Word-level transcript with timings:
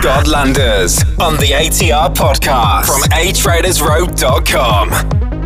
Scott 0.00 0.26
Landers 0.28 1.02
on 1.20 1.36
the 1.36 1.52
ATR 1.52 2.14
podcast 2.14 2.86
from 2.86 3.02
atradersroad.com. 3.10 4.88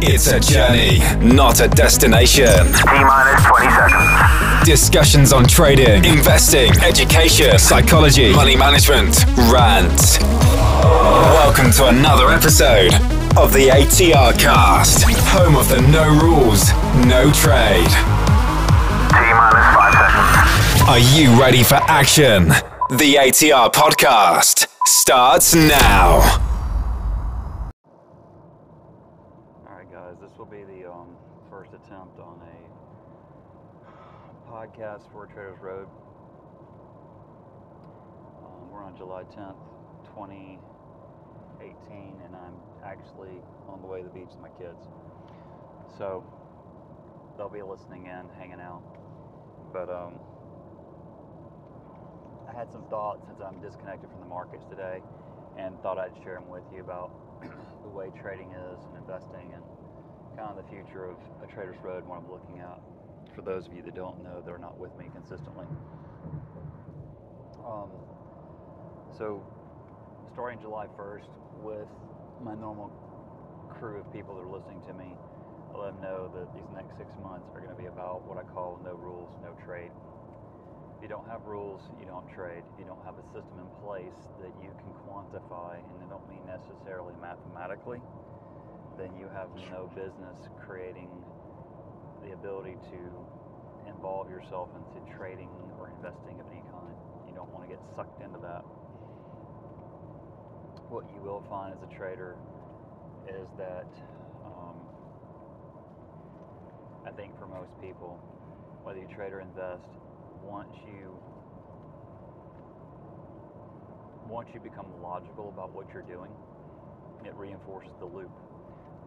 It's 0.00 0.28
a 0.28 0.38
journey, 0.38 1.00
not 1.18 1.60
a 1.60 1.66
destination. 1.66 2.66
T 2.66 2.84
minus 2.84 3.44
20 3.46 3.68
seconds. 3.74 4.64
Discussions 4.64 5.32
on 5.32 5.46
trading, 5.46 6.04
investing, 6.04 6.70
education, 6.84 7.58
psychology, 7.58 8.32
money 8.32 8.54
management, 8.54 9.24
rant. 9.50 10.20
Welcome 10.22 11.72
to 11.72 11.88
another 11.88 12.30
episode 12.30 12.94
of 13.36 13.52
the 13.52 13.70
ATR 13.72 14.38
cast, 14.38 15.02
home 15.30 15.56
of 15.56 15.68
the 15.68 15.80
no 15.82 16.08
rules, 16.20 16.70
no 17.04 17.32
trade. 17.32 17.90
T 19.10 19.18
minus 19.18 19.66
5 19.74 19.94
seconds. 19.94 20.88
Are 20.88 21.00
you 21.00 21.40
ready 21.40 21.64
for 21.64 21.80
action? 21.88 22.52
The 22.90 23.14
ATR 23.14 23.72
podcast 23.72 24.66
starts 24.86 25.54
now. 25.54 26.20
All 29.66 29.74
right, 29.74 29.90
guys, 29.90 30.16
this 30.20 30.32
will 30.36 30.44
be 30.44 30.64
the 30.64 30.90
um, 30.90 31.16
first 31.48 31.70
attempt 31.70 32.20
on 32.20 32.42
a 32.44 32.68
podcast 34.52 35.10
for 35.12 35.24
Traders 35.24 35.56
Road. 35.62 35.88
Um, 38.44 38.70
we're 38.70 38.84
on 38.84 38.94
July 38.98 39.22
10th, 39.34 39.56
2018, 40.14 42.20
and 42.22 42.36
I'm 42.36 42.52
actually 42.84 43.40
on 43.66 43.80
the 43.80 43.86
way 43.86 44.02
to 44.02 44.08
the 44.08 44.12
beach 44.12 44.28
with 44.28 44.42
my 44.42 44.50
kids. 44.58 44.84
So 45.96 46.22
they'll 47.38 47.48
be 47.48 47.62
listening 47.62 48.04
in, 48.04 48.28
hanging 48.38 48.60
out. 48.60 48.82
But 49.72 49.88
um, 49.88 50.18
had 52.54 52.70
some 52.70 52.84
thoughts 52.86 53.26
since 53.26 53.40
I'm 53.42 53.60
disconnected 53.60 54.08
from 54.10 54.20
the 54.20 54.30
markets 54.30 54.64
today 54.70 55.02
and 55.58 55.80
thought 55.82 55.98
I'd 55.98 56.14
share 56.22 56.34
them 56.34 56.48
with 56.48 56.62
you 56.72 56.80
about 56.80 57.10
the 57.82 57.88
way 57.88 58.10
trading 58.22 58.52
is 58.52 58.78
and 58.86 58.96
investing 58.96 59.52
and 59.54 59.62
kind 60.38 60.50
of 60.50 60.56
the 60.56 60.68
future 60.70 61.04
of 61.04 61.18
a 61.42 61.46
trader's 61.46 61.78
road 61.82 62.06
and 62.06 62.08
what 62.08 62.18
I'm 62.18 62.30
looking 62.30 62.60
at. 62.60 62.78
For 63.34 63.42
those 63.42 63.66
of 63.66 63.74
you 63.74 63.82
that 63.82 63.94
don't 63.94 64.22
know, 64.22 64.42
they're 64.46 64.58
not 64.58 64.78
with 64.78 64.96
me 64.98 65.10
consistently. 65.12 65.66
Um, 67.66 67.90
so, 69.16 69.42
starting 70.32 70.60
July 70.60 70.86
1st 70.98 71.26
with 71.62 71.88
my 72.40 72.54
normal 72.54 72.90
crew 73.70 73.98
of 73.98 74.12
people 74.12 74.34
that 74.36 74.42
are 74.42 74.50
listening 74.50 74.82
to 74.86 74.94
me, 74.94 75.16
I 75.74 75.78
let 75.78 75.92
them 75.94 76.02
know 76.02 76.30
that 76.34 76.54
these 76.54 76.70
next 76.74 76.98
six 76.98 77.10
months 77.22 77.50
are 77.54 77.60
going 77.60 77.74
to 77.74 77.80
be 77.80 77.86
about 77.86 78.22
what 78.26 78.38
I 78.38 78.42
call 78.42 78.78
no 78.84 78.94
rules, 78.94 79.30
no 79.42 79.50
trade. 79.64 79.90
You 81.04 81.10
don't 81.12 81.28
have 81.28 81.44
rules, 81.44 81.82
you 82.00 82.06
don't 82.08 82.24
trade. 82.32 82.64
You 82.80 82.88
don't 82.88 83.04
have 83.04 83.20
a 83.20 83.26
system 83.28 83.60
in 83.60 83.68
place 83.84 84.16
that 84.40 84.48
you 84.64 84.72
can 84.80 84.88
quantify, 85.04 85.76
and 85.76 86.00
I 86.00 86.08
don't 86.08 86.24
mean 86.32 86.40
necessarily 86.48 87.12
mathematically, 87.20 88.00
then 88.96 89.12
you 89.12 89.28
have 89.28 89.52
no 89.68 89.92
business 89.92 90.48
creating 90.64 91.12
the 92.24 92.32
ability 92.32 92.80
to 92.88 93.00
involve 93.84 94.32
yourself 94.32 94.72
into 94.72 95.04
trading 95.12 95.52
or 95.76 95.92
investing 95.92 96.40
of 96.40 96.48
any 96.48 96.64
kind. 96.72 96.96
You 97.28 97.36
don't 97.36 97.52
want 97.52 97.68
to 97.68 97.76
get 97.76 97.84
sucked 97.94 98.24
into 98.24 98.40
that. 98.40 98.64
What 100.88 101.04
you 101.12 101.20
will 101.20 101.44
find 101.52 101.76
as 101.76 101.84
a 101.84 101.90
trader 101.92 102.40
is 103.28 103.44
that 103.60 103.92
um, 104.40 104.80
I 107.04 107.12
think 107.12 107.36
for 107.36 107.44
most 107.44 107.76
people, 107.84 108.16
whether 108.88 109.00
you 109.00 109.08
trade 109.12 109.36
or 109.36 109.44
invest, 109.44 109.84
once 110.44 110.76
you 110.86 111.16
once 114.28 114.48
you 114.52 114.60
become 114.60 114.86
logical 115.02 115.48
about 115.48 115.72
what 115.72 115.86
you're 115.92 116.06
doing, 116.08 116.32
it 117.24 117.34
reinforces 117.36 117.92
the 118.00 118.08
loop. 118.08 118.32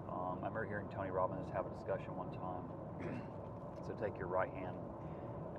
Um, 0.10 0.40
I 0.42 0.48
remember 0.48 0.66
hearing 0.66 0.88
Tony 0.96 1.10
Robbins 1.10 1.50
have 1.54 1.66
a 1.66 1.74
discussion 1.78 2.14
one 2.16 2.30
time. 2.38 2.66
so 3.86 3.94
take 4.02 4.18
your 4.18 4.30
right 4.30 4.50
hand 4.54 4.78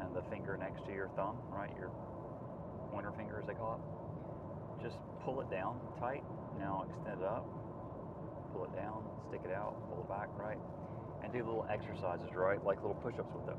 and 0.01 0.15
the 0.15 0.23
finger 0.31 0.57
next 0.57 0.87
to 0.87 0.93
your 0.95 1.11
thumb, 1.19 1.37
right, 1.51 1.71
your 1.77 1.91
pointer 2.91 3.13
finger 3.19 3.39
as 3.39 3.47
they 3.47 3.55
call 3.55 3.79
it. 3.79 3.83
Just 4.83 4.97
pull 5.25 5.41
it 5.43 5.51
down 5.51 5.79
tight. 5.99 6.23
Now 6.59 6.87
extend 6.89 7.21
it 7.21 7.27
up. 7.27 7.45
Pull 8.55 8.65
it 8.65 8.75
down, 8.75 9.05
stick 9.29 9.43
it 9.45 9.53
out, 9.53 9.77
pull 9.91 10.01
it 10.01 10.09
back, 10.09 10.31
right, 10.39 10.57
and 11.23 11.33
do 11.33 11.39
little 11.45 11.67
exercises, 11.69 12.33
right, 12.35 12.63
like 12.65 12.81
little 12.81 12.97
push-ups 12.97 13.29
with 13.35 13.49
it. 13.53 13.59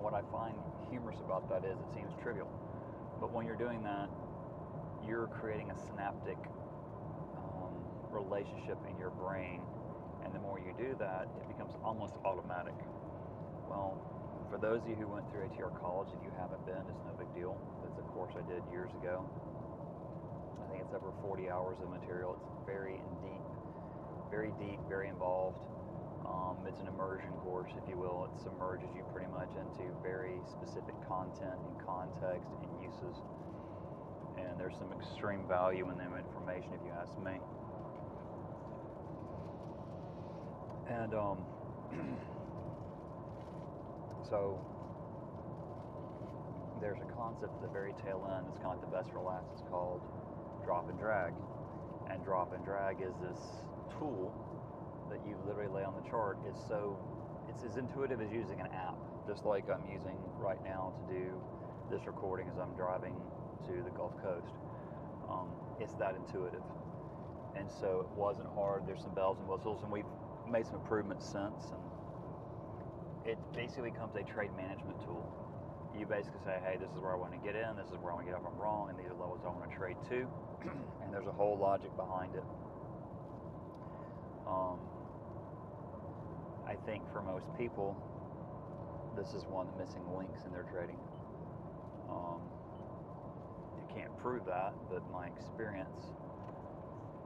And 0.00 0.08
what 0.08 0.16
I 0.16 0.24
find 0.32 0.56
humorous 0.88 1.20
about 1.20 1.44
that 1.52 1.60
is 1.60 1.76
it 1.76 1.92
seems 1.92 2.08
trivial, 2.24 2.48
but 3.20 3.36
when 3.36 3.44
you're 3.44 3.60
doing 3.60 3.84
that, 3.84 4.08
you're 5.04 5.28
creating 5.28 5.68
a 5.68 5.76
synaptic 5.76 6.40
um, 7.36 7.76
relationship 8.08 8.80
in 8.88 8.96
your 8.96 9.12
brain, 9.12 9.60
and 10.24 10.32
the 10.32 10.40
more 10.40 10.56
you 10.56 10.72
do 10.80 10.96
that, 10.96 11.28
it 11.36 11.44
becomes 11.52 11.76
almost 11.84 12.16
automatic. 12.24 12.72
Well, 13.68 14.00
for 14.48 14.56
those 14.56 14.80
of 14.80 14.88
you 14.88 14.96
who 14.96 15.04
went 15.04 15.28
through 15.28 15.44
ATR 15.52 15.68
college, 15.76 16.08
if 16.16 16.24
you 16.24 16.32
haven't 16.32 16.64
been, 16.64 16.80
it's 16.88 17.04
no 17.04 17.12
big 17.20 17.28
deal. 17.36 17.60
It's 17.84 18.00
a 18.00 18.06
course 18.16 18.32
I 18.40 18.44
did 18.48 18.64
years 18.72 18.88
ago. 19.04 19.28
I 20.64 20.64
think 20.72 20.80
it's 20.80 20.96
over 20.96 21.12
40 21.20 21.52
hours 21.52 21.76
of 21.84 21.92
material. 21.92 22.40
It's 22.40 22.48
very 22.64 23.04
deep, 23.20 23.44
very 24.32 24.56
deep, 24.56 24.80
very 24.88 25.12
involved. 25.12 25.60
Um, 26.30 26.56
it's 26.66 26.78
an 26.78 26.86
immersion 26.86 27.30
course, 27.42 27.72
if 27.74 27.82
you 27.90 27.98
will. 27.98 28.30
It 28.30 28.42
submerges 28.42 28.88
you 28.94 29.02
pretty 29.12 29.26
much 29.34 29.50
into 29.58 29.90
very 30.02 30.38
specific 30.46 30.94
content 31.08 31.58
and 31.58 31.74
context 31.82 32.46
and 32.54 32.70
uses. 32.78 33.18
And 34.38 34.54
there's 34.54 34.78
some 34.78 34.94
extreme 34.94 35.42
value 35.48 35.90
in 35.90 35.98
that 35.98 36.14
information, 36.14 36.70
if 36.70 36.82
you 36.86 36.94
ask 36.94 37.10
me. 37.18 37.42
And 40.86 41.14
um, 41.14 41.38
so 44.30 44.54
there's 46.80 46.98
a 47.02 47.10
concept 47.12 47.58
at 47.58 47.62
the 47.62 47.72
very 47.74 47.92
tail 48.06 48.22
end 48.30 48.46
that's 48.46 48.62
kind 48.62 48.70
of 48.70 48.78
like 48.78 48.86
the 48.86 48.94
best 48.94 49.10
for 49.10 49.20
last. 49.20 49.50
It's 49.52 49.66
called 49.68 50.00
drop 50.64 50.88
and 50.88 50.98
drag. 50.98 51.34
And 52.08 52.22
drop 52.24 52.54
and 52.54 52.64
drag 52.64 53.02
is 53.02 53.14
this 53.18 53.38
tool 53.98 54.30
that 55.10 55.20
you 55.26 55.36
literally 55.46 55.70
lay 55.70 55.84
on 55.84 55.94
the 55.98 56.08
chart. 56.08 56.38
is 56.48 56.56
so 56.68 56.96
it's 57.50 57.64
as 57.64 57.76
intuitive 57.76 58.20
as 58.20 58.30
using 58.30 58.60
an 58.60 58.70
app, 58.72 58.96
just 59.26 59.44
like 59.44 59.68
I'm 59.68 59.84
using 59.90 60.16
right 60.38 60.62
now 60.64 60.94
to 60.94 61.14
do 61.14 61.42
this 61.90 62.06
recording 62.06 62.48
as 62.48 62.58
I'm 62.58 62.74
driving 62.76 63.14
to 63.66 63.82
the 63.82 63.90
Gulf 63.90 64.14
Coast. 64.22 64.54
Um, 65.28 65.50
it's 65.78 65.94
that 65.98 66.14
intuitive. 66.14 66.62
And 67.56 67.68
so 67.68 68.06
it 68.06 68.10
wasn't 68.16 68.48
hard. 68.54 68.86
There's 68.86 69.02
some 69.02 69.14
bells 69.14 69.38
and 69.38 69.48
whistles, 69.48 69.82
and 69.82 69.90
we've 69.90 70.08
made 70.48 70.66
some 70.66 70.76
improvements 70.76 71.26
since. 71.26 71.74
And 71.74 71.82
it 73.26 73.38
basically 73.54 73.90
becomes 73.90 74.14
a 74.14 74.22
trade 74.22 74.54
management 74.56 75.00
tool. 75.02 75.26
You 75.98 76.06
basically 76.06 76.40
say, 76.46 76.62
hey, 76.62 76.78
this 76.78 76.90
is 76.94 76.98
where 77.02 77.12
I 77.12 77.18
want 77.18 77.34
to 77.34 77.42
get 77.42 77.58
in, 77.58 77.76
this 77.76 77.90
is 77.90 77.98
where 77.98 78.12
I 78.12 78.14
want 78.14 78.26
to 78.26 78.32
get 78.32 78.38
off 78.38 78.46
I'm 78.46 78.58
wrong, 78.58 78.90
and 78.90 78.98
these 78.98 79.10
are 79.10 79.18
levels 79.18 79.42
I 79.42 79.50
want 79.50 79.66
to 79.68 79.74
trade 79.76 79.98
to. 80.14 80.30
and 81.02 81.12
there's 81.12 81.26
a 81.26 81.34
whole 81.34 81.58
logic 81.58 81.90
behind 81.98 82.34
it. 82.38 82.46
Um, 84.46 84.78
I 86.70 86.76
think 86.86 87.02
for 87.12 87.20
most 87.20 87.46
people, 87.58 87.98
this 89.18 89.34
is 89.34 89.42
one 89.50 89.66
of 89.66 89.74
the 89.74 89.82
missing 89.82 90.06
links 90.14 90.46
in 90.46 90.52
their 90.52 90.62
trading. 90.70 90.98
Um, 92.08 92.38
can't 93.92 94.16
prove 94.18 94.46
that, 94.46 94.72
but 94.88 95.02
my 95.10 95.26
experience 95.26 96.14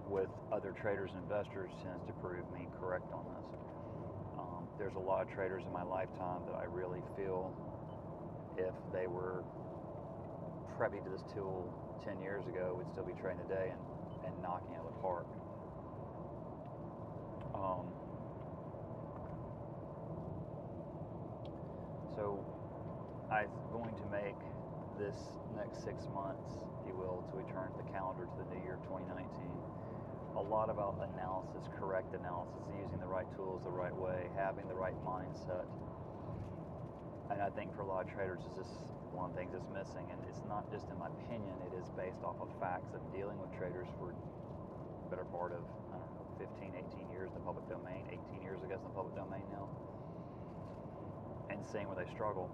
with 0.08 0.32
other 0.50 0.72
traders 0.72 1.10
and 1.12 1.22
investors 1.22 1.70
tends 1.84 2.06
to 2.06 2.12
prove 2.24 2.48
me 2.56 2.68
correct 2.80 3.12
on 3.12 3.24
this. 3.36 3.48
Um, 4.40 4.64
there's 4.78 4.96
a 4.96 5.04
lot 5.04 5.20
of 5.20 5.28
traders 5.28 5.62
in 5.66 5.72
my 5.72 5.82
lifetime 5.82 6.40
that 6.48 6.56
I 6.56 6.64
really 6.64 7.04
feel 7.16 7.52
if 8.56 8.72
they 8.96 9.06
were 9.06 9.44
privy 10.78 11.04
to 11.04 11.10
this 11.10 11.22
tool 11.34 11.68
10 12.02 12.20
years 12.20 12.46
ago 12.46 12.74
would 12.76 12.88
still 12.88 13.04
be 13.04 13.12
trading 13.20 13.44
today 13.44 13.72
and, 13.76 13.80
and 14.24 14.32
knocking 14.42 14.72
out 14.72 14.88
of 14.88 14.92
the 14.96 15.00
park. 15.04 15.28
Um, 17.54 17.92
so 22.16 22.38
I'm 23.30 23.50
going 23.74 23.94
to 23.94 24.06
make 24.10 24.38
this 24.98 25.18
next 25.58 25.82
six 25.82 26.06
months, 26.14 26.62
if 26.80 26.86
you 26.86 26.94
will, 26.94 27.26
to 27.30 27.34
return 27.36 27.70
the 27.74 27.86
calendar 27.90 28.26
to 28.26 28.36
the 28.38 28.46
new 28.54 28.62
year 28.62 28.78
2019 28.86 29.26
a 30.34 30.42
lot 30.42 30.66
about 30.66 30.98
analysis, 31.14 31.70
correct 31.78 32.10
analysis, 32.14 32.66
using 32.74 32.98
the 32.98 33.06
right 33.06 33.26
tools 33.38 33.62
the 33.62 33.70
right 33.70 33.94
way, 33.94 34.26
having 34.34 34.66
the 34.66 34.74
right 34.74 34.96
mindset. 35.06 35.66
And 37.30 37.38
I 37.38 37.50
think 37.54 37.70
for 37.74 37.86
a 37.86 37.88
lot 37.88 38.06
of 38.06 38.10
traders, 38.10 38.42
is 38.42 38.66
just 38.66 38.74
one 39.14 39.30
of 39.30 39.32
the 39.34 39.38
things 39.38 39.54
that's 39.54 39.70
missing. 39.70 40.04
And 40.10 40.18
it's 40.26 40.42
not 40.50 40.66
just 40.74 40.90
in 40.90 40.98
my 40.98 41.06
opinion, 41.06 41.54
it 41.70 41.74
is 41.78 41.86
based 41.94 42.20
off 42.26 42.36
of 42.42 42.50
facts 42.58 42.90
of 42.98 43.00
dealing 43.14 43.38
with 43.38 43.54
traders 43.54 43.86
for 43.96 44.10
better 45.06 45.24
part 45.30 45.54
of, 45.54 45.62
I 45.94 46.02
don't 46.02 46.10
know, 46.18 46.26
15, 46.42 46.74
18 46.74 47.14
years 47.14 47.30
in 47.30 47.38
the 47.38 47.46
public 47.46 47.70
domain, 47.70 48.02
18 48.10 48.42
years, 48.42 48.58
I 48.58 48.66
guess, 48.66 48.82
in 48.82 48.90
the 48.90 48.98
public 48.98 49.14
domain 49.14 49.46
now, 49.54 49.70
and 51.54 51.66
seeing 51.70 51.86
where 51.88 51.96
they 51.96 52.10
struggle. 52.12 52.50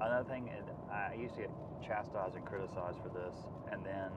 another 0.00 0.28
thing, 0.28 0.50
I 0.90 1.14
used 1.14 1.34
to 1.36 1.42
get 1.42 1.52
chastised 1.82 2.34
and 2.34 2.44
criticized 2.44 2.98
for 3.02 3.10
this, 3.10 3.34
and 3.70 3.84
then 3.84 4.10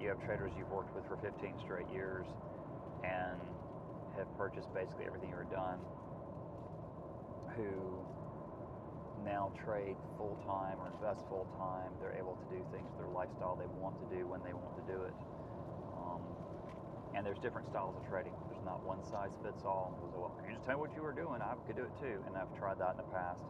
you 0.00 0.08
have 0.08 0.18
traders 0.26 0.52
you've 0.58 0.70
worked 0.70 0.94
with 0.94 1.06
for 1.06 1.16
15 1.16 1.58
straight 1.62 1.88
years 1.94 2.26
and 3.04 3.38
have 4.16 4.26
purchased 4.36 4.68
basically 4.74 5.06
everything 5.06 5.30
you've 5.30 5.50
done 5.50 5.78
who 7.56 8.00
now 9.24 9.52
trade 9.64 9.96
full 10.18 10.38
time 10.46 10.78
or 10.80 10.90
invest 10.90 11.22
full 11.28 11.46
time. 11.58 11.92
They're 12.00 12.16
able 12.18 12.34
to 12.34 12.46
do 12.50 12.60
things, 12.74 12.88
with 12.90 13.06
their 13.06 13.12
lifestyle 13.14 13.54
they 13.54 13.70
want 13.78 13.94
to 14.02 14.08
do 14.10 14.26
when 14.26 14.42
they 14.42 14.52
want 14.52 14.74
to 14.74 14.84
do 14.90 15.02
it. 15.06 15.14
Um, 15.94 16.22
and 17.14 17.24
there's 17.24 17.38
different 17.38 17.68
styles 17.68 17.94
of 17.96 18.02
trading. 18.08 18.34
Not 18.64 18.84
one 18.86 19.02
size 19.02 19.34
fits 19.42 19.64
all. 19.66 19.94
So, 19.98 20.06
well, 20.14 20.32
you 20.46 20.54
just 20.54 20.64
tell 20.64 20.78
me 20.78 20.80
what 20.80 20.94
you 20.94 21.02
were 21.02 21.12
doing. 21.14 21.42
I 21.42 21.54
could 21.66 21.76
do 21.76 21.84
it 21.84 21.94
too. 21.98 22.22
And 22.26 22.38
I've 22.38 22.50
tried 22.54 22.78
that 22.78 22.94
in 22.94 22.98
the 23.02 23.10
past. 23.10 23.42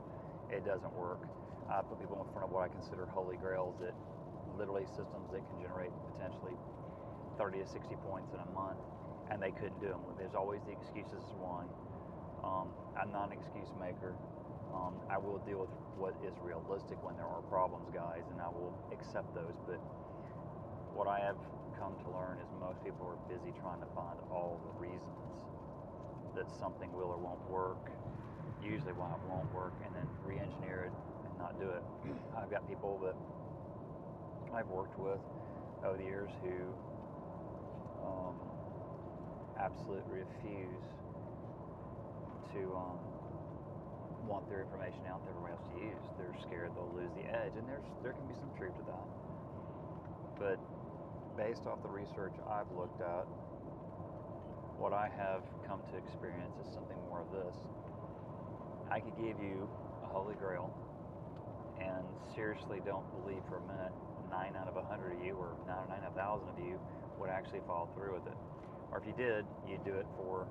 It 0.49 0.65
doesn't 0.65 0.93
work. 0.97 1.21
I 1.69 1.81
put 1.85 2.01
people 2.01 2.21
in 2.25 2.29
front 2.33 2.49
of 2.49 2.51
what 2.53 2.65
I 2.65 2.69
consider 2.73 3.07
holy 3.07 3.37
grails 3.37 3.77
that 3.81 3.95
literally 4.57 4.85
systems 4.97 5.29
that 5.33 5.45
can 5.45 5.57
generate 5.61 5.93
potentially 6.17 6.57
30 7.39 7.65
to 7.65 7.69
60 7.69 7.97
points 8.05 8.33
in 8.33 8.41
a 8.41 8.51
month, 8.53 8.81
and 9.31 9.41
they 9.41 9.53
couldn't 9.53 9.81
do 9.81 9.89
them. 9.89 10.05
There's 10.19 10.35
always 10.35 10.61
the 10.69 10.73
excuses 10.73 11.25
why. 11.41 11.65
Um, 12.45 12.69
I'm 12.99 13.13
not 13.13 13.33
an 13.33 13.39
excuse 13.39 13.71
maker. 13.81 14.13
Um, 14.75 14.97
I 15.09 15.17
will 15.17 15.41
deal 15.45 15.61
with 15.61 15.73
what 15.97 16.17
is 16.25 16.35
realistic 16.41 16.97
when 17.05 17.17
there 17.17 17.29
are 17.29 17.41
problems, 17.49 17.89
guys, 17.93 18.25
and 18.33 18.41
I 18.41 18.49
will 18.49 18.73
accept 18.93 19.33
those. 19.37 19.57
But 19.69 19.81
what 20.93 21.09
I 21.09 21.21
have 21.21 21.37
come 21.83 21.99
to 22.07 22.15
learn 22.15 22.39
is 22.39 22.47
most 22.63 22.79
people 22.87 23.11
are 23.11 23.19
busy 23.27 23.51
trying 23.59 23.83
to 23.83 23.91
find 23.91 24.15
all 24.31 24.63
the 24.63 24.75
reasons 24.79 25.19
that 26.39 26.47
something 26.63 26.87
will 26.95 27.11
or 27.11 27.19
won't 27.19 27.43
work, 27.51 27.91
usually 28.63 28.95
why 28.95 29.11
it 29.11 29.23
won't 29.27 29.51
work, 29.51 29.75
and 29.83 29.91
then 29.91 30.07
re 30.23 30.39
engineer 30.39 30.87
it 30.87 30.95
and 31.27 31.35
not 31.43 31.59
do 31.59 31.67
it. 31.75 31.83
I've 32.39 32.55
got 32.55 32.63
people 32.71 33.03
that 33.03 33.19
I've 34.55 34.71
worked 34.71 34.95
with 34.95 35.19
over 35.83 35.99
the 35.99 36.07
years 36.07 36.31
who 36.47 36.71
um, 38.07 38.39
absolutely 39.59 40.23
refuse 40.23 40.87
to 42.55 42.63
um, 42.79 43.03
want 44.31 44.47
their 44.47 44.63
information 44.63 45.03
out 45.11 45.19
there 45.27 45.35
for 45.35 45.51
everyone 45.51 45.59
else 45.59 45.67
to 45.75 45.83
use. 45.83 46.03
They're 46.15 46.39
scared 46.47 46.71
they'll 46.79 46.95
lose 46.95 47.11
the 47.19 47.27
edge, 47.27 47.59
and 47.59 47.67
there's 47.67 47.83
there 48.07 48.15
can 48.15 48.23
be 48.31 48.39
some 48.39 48.55
truth 48.55 48.79
to 48.79 48.87
that. 48.87 49.07
But 50.39 50.63
based 51.37 51.67
off 51.67 51.83
the 51.83 51.89
research 51.89 52.35
I've 52.49 52.71
looked 52.77 53.01
at, 53.01 53.27
what 54.79 54.93
I 54.93 55.09
have 55.17 55.43
come 55.67 55.81
to 55.93 55.97
experience 55.97 56.59
is 56.61 56.69
something 56.75 56.99
more 57.09 57.23
of 57.23 57.31
this. 57.31 57.57
I 58.91 59.01
could 59.01 59.17
give 59.17 59.39
you 59.41 59.69
a 60.05 60.09
holy 60.09 60.35
grail 60.35 60.73
and 61.81 62.05
seriously 62.35 62.81
don't 62.85 63.07
believe 63.23 63.43
for 63.49 63.59
a 63.59 63.67
minute 63.67 63.93
nine 64.33 64.57
out 64.57 64.67
of 64.67 64.77
a 64.81 64.85
hundred 64.89 65.13
of 65.13 65.21
you 65.21 65.37
or 65.37 65.53
nine 65.69 65.85
out 65.93 66.09
of 66.09 66.13
a 66.13 66.17
thousand 66.17 66.49
of 66.49 66.59
you 66.59 66.81
would 67.21 67.29
actually 67.29 67.61
follow 67.69 67.89
through 67.95 68.17
with 68.17 68.27
it. 68.27 68.39
Or 68.91 68.99
if 68.99 69.05
you 69.05 69.13
did, 69.13 69.45
you'd 69.69 69.85
do 69.85 69.95
it 70.01 70.07
for 70.17 70.49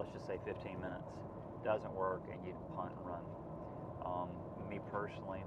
let's 0.00 0.10
just 0.12 0.26
say 0.26 0.40
15 0.44 0.80
minutes. 0.80 1.12
Doesn't 1.64 1.92
work 1.92 2.24
and 2.32 2.40
you'd 2.44 2.56
punt 2.74 2.92
and 2.96 3.04
run. 3.04 3.24
Um, 4.04 4.28
me 4.68 4.80
personally, 4.90 5.44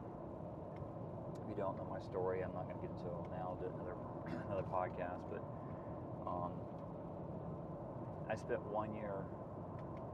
if 1.42 1.50
you 1.50 1.56
don't 1.58 1.76
know 1.76 1.88
my 1.90 2.00
story, 2.08 2.46
I'm 2.46 2.54
not 2.54 2.70
going 2.70 2.78
to 2.78 2.86
get 2.86 2.94
into 2.94 3.10
it 3.10 3.28
now. 3.34 3.58
I'll 3.58 3.60
do 3.60 3.68
another 3.74 3.98
another 4.34 4.66
podcast, 4.72 5.22
but 5.30 5.44
um, 6.26 6.52
I 8.30 8.36
spent 8.36 8.62
one 8.72 8.94
year 8.96 9.26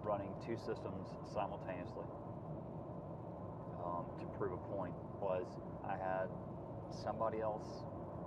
running 0.04 0.34
two 0.46 0.58
systems 0.58 1.08
simultaneously 1.34 2.06
um, 3.84 4.06
to 4.19 4.25
prove 4.38 4.54
a 4.54 4.62
point. 4.74 4.94
Was 5.22 5.46
I 5.86 5.96
had 5.96 6.28
somebody 6.90 7.40
else 7.42 7.86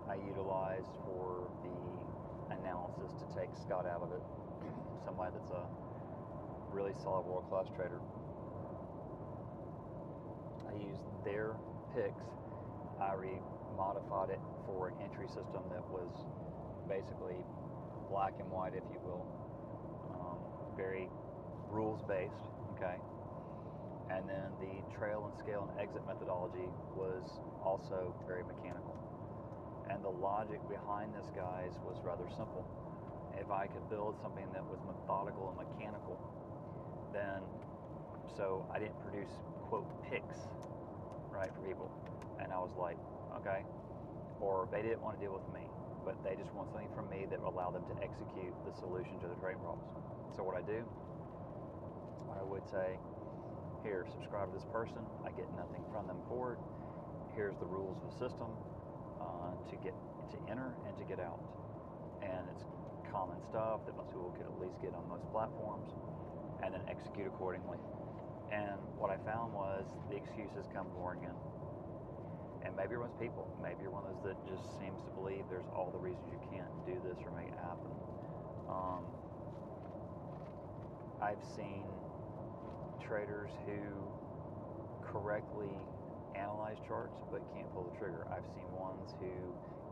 I 0.09 0.15
utilized 0.15 0.95
for 1.05 1.51
the 1.63 2.55
analysis 2.55 3.11
to 3.19 3.27
take 3.35 3.51
Scott 3.57 3.87
out 3.87 4.03
of 4.03 4.13
it. 4.13 4.23
Somebody 5.05 5.33
that's 5.35 5.51
a 5.51 5.65
really 6.73 6.93
solid 7.03 7.27
world 7.27 7.45
class 7.51 7.67
trader. 7.75 8.01
I 10.69 10.75
used 10.75 11.03
their 11.25 11.57
picks. 11.95 12.25
I 13.01 13.15
remodified 13.75 14.31
it 14.31 14.41
for 14.67 14.89
an 14.89 14.95
entry 15.03 15.27
system 15.27 15.63
that 15.71 15.83
was 15.91 16.11
basically 16.89 17.43
black 18.09 18.35
and 18.39 18.51
white, 18.51 18.75
if 18.75 18.85
you 18.93 19.01
will, 19.03 19.27
um, 20.15 20.39
very 20.77 21.09
rules 21.71 22.01
based. 22.07 22.47
Okay, 22.77 22.97
and 24.11 24.29
then 24.29 24.51
the 24.61 24.83
trail 24.95 25.27
and 25.27 25.35
scale 25.39 25.67
and 25.71 25.81
exit 25.81 26.03
methodology 26.07 26.69
was 26.95 27.23
also 27.63 28.15
very 28.27 28.43
mechanical. 28.45 28.95
And 29.91 30.03
the 30.03 30.11
logic 30.11 30.61
behind 30.69 31.15
this, 31.15 31.29
guys, 31.37 31.73
was 31.85 32.01
rather 32.05 32.25
simple. 32.37 32.65
If 33.37 33.51
I 33.51 33.67
could 33.67 33.85
build 33.91 34.17
something 34.23 34.47
that 34.53 34.65
was 34.65 34.79
methodical 34.87 35.53
and 35.53 35.59
mechanical, 35.61 36.17
then 37.13 37.43
so 38.37 38.67
I 38.75 38.79
didn't 38.79 38.99
produce 39.03 39.31
quote 39.69 39.87
picks, 40.11 40.39
right, 41.31 41.51
for 41.55 41.63
people. 41.67 41.91
And 42.41 42.53
I 42.53 42.59
was 42.59 42.73
like, 42.79 42.99
okay. 43.41 43.65
Or 44.41 44.69
they 44.71 44.83
didn't 44.83 45.03
want 45.03 45.19
to 45.19 45.23
deal 45.23 45.33
with 45.33 45.47
me, 45.55 45.65
but 46.05 46.19
they 46.23 46.37
just 46.37 46.53
want 46.53 46.71
something 46.71 46.91
from 46.95 47.09
me 47.09 47.27
that 47.31 47.41
will 47.41 47.55
allow 47.55 47.71
them 47.71 47.85
to 47.89 47.97
execute 48.03 48.55
the 48.67 48.73
solution 48.77 49.19
to 49.23 49.29
the 49.29 49.39
trade 49.41 49.57
problems. 49.63 49.89
So 50.37 50.43
what 50.43 50.59
I 50.59 50.63
do, 50.67 50.83
I 52.35 52.43
would 52.43 52.67
say, 52.69 52.99
here, 53.85 54.05
subscribe 54.11 54.49
to 54.51 54.55
this 54.57 54.67
person. 54.73 55.05
I 55.25 55.31
get 55.37 55.47
nothing 55.55 55.85
from 55.93 56.09
them 56.09 56.19
for 56.29 56.57
it. 56.57 56.61
Here's 57.37 57.57
the 57.61 57.69
rules 57.69 58.01
of 58.01 58.11
the 58.11 58.17
system 58.17 58.49
uh, 59.21 59.53
to 59.71 59.77
get 59.85 59.95
to 60.33 60.39
enter 60.51 60.73
and 60.89 60.97
to 60.99 61.05
get 61.05 61.21
out. 61.21 61.39
And 62.25 62.43
it's 62.49 62.65
common 63.13 63.39
stuff 63.47 63.87
that 63.87 63.95
most 63.95 64.11
people 64.11 64.35
could 64.35 64.49
at 64.49 64.57
least 64.59 64.81
get 64.83 64.91
on 64.97 65.07
most 65.07 65.29
platforms 65.31 65.93
and 66.65 66.75
then 66.75 66.83
execute 66.89 67.29
accordingly. 67.29 67.79
And 68.51 68.81
what 68.99 69.11
I 69.11 69.19
found 69.23 69.53
was 69.53 69.85
the 70.11 70.17
excuses 70.17 70.67
come 70.73 70.87
pouring 70.97 71.23
in. 71.23 71.37
And 72.65 72.73
maybe 72.75 72.97
you're 72.97 73.05
one 73.05 73.13
of 73.13 73.17
those 73.17 73.29
people. 73.29 73.45
Maybe 73.61 73.85
you're 73.85 73.93
one 73.93 74.09
of 74.09 74.17
those 74.17 74.35
that 74.35 74.39
just 74.49 74.65
seems 74.81 74.99
to 75.05 75.13
believe 75.13 75.45
there's 75.53 75.69
all 75.77 75.93
the 75.93 76.01
reasons 76.01 76.25
you 76.33 76.41
can't 76.49 76.73
do 76.89 76.97
this 77.05 77.21
or 77.21 77.31
make 77.37 77.53
it 77.53 77.61
happen. 77.61 77.93
Um, 78.69 79.05
I've 81.21 81.45
seen 81.57 81.85
traders 83.05 83.53
who 83.69 83.81
correctly 85.05 85.71
analyze 86.35 86.81
charts 86.89 87.21
but 87.31 87.45
can't 87.55 87.69
pull 87.77 87.85
the 87.85 87.97
trigger. 88.01 88.27
I've 88.33 88.49
seen 88.57 88.67
ones 88.75 89.13
who 89.21 89.31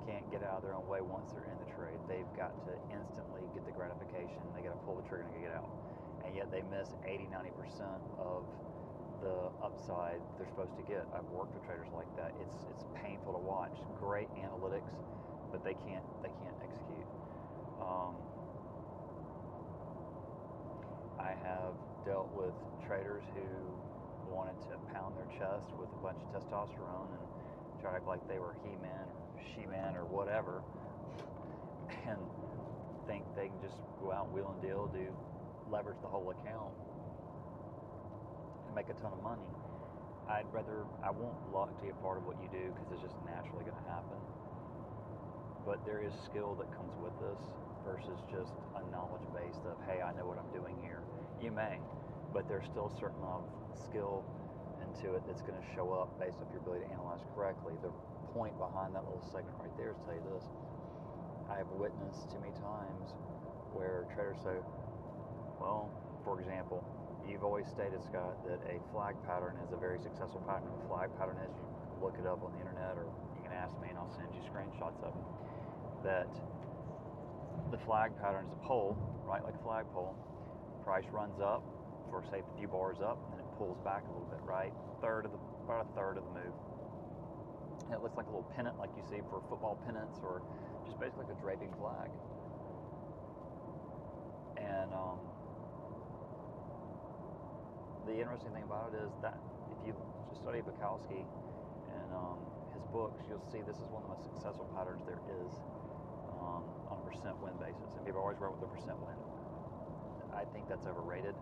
can't 0.09 0.27
get 0.33 0.43
out 0.43 0.58
of 0.58 0.63
their 0.67 0.75
own 0.75 0.89
way 0.89 1.01
once 1.01 1.31
they're 1.31 1.46
in 1.46 1.58
the 1.63 1.70
trade. 1.77 2.01
They've 2.11 2.29
got 2.35 2.56
to 2.67 2.75
instantly 2.91 3.44
get 3.55 3.63
the 3.69 3.75
gratification. 3.77 4.43
They 4.56 4.65
got 4.67 4.75
to 4.75 4.82
pull 4.82 4.99
the 4.99 5.06
trigger 5.06 5.29
and 5.31 5.44
get 5.44 5.55
out. 5.55 5.70
And 6.27 6.35
yet 6.35 6.51
they 6.51 6.63
miss 6.67 6.91
80, 7.06 7.31
90% 7.31 8.03
of 8.19 8.43
the 9.22 9.50
upside 9.62 10.19
they're 10.36 10.50
supposed 10.50 10.74
to 10.76 10.84
get. 10.84 11.06
I've 11.14 11.26
worked 11.31 11.55
with 11.55 11.64
traders 11.64 11.88
like 11.94 12.10
that. 12.19 12.34
It's 12.43 12.58
it's 12.70 12.84
painful 12.98 13.32
to 13.32 13.43
watch. 13.43 13.72
Great 13.98 14.29
analytics, 14.34 14.91
but 15.50 15.62
they 15.64 15.74
can't 15.86 16.05
they 16.22 16.34
can't 16.43 16.58
execute. 16.58 17.08
Um, 17.81 18.14
I 21.19 21.38
have 21.46 21.74
dealt 22.05 22.31
with 22.34 22.55
traders 22.86 23.22
who 23.34 23.46
wanted 24.26 24.58
to 24.67 24.74
pound 24.91 25.14
their 25.14 25.31
chest 25.38 25.70
with 25.79 25.88
a 25.93 26.00
bunch 26.02 26.19
of 26.19 26.29
testosterone 26.34 27.10
and 27.14 27.24
try 27.81 27.91
to 27.91 27.96
act 27.96 28.06
like 28.06 28.26
they 28.26 28.38
were 28.38 28.56
he-man 28.64 29.06
or 29.06 29.43
she-man 29.55 29.94
or 29.94 30.05
whatever 30.06 30.62
and 32.08 32.19
think 33.06 33.22
they 33.36 33.46
can 33.46 33.60
just 33.60 33.79
go 34.00 34.10
out 34.10 34.26
and 34.26 34.34
wheel 34.34 34.50
and 34.55 34.62
deal 34.62 34.88
do 34.94 35.06
leverage 35.70 35.98
the 36.02 36.08
whole 36.08 36.31
account 36.31 36.72
make 38.74 38.88
a 38.88 38.96
ton 39.00 39.12
of 39.12 39.22
money 39.22 39.48
i'd 40.34 40.46
rather 40.52 40.84
i 41.05 41.10
want 41.10 41.36
luck 41.52 41.74
to 41.76 41.82
be 41.82 41.91
a 41.91 41.98
part 42.05 42.19
of 42.19 42.24
what 42.24 42.36
you 42.43 42.48
do 42.52 42.72
because 42.72 42.88
it's 42.93 43.02
just 43.02 43.19
naturally 43.24 43.64
going 43.64 43.76
to 43.76 43.88
happen 43.91 44.19
but 45.67 45.79
there 45.84 46.02
is 46.02 46.12
skill 46.24 46.55
that 46.58 46.70
comes 46.74 46.93
with 47.02 47.14
this 47.22 47.41
versus 47.84 48.19
just 48.31 48.55
a 48.79 48.82
knowledge 48.91 49.26
base 49.34 49.58
of 49.67 49.76
hey 49.86 50.00
i 50.00 50.10
know 50.14 50.26
what 50.26 50.38
i'm 50.38 50.50
doing 50.55 50.74
here 50.82 51.02
you 51.43 51.50
may, 51.50 51.74
but 52.32 52.46
there's 52.46 52.64
still 52.70 52.86
a 52.86 52.96
certain 53.02 53.19
amount 53.19 53.43
of 53.43 53.74
skill 53.74 54.22
into 54.79 55.14
it 55.19 55.22
that's 55.26 55.43
going 55.43 55.58
to 55.58 55.67
show 55.74 55.91
up 55.91 56.14
based 56.22 56.38
off 56.38 56.46
your 56.55 56.62
ability 56.62 56.86
to 56.86 56.91
analyze 56.94 57.19
correctly. 57.34 57.74
The 57.82 57.91
point 58.31 58.55
behind 58.58 58.94
that 58.94 59.02
little 59.02 59.22
segment 59.34 59.58
right 59.58 59.74
there 59.74 59.91
is 59.91 59.98
to 59.98 60.05
tell 60.06 60.14
you 60.14 60.26
this. 60.31 60.46
I 61.50 61.58
have 61.58 61.67
witnessed 61.74 62.31
too 62.31 62.38
many 62.38 62.55
times 62.62 63.10
where 63.74 64.06
traders 64.14 64.38
say, 64.46 64.55
well, 65.58 65.91
for 66.22 66.38
example, 66.38 66.86
you've 67.29 67.44
always 67.44 67.67
stated, 67.69 68.02
Scott, 68.05 68.38
that 68.46 68.60
a 68.67 68.79
flag 68.93 69.14
pattern 69.26 69.56
is 69.64 69.72
a 69.72 69.79
very 69.79 69.98
successful 69.98 70.43
pattern. 70.46 70.69
A 70.70 70.88
flag 70.88 71.10
pattern 71.19 71.38
is, 71.43 71.52
you 71.55 71.98
look 72.02 72.17
it 72.19 72.26
up 72.26 72.43
on 72.43 72.52
the 72.52 72.60
internet 72.60 72.98
or 72.98 73.06
you 73.36 73.43
can 73.43 73.52
ask 73.52 73.72
me 73.81 73.91
and 73.91 73.98
I'll 73.98 74.12
send 74.17 74.31
you 74.34 74.43
screenshots 74.46 74.98
of 75.02 75.14
them, 75.14 75.26
that 76.02 76.31
the 77.70 77.79
flag 77.86 78.12
pattern 78.20 78.46
is 78.46 78.52
a 78.52 78.62
pole, 78.67 78.98
right, 79.24 79.43
like 79.43 79.55
a 79.55 79.62
flagpole, 79.62 80.17
price 80.84 81.06
runs 81.12 81.41
up 81.41 81.62
for 82.10 82.22
say 82.31 82.44
a 82.44 82.58
few 82.58 82.69
bars 82.69 83.00
up 83.00 83.17
and 83.32 83.41
it 83.41 83.46
pulls 83.56 83.79
back 83.81 84.05
a 84.05 84.12
little 84.12 84.29
bit, 84.29 84.41
right? 84.44 84.72
Third 85.00 85.24
of 85.24 85.32
the 85.32 85.41
about 85.64 85.86
a 85.86 85.94
third 85.96 86.19
of 86.19 86.24
the 86.24 86.34
move. 86.36 86.55
And 87.86 87.94
it 87.94 88.02
looks 88.02 88.17
like 88.17 88.26
a 88.26 88.31
little 88.31 88.50
pennant, 88.55 88.79
like 88.79 88.91
you 88.96 89.02
see 89.08 89.22
for 89.31 89.41
football 89.48 89.81
pennants, 89.86 90.19
or 90.22 90.43
just 90.84 91.00
basically 91.00 91.24
like 91.24 91.32
a 91.32 91.41
draping 91.41 91.72
flag. 91.81 92.10
And 94.60 94.93
um, 94.93 95.31
the 98.06 98.19
interesting 98.19 98.51
thing 98.51 98.67
about 98.67 98.91
it 98.91 98.99
is 98.99 99.15
that 99.23 99.39
if 99.71 99.79
you 99.87 99.94
study 100.35 100.59
Bulkowski 100.61 101.23
and 101.23 102.09
um, 102.11 102.39
his 102.75 102.82
books, 102.91 103.23
you'll 103.31 103.44
see 103.55 103.63
this 103.63 103.79
is 103.79 103.87
one 103.94 104.03
of 104.03 104.11
the 104.11 104.15
most 104.19 104.27
successful 104.27 104.67
patterns 104.75 105.03
there 105.06 105.23
is 105.43 105.53
um, 106.35 106.67
on 106.91 106.99
a 106.99 107.05
percent 107.06 107.39
win 107.39 107.55
basis. 107.63 107.94
And 107.94 108.03
people 108.03 108.21
always 108.21 108.41
write 108.43 108.51
with 108.51 108.65
the 108.65 108.73
percent 108.73 108.99
win. 108.99 109.15
I 110.35 110.49
think 110.51 110.67
that's 110.67 110.89
overrated. 110.89 111.37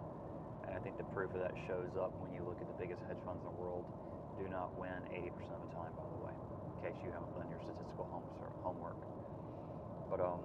And 0.69 0.76
I 0.76 0.81
think 0.85 1.00
the 1.00 1.09
proof 1.17 1.33
of 1.33 1.40
that 1.40 1.57
shows 1.64 1.97
up 1.97 2.12
when 2.21 2.37
you 2.37 2.45
look 2.45 2.61
at 2.61 2.69
the 2.69 2.76
biggest 2.76 3.00
hedge 3.09 3.21
funds 3.25 3.40
in 3.40 3.49
the 3.49 3.57
world 3.57 3.88
do 4.37 4.45
not 4.52 4.76
win 4.76 5.00
80% 5.09 5.33
of 5.57 5.62
the 5.64 5.73
time, 5.73 5.93
by 5.97 6.05
the 6.12 6.21
way, 6.21 6.35
in 6.37 6.76
case 6.85 6.99
you 7.00 7.11
haven't 7.11 7.33
done 7.33 7.49
your 7.49 7.61
statistical 7.64 8.05
homework. 8.62 9.00
But 10.12 10.21
um, 10.21 10.45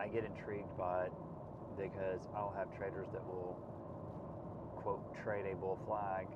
I 0.00 0.08
get 0.08 0.24
intrigued 0.24 0.72
by 0.76 1.08
because 1.76 2.20
I'll 2.34 2.54
have 2.56 2.68
traders 2.76 3.08
that 3.12 3.24
will 3.26 3.56
quote 4.76 5.02
trade 5.22 5.46
a 5.46 5.54
bull 5.56 5.78
flag 5.86 6.26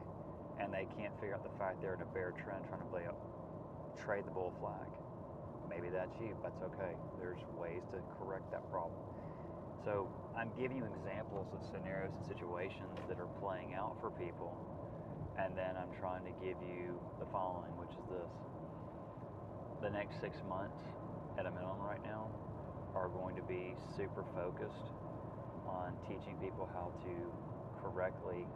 and 0.60 0.72
they 0.72 0.86
can't 0.96 1.12
figure 1.20 1.34
out 1.34 1.42
the 1.42 1.52
fact 1.58 1.82
they're 1.82 1.94
in 1.94 2.02
a 2.02 2.10
bear 2.14 2.32
trend 2.44 2.64
trying 2.68 2.80
to 2.80 2.88
play 2.88 3.04
up 3.06 3.16
trade 4.04 4.24
the 4.24 4.30
bull 4.30 4.52
flag. 4.60 4.88
Maybe 5.68 5.88
that's 5.88 6.14
you, 6.20 6.36
that's 6.42 6.62
okay. 6.62 6.94
There's 7.18 7.40
ways 7.58 7.82
to 7.90 7.98
correct 8.20 8.50
that 8.52 8.62
problem. 8.70 9.00
So 9.84 10.08
I'm 10.36 10.50
giving 10.58 10.78
you 10.78 10.86
examples 10.86 11.46
of 11.52 11.60
scenarios 11.70 12.12
and 12.14 12.24
situations 12.26 12.94
that 13.08 13.18
are 13.18 13.30
playing 13.42 13.74
out 13.74 13.96
for 14.00 14.10
people, 14.10 14.54
and 15.38 15.56
then 15.56 15.76
I'm 15.76 15.90
trying 16.00 16.24
to 16.24 16.34
give 16.42 16.56
you 16.62 16.98
the 17.18 17.26
following, 17.30 17.70
which 17.76 17.92
is 17.94 18.06
this. 18.10 18.32
The 19.82 19.90
next 19.90 20.20
six 20.20 20.38
months, 20.48 20.80
at 21.38 21.46
a 21.46 21.50
minimum 21.50 21.82
right 21.82 22.02
now, 22.02 22.30
are 22.94 23.08
going 23.08 23.36
to 23.36 23.42
be 23.42 23.76
super 23.96 24.24
focused 24.34 24.96
on 25.68 25.92
teaching 26.08 26.36
people 26.42 26.68
how 26.72 26.92
to 27.04 27.14
correctly 27.82 28.46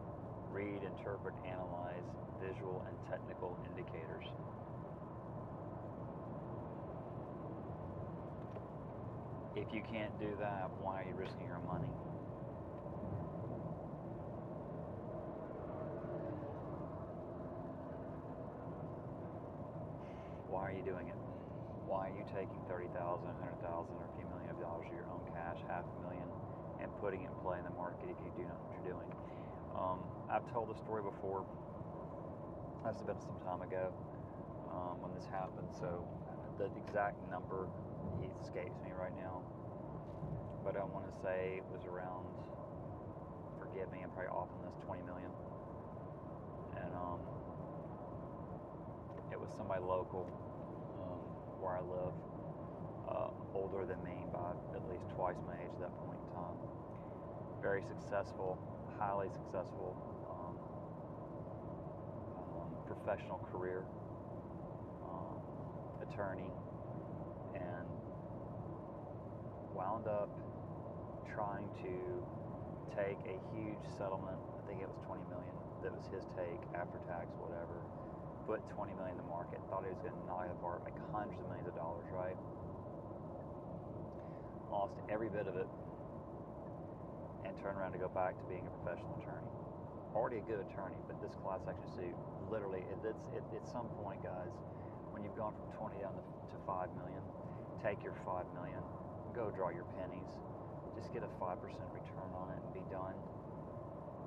read, 0.52 0.82
interpret, 0.82 1.34
analyze 1.46 2.06
visual 2.42 2.82
and 2.88 2.96
technical 3.10 3.58
indicators. 3.70 4.24
If 9.56 9.74
you 9.74 9.82
can't 9.90 10.14
do 10.18 10.30
that, 10.40 10.70
why 10.82 11.02
are 11.02 11.06
you 11.06 11.14
risking 11.18 11.46
your 11.46 11.60
money? 11.66 11.90
Why 20.48 20.70
are 20.70 20.74
you 20.74 20.82
doing 20.82 21.06
it? 21.08 21.18
Why 21.86 22.08
are 22.08 22.14
you 22.14 22.24
taking 22.34 22.58
30,000, 22.70 22.94
100,000, 22.94 23.66
or 23.66 24.06
a 24.06 24.12
few 24.18 24.26
million 24.30 24.50
of 24.50 24.58
dollars 24.62 24.86
of 24.86 24.94
your 24.94 25.06
own 25.10 25.22
cash, 25.34 25.58
half 25.66 25.84
a 25.86 25.96
million, 26.06 26.26
and 26.82 26.90
putting 27.00 27.22
it 27.22 27.30
in 27.30 27.36
play 27.44 27.58
in 27.58 27.64
the 27.64 27.76
market 27.76 28.08
if 28.08 28.18
you 28.24 28.30
do 28.36 28.48
know 28.48 28.56
what 28.56 28.70
you're 28.72 28.92
doing? 28.96 29.10
Um, 29.76 30.00
I've 30.28 30.46
told 30.52 30.68
the 30.68 30.78
story 30.78 31.02
before. 31.02 31.44
That's 32.84 33.02
been 33.02 33.20
some 33.20 33.36
time 33.44 33.60
ago 33.62 33.92
um, 34.72 35.00
when 35.04 35.12
this 35.14 35.28
happened, 35.28 35.68
so 35.78 36.06
the 36.58 36.68
exact 36.88 37.16
number 37.28 37.68
escapes 38.42 38.80
me 38.84 38.90
right 38.96 39.14
now. 39.16 39.42
But 40.64 40.76
I 40.76 40.84
want 40.84 41.08
to 41.08 41.14
say 41.22 41.60
it 41.60 41.68
was 41.72 41.84
around, 41.86 42.26
forgive 43.58 43.90
me, 43.92 44.00
I'm 44.04 44.10
probably 44.10 44.32
off 44.32 44.48
on 44.52 44.64
this, 44.64 44.76
20 44.84 45.02
million. 45.02 45.30
And 46.76 46.92
um, 46.94 47.20
it 49.32 49.38
was 49.40 49.48
somebody 49.56 49.80
local 49.80 50.28
um, 51.00 51.20
where 51.60 51.76
I 51.76 51.80
live, 51.80 52.12
older 53.54 53.86
than 53.86 54.02
me 54.04 54.26
by 54.32 54.52
at 54.74 54.82
least 54.88 55.08
twice 55.14 55.36
my 55.46 55.54
age 55.58 55.72
at 55.80 55.90
that 55.90 55.94
point 56.06 56.18
in 56.18 56.28
time. 56.34 56.58
Very 57.62 57.82
successful, 57.82 58.58
highly 58.98 59.28
successful 59.30 59.96
um, 60.30 60.56
um, 62.36 62.70
professional 62.86 63.38
career, 63.52 63.84
um, 65.04 65.38
attorney, 66.02 66.50
and 67.54 67.88
wound 69.74 70.06
up 70.06 70.30
trying 71.34 71.68
to 71.82 71.94
take 72.96 73.18
a 73.28 73.36
huge 73.54 73.82
settlement. 73.96 74.38
I 74.56 74.60
think 74.66 74.80
it 74.82 74.88
was 74.88 74.98
20 75.06 75.22
million. 75.30 75.54
That 75.82 75.92
was 75.94 76.04
his 76.12 76.24
take 76.36 76.60
after 76.74 76.98
tax, 77.08 77.28
whatever. 77.40 77.80
Put 78.46 78.60
20 78.74 78.92
million 78.98 79.16
in 79.16 79.20
the 79.22 79.30
market. 79.30 79.60
Thought 79.70 79.86
he 79.86 79.92
was 79.94 80.02
going 80.02 80.16
to 80.16 80.24
knock 80.26 80.48
it 80.48 80.52
apart, 80.58 80.82
make 80.84 80.96
hundreds 81.12 81.40
of 81.40 81.46
millions 81.48 81.68
of 81.68 81.76
dollars, 81.76 82.08
right? 82.12 82.36
Lost 84.70 84.94
every 85.10 85.28
bit 85.28 85.50
of 85.50 85.58
it, 85.58 85.66
and 87.44 87.52
turn 87.58 87.74
around 87.74 87.92
to 87.92 87.98
go 87.98 88.08
back 88.08 88.38
to 88.38 88.44
being 88.46 88.62
a 88.62 88.72
professional 88.80 89.12
attorney. 89.18 89.50
Already 90.14 90.38
a 90.38 90.46
good 90.46 90.62
attorney, 90.62 90.98
but 91.06 91.18
this 91.22 91.34
class 91.42 91.62
action 91.66 91.86
suit, 91.94 92.16
literally, 92.50 92.86
it, 92.86 92.98
it's 93.02 93.26
it, 93.34 93.44
at 93.50 93.66
some 93.66 93.90
point, 94.02 94.22
guys, 94.22 94.54
when 95.10 95.22
you've 95.22 95.36
gone 95.38 95.54
from 95.58 95.90
20 95.90 96.02
down 96.02 96.14
to, 96.14 96.22
to 96.22 96.56
5 96.66 96.90
million, 96.98 97.22
take 97.82 98.02
your 98.02 98.14
5 98.26 98.46
million 98.54 98.82
go 99.34 99.50
draw 99.54 99.70
your 99.70 99.86
pennies. 99.98 100.30
Just 100.94 101.12
get 101.14 101.22
a 101.22 101.30
5% 101.38 101.56
return 101.62 102.30
on 102.34 102.50
it 102.50 102.58
and 102.58 102.70
be 102.74 102.84
done. 102.90 103.14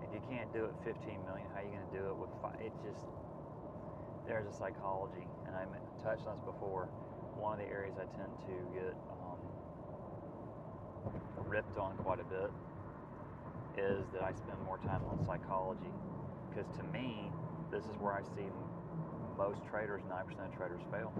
If 0.01 0.11
you 0.15 0.21
can't 0.27 0.51
do 0.51 0.65
it 0.65 0.73
15 0.83 0.99
million, 1.27 1.47
how 1.51 1.59
are 1.59 1.67
you 1.67 1.71
going 1.75 1.87
to 1.87 1.95
do 1.95 2.03
it 2.11 2.15
with 2.15 2.31
five? 2.41 2.55
It 2.59 2.73
just, 2.83 3.03
there's 4.27 4.47
a 4.47 4.55
psychology, 4.55 5.27
and 5.47 5.55
I 5.55 5.63
touched 6.03 6.27
on 6.27 6.35
this 6.35 6.45
before. 6.45 6.87
One 7.39 7.59
of 7.59 7.65
the 7.65 7.71
areas 7.71 7.95
I 7.99 8.07
tend 8.15 8.31
to 8.47 8.55
get 8.71 8.95
ripped 11.47 11.77
on 11.77 11.95
quite 11.97 12.19
a 12.19 12.27
bit 12.27 12.51
is 13.77 14.05
that 14.13 14.21
I 14.21 14.31
spend 14.33 14.57
more 14.65 14.77
time 14.79 15.01
on 15.09 15.17
psychology. 15.25 15.93
Because 16.49 16.69
to 16.77 16.83
me, 16.93 17.29
this 17.71 17.83
is 17.85 17.95
where 17.97 18.13
I 18.13 18.21
see 18.37 18.45
most 19.37 19.59
traders, 19.69 20.01
9% 20.09 20.29
of 20.29 20.53
traders 20.55 20.81
fail. 20.91 21.11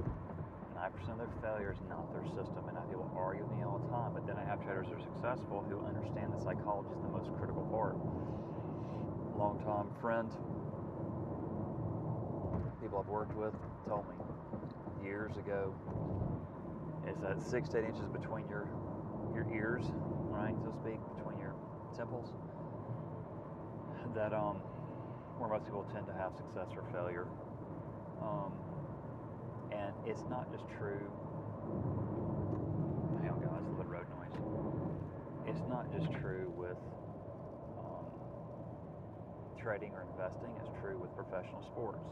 9% 0.78 0.90
of 1.12 1.18
their 1.18 1.34
failure 1.42 1.72
is 1.74 1.82
not 1.90 2.06
their 2.14 2.26
system. 2.34 2.62
And 2.70 2.78
I 2.78 2.82
people 2.90 3.10
argue 3.18 3.46
with 3.46 3.58
me 3.58 3.64
all 3.64 3.82
the 3.82 3.90
time, 3.90 4.14
but 4.14 4.26
then 4.26 4.38
I 4.38 4.46
have 4.46 4.62
traders 4.64 4.86
who 4.90 4.98
are 4.98 5.06
successful 5.06 5.66
who 5.70 5.82
understand 5.86 6.34
that 6.34 6.42
psychology 6.42 6.90
is 6.94 7.02
the 7.02 7.14
most 7.14 7.30
critical 7.38 7.66
part. 7.74 7.98
Long-time 9.38 9.90
friend, 10.02 10.30
people 12.82 13.00
I've 13.00 13.10
worked 13.10 13.36
with 13.36 13.54
told 13.88 14.06
me 14.10 14.16
years 15.06 15.36
ago 15.38 15.74
is 17.10 17.18
that 17.22 17.42
six 17.42 17.70
to 17.70 17.80
eight 17.80 17.86
inches 17.86 18.08
between 18.12 18.48
your 18.48 18.68
your 19.34 19.48
ears, 19.54 19.84
right, 20.30 20.54
so 20.64 20.70
to 20.70 20.78
speak, 20.78 21.00
between 21.18 21.40
your 21.40 21.56
temples, 21.98 22.30
that 24.16 24.34
um, 24.34 24.58
where 25.38 25.50
most 25.50 25.66
people 25.66 25.86
tend 25.94 26.06
to 26.06 26.14
have 26.14 26.34
success 26.38 26.70
or 26.78 26.86
failure. 26.94 27.26
Um, 28.22 28.54
and 29.74 29.94
it's 30.06 30.24
not 30.30 30.52
just 30.54 30.64
true. 30.78 31.02
Hang 33.22 33.34
on, 33.34 33.42
guys, 33.42 33.66
little 33.74 33.90
road 33.90 34.06
noise. 34.22 34.38
It's 35.50 35.64
not 35.68 35.90
just 35.92 36.12
true 36.22 36.54
with 36.56 36.78
um, 37.82 38.06
trading 39.58 39.92
or 39.98 40.06
investing. 40.14 40.54
It's 40.62 40.70
true 40.80 41.02
with 41.02 41.10
professional 41.18 41.66
sports. 41.74 42.06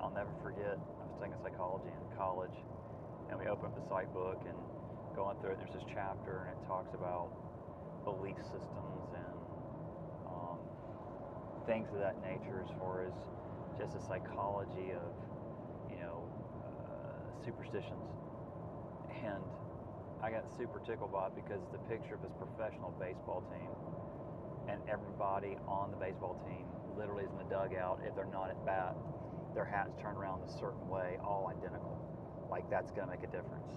I'll 0.00 0.14
never 0.14 0.30
forget. 0.42 0.78
I 0.78 1.02
was 1.04 1.18
taking 1.20 1.36
psychology 1.42 1.90
in 1.90 2.16
college, 2.16 2.56
and 3.28 3.38
we 3.38 3.46
opened 3.50 3.74
up 3.74 3.76
the 3.76 3.86
site 3.90 4.08
book 4.14 4.40
and 4.46 4.56
going 5.20 5.36
through 5.44 5.52
it. 5.52 5.60
There's 5.60 5.76
this 5.76 5.84
chapter, 5.92 6.48
and 6.48 6.56
it 6.56 6.64
talks 6.64 6.96
about 6.96 7.28
belief 8.08 8.40
systems 8.40 9.12
and 9.12 9.36
um, 10.24 10.56
things 11.68 11.92
of 11.92 12.00
that 12.00 12.16
nature, 12.24 12.64
as 12.64 12.72
far 12.80 13.04
as 13.04 13.12
just 13.76 13.92
the 13.92 14.00
psychology 14.00 14.96
of 14.96 15.12
you 15.92 16.00
know, 16.00 16.24
uh, 16.64 17.44
superstitions. 17.44 18.08
And 19.12 19.44
I 20.24 20.32
got 20.32 20.48
super 20.56 20.80
tickled 20.88 21.12
by 21.12 21.28
it 21.28 21.36
because 21.36 21.60
a 21.76 21.82
picture 21.84 22.16
of 22.16 22.24
this 22.24 22.32
professional 22.40 22.96
baseball 22.96 23.44
team. 23.52 23.68
And 24.72 24.80
everybody 24.88 25.60
on 25.68 25.90
the 25.90 26.00
baseball 26.00 26.40
team 26.48 26.64
literally 26.96 27.24
is 27.24 27.32
in 27.32 27.38
the 27.44 27.50
dugout. 27.52 28.00
If 28.06 28.16
they're 28.16 28.32
not 28.32 28.48
at 28.48 28.60
bat, 28.64 28.96
their 29.52 29.64
hats 29.68 29.92
turned 30.00 30.16
around 30.16 30.40
a 30.48 30.52
certain 30.60 30.88
way, 30.88 31.20
all 31.20 31.52
identical. 31.52 32.00
Like 32.48 32.64
that's 32.70 32.92
going 32.92 33.08
to 33.08 33.12
make 33.12 33.24
a 33.24 33.32
difference. 33.32 33.68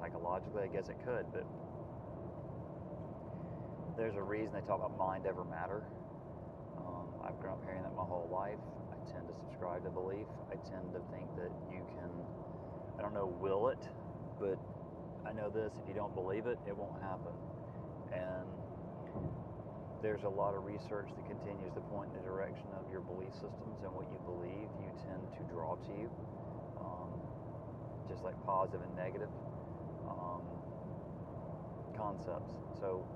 Psychologically, 0.00 0.62
I 0.62 0.68
guess 0.68 0.88
it 0.88 0.96
could, 1.04 1.24
but 1.32 1.46
there's 3.96 4.16
a 4.16 4.22
reason 4.22 4.52
they 4.52 4.60
talk 4.60 4.76
about 4.76 4.96
mind 4.98 5.26
over 5.26 5.44
matter. 5.44 5.88
Um, 6.76 7.08
I've 7.24 7.40
grown 7.40 7.56
up 7.56 7.64
hearing 7.64 7.82
that 7.82 7.96
my 7.96 8.04
whole 8.04 8.28
life 8.28 8.60
I 8.92 9.00
tend 9.08 9.24
to 9.24 9.34
subscribe 9.34 9.84
to 9.88 9.90
belief. 9.90 10.28
I 10.52 10.60
tend 10.68 10.92
to 10.92 11.00
think 11.08 11.24
that 11.40 11.48
you 11.72 11.80
can, 11.96 12.12
I 12.98 13.02
don't 13.02 13.16
know, 13.16 13.24
will 13.40 13.72
it, 13.72 13.80
but 14.36 14.60
I 15.24 15.32
know 15.32 15.48
this 15.48 15.72
if 15.80 15.88
you 15.88 15.96
don't 15.96 16.14
believe 16.14 16.44
it, 16.44 16.60
it 16.68 16.76
won't 16.76 17.00
happen. 17.00 17.32
And 18.12 18.46
there's 20.04 20.28
a 20.28 20.28
lot 20.28 20.52
of 20.52 20.68
research 20.68 21.08
that 21.08 21.24
continues 21.24 21.72
to 21.72 21.80
point 21.88 22.12
in 22.12 22.20
the 22.20 22.24
direction 22.28 22.68
of 22.76 22.84
your 22.92 23.00
belief 23.00 23.32
systems 23.40 23.80
and 23.80 23.90
what 23.96 24.04
you 24.12 24.20
believe 24.28 24.68
you 24.76 24.92
tend 25.08 25.24
to 25.40 25.42
draw 25.48 25.74
to 25.74 25.92
you, 25.96 26.12
um, 26.84 27.10
just 28.12 28.20
like 28.22 28.36
positive 28.44 28.84
and 28.84 28.92
negative 28.92 29.32
um, 30.08 30.42
concepts. 31.96 32.54
So 32.78 33.06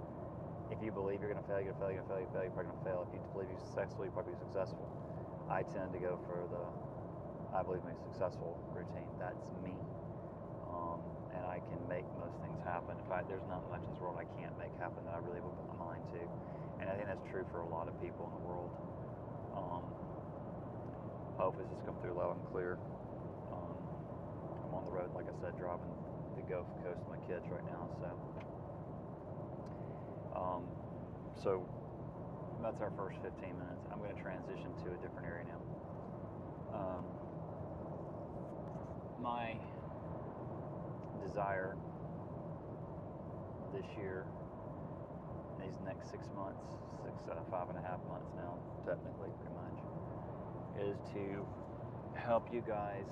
if 0.71 0.79
you 0.83 0.91
believe 0.93 1.21
you're 1.23 1.33
going 1.33 1.43
to 1.43 1.49
fail, 1.51 1.63
you're 1.63 1.75
going 1.75 1.81
to 1.81 1.85
fail, 1.87 1.93
you're 1.95 2.03
going 2.03 2.23
to 2.27 2.35
fail, 2.35 2.43
you're, 2.45 2.55
probably 2.55 2.71
going 2.71 2.83
to 2.83 2.89
fail. 2.91 3.01
If 3.07 3.11
you 3.15 3.21
believe 3.35 3.49
you're 3.51 3.67
successful, 3.67 4.07
you're 4.07 4.15
probably 4.15 4.39
successful. 4.39 4.87
I 5.51 5.67
tend 5.67 5.91
to 5.93 6.01
go 6.01 6.19
for 6.31 6.47
the 6.47 6.63
I 7.51 7.67
believe 7.67 7.83
a 7.83 7.99
successful 7.99 8.55
routine. 8.71 9.11
That's 9.19 9.51
me. 9.67 9.75
Um, 10.71 11.03
and 11.35 11.43
I 11.43 11.59
can 11.67 11.83
make 11.91 12.07
most 12.23 12.39
things 12.39 12.63
happen. 12.63 12.95
In 12.95 13.09
fact, 13.11 13.27
there's 13.27 13.47
not 13.51 13.67
much 13.75 13.83
in 13.83 13.91
this 13.91 13.99
world 13.99 14.15
I 14.15 14.27
can't 14.39 14.55
make 14.55 14.71
happen 14.79 15.03
that 15.11 15.19
I 15.19 15.21
really 15.27 15.43
will 15.43 15.55
put 15.59 15.67
my 15.75 15.91
mind 15.91 16.07
to. 16.15 16.23
And 16.79 16.87
I 16.87 16.95
think 16.95 17.11
that's 17.11 17.27
true 17.27 17.43
for 17.51 17.67
a 17.67 17.71
lot 17.71 17.91
of 17.91 17.99
people 17.99 18.31
in 18.31 18.33
the 18.39 18.45
world. 18.47 18.71
Um, 19.51 19.83
this 21.59 21.67
has 21.75 21.83
come 21.83 21.99
through 21.99 22.15
loud 22.15 22.39
and 22.39 22.47
clear. 22.55 22.79
Um, 23.51 23.75
I'm 24.63 24.75
on 24.79 24.85
the 24.87 24.95
road, 24.95 25.11
like 25.17 25.27
I 25.27 25.35
said, 25.43 25.59
driving 25.59 25.91
Gulf 26.51 26.67
Coast 26.83 26.99
with 27.07 27.15
my 27.15 27.23
kids 27.31 27.47
right 27.47 27.63
now. 27.71 27.87
So, 28.03 28.11
um, 30.35 30.67
so 31.39 31.63
that's 32.61 32.83
our 32.83 32.91
first 32.99 33.23
15 33.23 33.55
minutes. 33.55 33.87
I'm 33.93 34.03
going 34.03 34.11
to 34.11 34.21
transition 34.21 34.67
to 34.83 34.91
a 34.91 34.99
different 34.99 35.31
area 35.31 35.47
now. 35.47 35.63
Um, 36.75 37.05
my 39.23 39.55
desire 41.25 41.77
this 43.73 43.87
year, 43.97 44.27
these 45.63 45.79
next 45.87 46.11
six 46.11 46.27
months, 46.35 46.67
six, 47.07 47.15
uh, 47.31 47.39
five 47.47 47.71
and 47.71 47.79
a 47.79 47.83
half 47.87 48.03
months 48.11 48.35
now, 48.35 48.59
technically, 48.83 49.31
pretty 49.39 49.55
much, 49.55 49.79
is 50.83 50.99
to 51.15 51.47
help 52.19 52.51
you 52.53 52.63
guys 52.67 53.07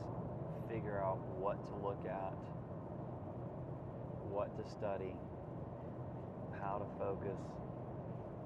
figure 0.69 0.99
out 0.99 1.19
what 1.39 1.63
to 1.71 1.75
look 1.87 2.03
at, 2.03 2.35
what 4.39 4.55
to 4.55 4.63
study, 4.71 5.11
how 6.63 6.79
to 6.79 6.87
focus, 6.97 7.43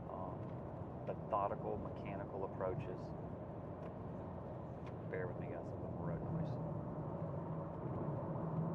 um, 0.08 0.40
methodical, 1.06 1.78
mechanical 1.84 2.48
approaches. 2.48 2.96
Bear 5.10 5.28
with 5.28 5.38
me, 5.38 5.52
guys, 5.52 5.60
a 5.60 5.76
little 5.84 5.92
road 6.00 6.16
noise. 6.32 6.48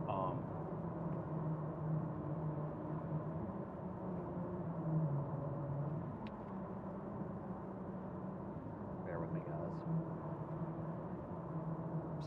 Um, 0.05 0.37
bear 9.07 9.17
with 9.17 9.33
me, 9.33 9.41
guys. 9.49 9.73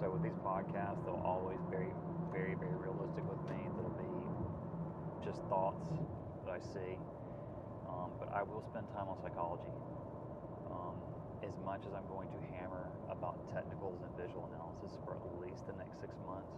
So 0.00 0.10
with 0.10 0.24
these 0.24 0.34
podcasts, 0.44 0.98
they'll 1.04 1.22
always 1.24 1.62
be 1.70 1.76
very, 1.76 1.94
very, 2.32 2.54
very 2.58 2.74
realistic 2.74 3.22
with 3.30 3.38
me. 3.46 3.69
Just 5.30 5.46
thoughts 5.46 5.86
that 6.42 6.50
I 6.50 6.58
see. 6.58 6.98
Um, 7.86 8.10
but 8.18 8.34
I 8.34 8.42
will 8.42 8.66
spend 8.66 8.90
time 8.90 9.06
on 9.06 9.14
psychology. 9.22 9.70
Um, 10.66 10.98
as 11.46 11.54
much 11.62 11.86
as 11.86 11.94
I'm 11.94 12.02
going 12.10 12.26
to 12.34 12.40
hammer 12.50 12.90
about 13.06 13.38
technicals 13.54 14.02
and 14.02 14.10
visual 14.18 14.50
analysis 14.50 14.98
for 15.06 15.14
at 15.14 15.22
least 15.38 15.70
the 15.70 15.76
next 15.78 16.02
six 16.02 16.10
months, 16.26 16.50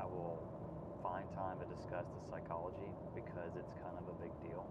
I 0.00 0.08
will 0.08 0.40
find 1.04 1.28
time 1.36 1.60
to 1.60 1.68
discuss 1.68 2.08
the 2.08 2.24
psychology 2.32 2.88
because 3.12 3.52
it's 3.52 3.76
kind 3.84 3.92
of 4.00 4.08
a 4.08 4.16
big 4.16 4.32
deal 4.48 4.64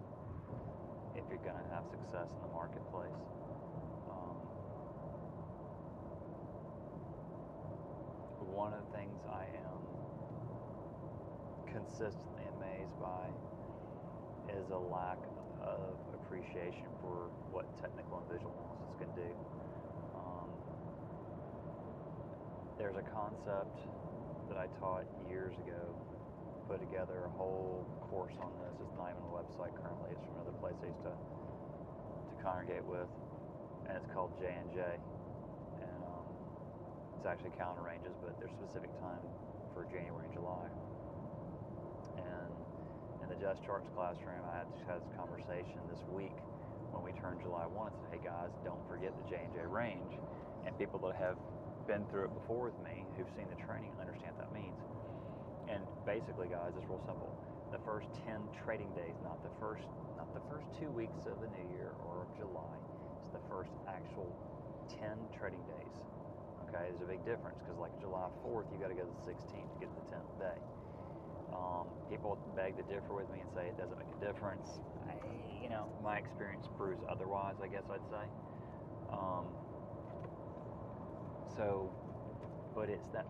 if 1.14 1.22
you're 1.30 1.46
going 1.46 1.62
to 1.62 1.70
have 1.70 1.86
success 1.86 2.34
in 2.34 2.42
the 2.42 2.50
marketplace. 2.50 3.14
Um, 4.10 4.42
one 8.50 8.74
of 8.74 8.82
the 8.90 8.92
things 8.98 9.22
I 9.30 9.46
am 9.54 9.78
consistently 11.70 12.39
amazed 12.80 13.00
by 13.00 13.28
is 14.56 14.70
a 14.72 14.78
lack 14.78 15.20
of 15.62 16.00
appreciation 16.16 16.88
for 17.02 17.28
what 17.52 17.68
technical 17.82 18.24
and 18.24 18.28
visual 18.32 18.56
analysis 18.56 18.96
can 18.96 19.12
do. 19.20 19.30
Um, 20.16 20.48
there's 22.80 22.96
a 22.96 23.04
concept 23.12 23.84
that 24.48 24.56
I 24.58 24.72
taught 24.80 25.04
years 25.28 25.54
ago, 25.68 25.92
put 26.72 26.80
together 26.80 27.28
a 27.28 27.34
whole 27.36 27.84
course 28.08 28.34
on 28.40 28.52
this. 28.64 28.76
It's 28.80 28.96
not 28.96 29.12
even 29.12 29.24
the 29.28 29.36
website 29.36 29.76
currently. 29.84 30.16
It's 30.16 30.24
from 30.24 30.40
another 30.40 30.56
place 30.64 30.78
I 30.80 30.88
used 30.88 31.04
to 31.04 31.14
to 31.14 32.36
congregate 32.40 32.86
with, 32.88 33.10
and 33.92 34.00
it's 34.00 34.08
called 34.16 34.32
J 34.40 34.48
and 34.56 34.72
J. 34.72 34.80
And 35.84 36.00
um, 36.08 36.26
it's 37.20 37.28
actually 37.28 37.52
calendar 37.60 37.84
ranges, 37.84 38.16
but 38.24 38.40
there's 38.40 38.54
specific 38.56 38.90
time 39.04 39.22
for 39.76 39.84
January 39.92 40.32
and 40.32 40.34
July. 40.34 40.89
Just 43.40 43.64
Charts 43.64 43.88
classroom, 43.96 44.44
I 44.52 44.68
had, 44.68 44.68
this 45.00 45.16
conversation 45.16 45.80
this 45.88 46.04
week 46.12 46.36
when 46.92 47.08
we 47.08 47.16
turned 47.24 47.40
July 47.40 47.64
1 47.64 47.72
and 47.72 47.96
said, 48.04 48.12
hey 48.12 48.20
guys, 48.20 48.52
don't 48.68 48.84
forget 48.92 49.16
the 49.16 49.24
J 49.32 49.48
and 49.48 49.54
J 49.56 49.64
range. 49.64 50.20
And 50.68 50.76
people 50.76 51.00
that 51.08 51.16
have 51.16 51.40
been 51.88 52.04
through 52.12 52.28
it 52.28 52.36
before 52.36 52.68
with 52.68 52.76
me, 52.84 53.08
who've 53.16 53.32
seen 53.40 53.48
the 53.48 53.56
training, 53.64 53.96
understand 53.96 54.36
what 54.36 54.44
that 54.44 54.52
means. 54.52 54.76
And 55.72 55.88
basically, 56.04 56.52
guys, 56.52 56.76
it's 56.76 56.84
real 56.92 57.00
simple. 57.08 57.32
The 57.72 57.80
first 57.88 58.12
10 58.28 58.44
trading 58.60 58.92
days, 58.92 59.16
not 59.24 59.40
the 59.40 59.56
first, 59.56 59.88
not 60.20 60.28
the 60.36 60.44
first 60.52 60.68
two 60.76 60.92
weeks 60.92 61.24
of 61.24 61.40
the 61.40 61.48
new 61.56 61.68
year 61.80 61.96
or 62.04 62.28
of 62.28 62.30
July, 62.36 62.76
it's 63.24 63.32
the 63.32 63.46
first 63.48 63.72
actual 63.88 64.28
10 65.00 65.16
trading 65.32 65.64
days. 65.80 65.96
Okay, 66.68 66.92
there's 66.92 67.00
a 67.00 67.08
big 67.08 67.24
difference 67.24 67.64
because 67.64 67.80
like 67.80 67.96
July 68.04 68.28
4th, 68.44 68.68
you 68.68 68.84
got 68.84 68.92
to 68.92 69.00
go 69.00 69.08
to 69.08 69.14
the 69.16 69.24
16th 69.32 69.72
to 69.72 69.78
get 69.80 69.90
the 69.96 70.06
10th 70.12 70.28
day. 70.44 70.60
Um, 71.54 71.88
people 72.10 72.38
beg 72.56 72.76
to 72.78 72.84
differ 72.84 73.14
with 73.14 73.30
me 73.32 73.40
and 73.42 73.50
say 73.56 73.68
it 73.68 73.78
doesn't 73.78 73.98
make 73.98 74.08
a 74.22 74.26
difference. 74.26 74.80
I, 75.08 75.14
you 75.62 75.70
know, 75.70 75.90
my 76.04 76.18
experience 76.18 76.68
proves 76.78 77.02
otherwise. 77.10 77.56
I 77.62 77.68
guess 77.68 77.84
I'd 77.90 78.06
say. 78.10 78.26
Um, 79.12 79.46
so, 81.58 81.92
but 82.76 82.90
it's 82.90 83.08
that. 83.14 83.26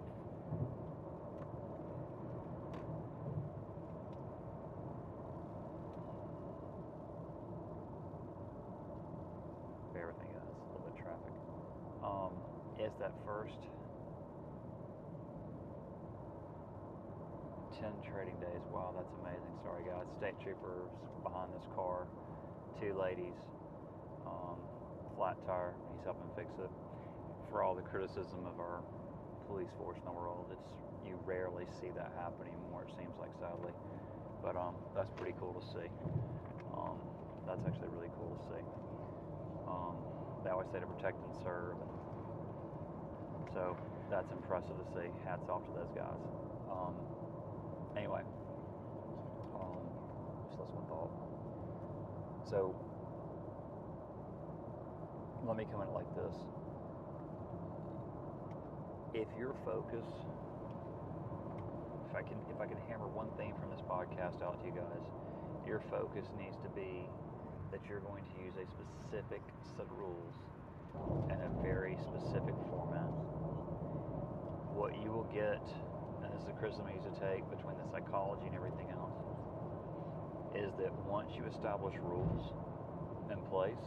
Bear 9.93 10.07
with. 10.07 10.15
A 10.19 10.71
little 10.71 10.81
bit 10.85 10.93
of 10.93 11.03
traffic. 11.03 11.33
Um, 12.03 12.33
it's 12.77 12.97
that 12.99 13.13
first 13.25 13.57
10 17.79 17.91
trading 18.03 18.35
days. 18.43 18.59
Wow, 18.75 18.91
that's 18.91 19.11
amazing. 19.23 19.55
Sorry, 19.63 19.87
guys. 19.87 20.03
State 20.19 20.35
troopers 20.43 20.91
behind 21.23 21.47
this 21.55 21.63
car. 21.75 22.07
Two 22.75 22.91
ladies. 22.91 23.35
Um, 24.27 24.59
flat 25.15 25.39
tire. 25.47 25.71
He's 25.95 26.03
helping 26.03 26.27
fix 26.35 26.51
it. 26.59 26.71
For 27.47 27.63
all 27.63 27.73
the 27.73 27.87
criticism 27.87 28.43
of 28.45 28.59
our 28.59 28.83
police 29.47 29.71
force 29.79 29.97
in 29.97 30.05
the 30.05 30.13
world, 30.13 30.51
it's 30.51 30.69
you 31.07 31.17
rarely 31.25 31.65
see 31.79 31.89
that 31.95 32.11
happen 32.19 32.45
anymore. 32.45 32.85
It 32.85 32.93
seems 32.99 33.15
like 33.17 33.31
sadly, 33.39 33.73
but 34.43 34.53
um, 34.59 34.75
that's 34.93 35.09
pretty 35.17 35.33
cool 35.39 35.55
to 35.57 35.63
see. 35.73 35.87
Um, 36.75 36.99
that's 37.47 37.63
actually 37.65 37.89
really 37.95 38.13
cool 38.19 38.29
to 38.29 38.41
see. 38.53 38.63
Um, 39.65 39.95
they 40.45 40.51
always 40.51 40.69
say 40.69 40.83
to 40.83 40.85
protect 40.85 41.17
and 41.17 41.33
serve, 41.41 41.79
so 43.55 43.73
that's 44.11 44.29
impressive 44.29 44.77
to 44.77 44.87
see. 44.93 45.09
Hats 45.25 45.49
off 45.49 45.65
to 45.65 45.73
those 45.73 45.89
guys. 45.97 46.21
Um, 46.69 46.93
anyway, 47.99 48.23
um, 49.59 49.83
just 50.47 50.57
lost 50.59 50.71
one 50.71 50.87
thought. 50.87 51.11
So 52.47 52.71
let 55.43 55.57
me 55.57 55.67
come 55.67 55.81
at 55.83 55.91
it 55.91 55.93
like 55.93 56.07
this. 56.15 56.35
If 59.11 59.27
your 59.37 59.53
focus, 59.65 60.07
if 62.07 62.15
I 62.15 62.23
can, 62.23 62.39
if 62.47 62.61
I 62.61 62.65
can 62.71 62.79
hammer 62.87 63.11
one 63.11 63.27
thing 63.35 63.51
from 63.59 63.69
this 63.69 63.83
podcast 63.83 64.39
out 64.39 64.55
to 64.61 64.65
you 64.65 64.71
guys, 64.71 65.03
your 65.67 65.81
focus 65.91 66.23
needs 66.39 66.55
to 66.63 66.69
be 66.71 67.03
that 67.71 67.83
you're 67.89 67.99
going 67.99 68.23
to 68.23 68.35
use 68.39 68.55
a 68.55 68.65
specific 68.65 69.43
set 69.75 69.83
of 69.83 69.91
rules 69.91 70.33
and 71.29 71.37
a 71.43 71.51
very 71.61 71.97
specific 71.99 72.55
format. 72.71 73.11
What 74.71 74.95
you 75.03 75.11
will 75.11 75.27
get, 75.33 75.61
is 76.41 76.47
a 76.49 76.55
criticism 76.57 76.87
I 76.87 76.95
used 76.95 77.07
to 77.07 77.17
take 77.19 77.43
between 77.51 77.75
the 77.77 77.87
psychology 77.91 78.47
and 78.47 78.55
everything 78.55 78.87
else, 78.95 79.15
is 80.55 80.71
that 80.79 80.91
once 81.05 81.31
you 81.35 81.45
establish 81.45 81.95
rules 82.01 82.53
in 83.29 83.39
place, 83.51 83.85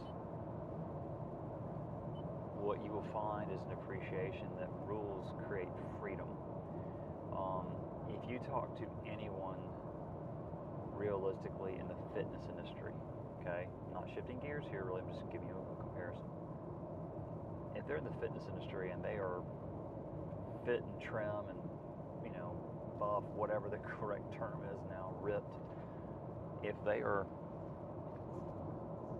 what 2.61 2.79
you 2.85 2.91
will 2.93 3.07
find 3.11 3.51
is 3.51 3.59
an 3.67 3.73
appreciation 3.73 4.47
that 4.57 4.69
rules 4.87 5.27
create 5.49 5.67
freedom. 5.99 6.29
Um, 7.35 7.67
if 8.07 8.23
you 8.29 8.39
talk 8.47 8.71
to 8.79 8.85
anyone 9.09 9.59
realistically 10.95 11.75
in 11.81 11.87
the 11.89 11.97
fitness 12.15 12.41
industry, 12.47 12.93
Okay, 13.43 13.67
not 13.91 14.07
shifting 14.15 14.39
gears 14.39 14.63
here. 14.71 14.85
Really, 14.87 15.01
I'm 15.03 15.11
just 15.11 15.27
giving 15.27 15.51
you 15.51 15.59
a 15.59 15.75
comparison. 15.83 16.23
If 17.75 17.83
they're 17.87 17.99
in 17.99 18.07
the 18.07 18.15
fitness 18.23 18.47
industry 18.47 18.91
and 18.91 19.03
they 19.03 19.19
are 19.19 19.43
fit 20.63 20.79
and 20.79 20.95
trim 21.03 21.51
and 21.51 21.59
whatever 23.35 23.69
the 23.69 23.77
correct 23.99 24.33
term 24.33 24.59
is 24.73 24.79
now, 24.89 25.15
ripped. 25.21 25.51
If 26.63 26.75
they 26.85 27.01
are 27.01 27.27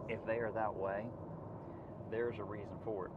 if 0.10 0.20
they 0.28 0.40
are 0.40 0.52
that 0.52 0.74
way, 0.76 1.06
there's 2.12 2.38
a 2.40 2.44
reason 2.44 2.76
for 2.84 3.08
it. 3.08 3.12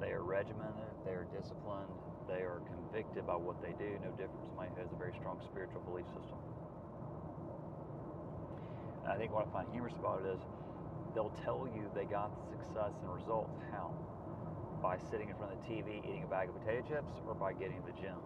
They 0.00 0.10
are 0.10 0.22
regimented, 0.22 0.88
they 1.04 1.12
are 1.12 1.26
disciplined, 1.36 1.90
they 2.26 2.46
are 2.46 2.62
convicted 2.64 3.26
by 3.26 3.36
what 3.36 3.60
they 3.60 3.74
do, 3.76 3.98
no 4.00 4.10
different 4.16 4.40
from 4.40 4.48
somebody 4.56 4.70
who 4.74 4.80
has 4.80 4.92
a 4.92 4.98
very 4.98 5.12
strong 5.18 5.40
spiritual 5.44 5.82
belief 5.84 6.06
system. 6.16 6.38
And 9.04 9.12
I 9.12 9.16
think 9.18 9.32
what 9.32 9.46
I 9.46 9.50
find 9.52 9.68
humorous 9.72 9.96
about 9.98 10.24
it 10.24 10.28
is 10.32 10.40
they'll 11.14 11.34
tell 11.44 11.68
you 11.74 11.90
they 11.94 12.04
got 12.04 12.30
the 12.30 12.44
success 12.56 12.94
and 13.02 13.10
results. 13.10 13.58
How? 13.72 13.92
By 14.82 14.96
sitting 15.10 15.28
in 15.28 15.36
front 15.36 15.52
of 15.52 15.58
the 15.60 15.66
TV 15.66 15.98
eating 16.06 16.22
a 16.22 16.30
bag 16.30 16.48
of 16.48 16.54
potato 16.62 16.86
chips 16.86 17.18
or 17.26 17.34
by 17.34 17.52
getting 17.52 17.82
to 17.82 17.86
the 17.90 17.98
gym. 17.98 18.16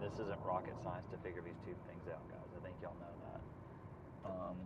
This 0.00 0.14
isn't 0.14 0.38
rocket 0.46 0.74
science 0.84 1.06
to 1.10 1.18
figure 1.18 1.42
these 1.42 1.58
two 1.66 1.74
things 1.86 2.06
out, 2.06 2.22
guys. 2.30 2.48
I 2.54 2.60
think 2.62 2.76
y'all 2.80 2.96
know 3.02 3.14
that. 3.26 3.40
Um, 4.30 4.56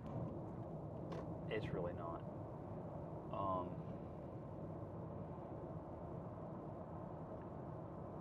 it's 1.50 1.66
really 1.72 1.92
not. 1.96 2.20
Um, 3.32 3.66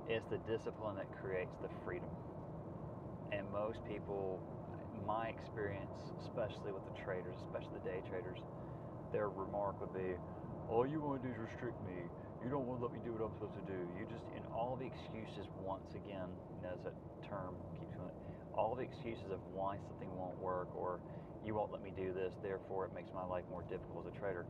it's 0.08 0.28
the 0.30 0.40
discipline 0.50 0.96
that 0.96 1.08
creates 1.22 1.56
the 1.62 1.70
freedom. 1.86 2.10
And 3.32 3.50
most 3.52 3.80
people, 3.88 4.40
my 5.06 5.28
experience, 5.30 5.92
especially 6.24 6.72
with 6.72 6.84
the 6.86 6.96
traders, 7.04 7.36
especially 7.48 7.80
the 7.84 7.90
day 7.90 8.02
traders, 8.10 8.40
their 9.12 9.30
remark 9.30 9.80
would 9.80 9.94
be, 9.94 10.16
all 10.70 10.88
you 10.88 11.02
want 11.02 11.22
to 11.22 11.28
do 11.28 11.34
is 11.34 11.40
restrict 11.40 11.76
me. 11.86 12.08
You 12.42 12.50
don't 12.50 12.66
want 12.66 12.82
to 12.82 12.90
let 12.90 12.94
me 12.94 13.02
do 13.06 13.14
what 13.14 13.22
I'm 13.22 13.34
supposed 13.38 13.54
to 13.54 13.68
do. 13.70 13.78
You 13.94 14.10
just, 14.10 14.26
in 14.34 14.42
all 14.50 14.74
the 14.74 14.90
excuses, 14.90 15.46
once 15.62 15.94
again, 15.94 16.26
you 16.58 16.62
know, 16.66 16.74
as 16.74 16.82
that 16.82 16.98
term 17.30 17.54
keeps 17.78 17.94
going, 17.94 18.10
all 18.58 18.74
the 18.74 18.82
excuses 18.82 19.30
of 19.30 19.38
why 19.54 19.78
something 19.86 20.10
won't 20.18 20.38
work 20.42 20.74
or 20.74 20.98
you 21.46 21.54
won't 21.54 21.72
let 21.72 21.86
me 21.86 21.94
do 21.94 22.14
this, 22.14 22.34
therefore 22.42 22.90
it 22.90 22.94
makes 22.98 23.14
my 23.14 23.26
life 23.26 23.46
more 23.50 23.62
difficult 23.70 24.10
as 24.10 24.14
a 24.14 24.18
trader. 24.18 24.46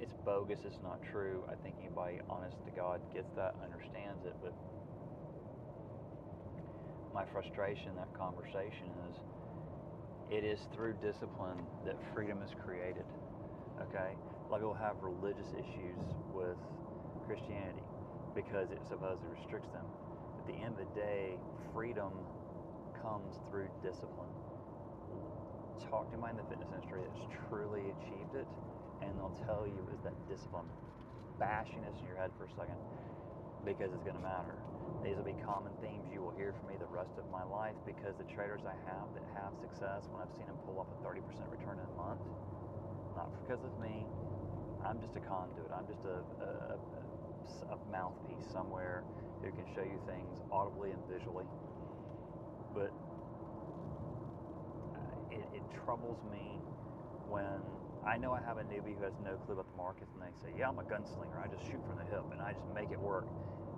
It's 0.00 0.12
bogus, 0.24 0.60
it's 0.64 0.80
not 0.80 1.00
true. 1.12 1.44
I 1.48 1.56
think 1.60 1.76
anybody 1.80 2.24
honest 2.28 2.56
to 2.64 2.72
God 2.72 3.00
gets 3.12 3.28
that, 3.36 3.56
understands 3.60 4.24
it, 4.24 4.36
but 4.40 4.52
my 7.12 7.24
frustration, 7.32 7.96
that 7.96 8.12
conversation 8.16 8.92
is 9.08 9.16
it 10.28 10.44
is 10.44 10.60
through 10.74 10.94
discipline 11.00 11.60
that 11.84 11.96
freedom 12.12 12.42
is 12.42 12.50
created. 12.64 13.04
Okay? 13.80 14.16
A 14.16 14.48
lot 14.50 14.56
of 14.56 14.68
people 14.68 14.74
have 14.74 14.96
religious 15.00 15.48
issues 15.54 16.00
with 16.34 16.58
Christianity 17.26 17.82
because 18.34 18.70
it 18.70 18.80
supposedly 18.88 19.28
restricts 19.34 19.70
them. 19.74 19.84
At 20.38 20.46
the 20.46 20.56
end 20.62 20.78
of 20.78 20.86
the 20.86 20.92
day, 20.94 21.34
freedom 21.74 22.12
comes 23.02 23.34
through 23.50 23.68
discipline. 23.82 24.30
Talk 25.90 26.08
to 26.10 26.14
anybody 26.14 26.38
in 26.38 26.40
the 26.42 26.48
fitness 26.48 26.70
industry 26.72 27.02
that's 27.02 27.24
truly 27.48 27.90
achieved 27.98 28.34
it, 28.34 28.48
and 29.02 29.10
they'll 29.18 29.36
tell 29.44 29.66
you 29.66 29.80
is 29.92 30.00
that 30.04 30.14
discipline. 30.28 30.66
Bashing 31.38 31.84
this 31.84 31.98
in 32.00 32.06
your 32.08 32.16
head 32.16 32.32
for 32.38 32.48
a 32.48 32.52
second 32.56 32.80
because 33.66 33.90
it's 33.92 34.06
going 34.06 34.16
to 34.16 34.22
matter. 34.22 34.56
These 35.02 35.18
will 35.18 35.26
be 35.26 35.36
common 35.42 35.74
themes 35.82 36.06
you 36.14 36.22
will 36.22 36.32
hear 36.38 36.54
from 36.54 36.70
me 36.70 36.78
the 36.78 36.88
rest 36.88 37.18
of 37.18 37.26
my 37.34 37.42
life 37.42 37.74
because 37.82 38.14
the 38.16 38.28
traders 38.30 38.62
I 38.62 38.78
have 38.86 39.10
that 39.18 39.26
have 39.34 39.52
success, 39.58 40.06
when 40.14 40.22
I've 40.22 40.32
seen 40.38 40.46
them 40.46 40.56
pull 40.64 40.78
off 40.78 40.88
a 40.88 40.98
30% 41.02 41.20
return 41.50 41.76
in 41.76 41.84
a 41.84 41.96
month, 41.98 42.22
not 43.18 43.28
because 43.42 43.60
of 43.66 43.74
me, 43.82 44.06
I'm 44.86 45.02
just 45.02 45.18
a 45.18 45.22
conduit. 45.26 45.66
I'm 45.74 45.84
just 45.90 46.06
a, 46.06 46.22
a, 46.38 46.78
a, 46.78 47.02
a 47.70 47.76
mouthpiece 47.90 48.44
somewhere 48.52 49.04
who 49.42 49.50
can 49.52 49.64
show 49.74 49.82
you 49.82 50.00
things 50.06 50.40
audibly 50.50 50.90
and 50.90 51.00
visually. 51.08 51.44
But 52.74 52.92
uh, 54.94 55.00
it, 55.30 55.46
it 55.54 55.62
troubles 55.84 56.18
me 56.30 56.60
when 57.28 57.60
I 58.06 58.16
know 58.16 58.32
I 58.32 58.40
have 58.46 58.58
a 58.58 58.64
newbie 58.64 58.96
who 58.96 59.04
has 59.04 59.14
no 59.24 59.36
clue 59.44 59.54
about 59.54 59.66
the 59.70 59.76
markets 59.76 60.12
and 60.14 60.22
they 60.22 60.34
say, 60.42 60.54
Yeah, 60.58 60.68
I'm 60.68 60.78
a 60.78 60.86
gunslinger. 60.86 61.38
I 61.42 61.48
just 61.48 61.64
shoot 61.66 61.82
from 61.86 61.98
the 61.98 62.06
hip 62.06 62.24
and 62.32 62.40
I 62.40 62.52
just 62.52 62.70
make 62.74 62.90
it 62.90 63.00
work. 63.00 63.26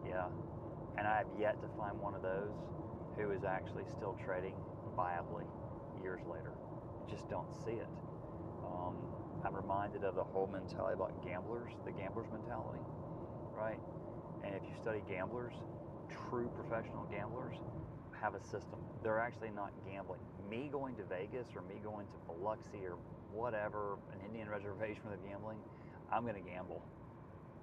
Yeah, 0.06 0.28
and 0.98 1.06
I 1.06 1.18
have 1.18 1.30
yet 1.38 1.60
to 1.62 1.68
find 1.76 1.98
one 2.00 2.14
of 2.14 2.22
those 2.22 2.52
who 3.16 3.30
is 3.32 3.44
actually 3.44 3.84
still 3.96 4.16
trading 4.24 4.54
viably 4.96 5.46
years 6.02 6.20
later. 6.26 6.52
I 6.52 7.10
just 7.10 7.28
don't 7.30 7.48
see 7.64 7.78
it. 7.80 7.90
Um, 8.62 8.94
I'm 9.44 9.54
reminded 9.54 10.04
of 10.04 10.14
the 10.14 10.24
whole 10.24 10.46
mentality 10.46 10.94
about 10.94 11.14
gamblers, 11.24 11.72
the 11.84 11.92
gambler's 11.92 12.26
mentality, 12.30 12.82
right? 13.58 13.78
And 14.44 14.54
if 14.54 14.62
you 14.62 14.74
study 14.80 15.02
gamblers, 15.08 15.54
true 16.30 16.50
professional 16.54 17.04
gamblers 17.10 17.56
have 18.20 18.34
a 18.34 18.42
system. 18.42 18.78
They're 19.02 19.18
actually 19.20 19.50
not 19.50 19.72
gambling. 19.90 20.20
Me 20.50 20.68
going 20.72 20.94
to 20.96 21.04
Vegas 21.04 21.46
or 21.54 21.62
me 21.62 21.80
going 21.82 22.06
to 22.06 22.18
Biloxi 22.26 22.82
or 22.86 22.96
whatever, 23.32 23.98
an 24.12 24.18
Indian 24.26 24.48
reservation 24.48 25.02
they're 25.08 25.28
gambling, 25.28 25.58
I'm 26.10 26.22
going 26.22 26.34
to 26.34 26.48
gamble 26.48 26.82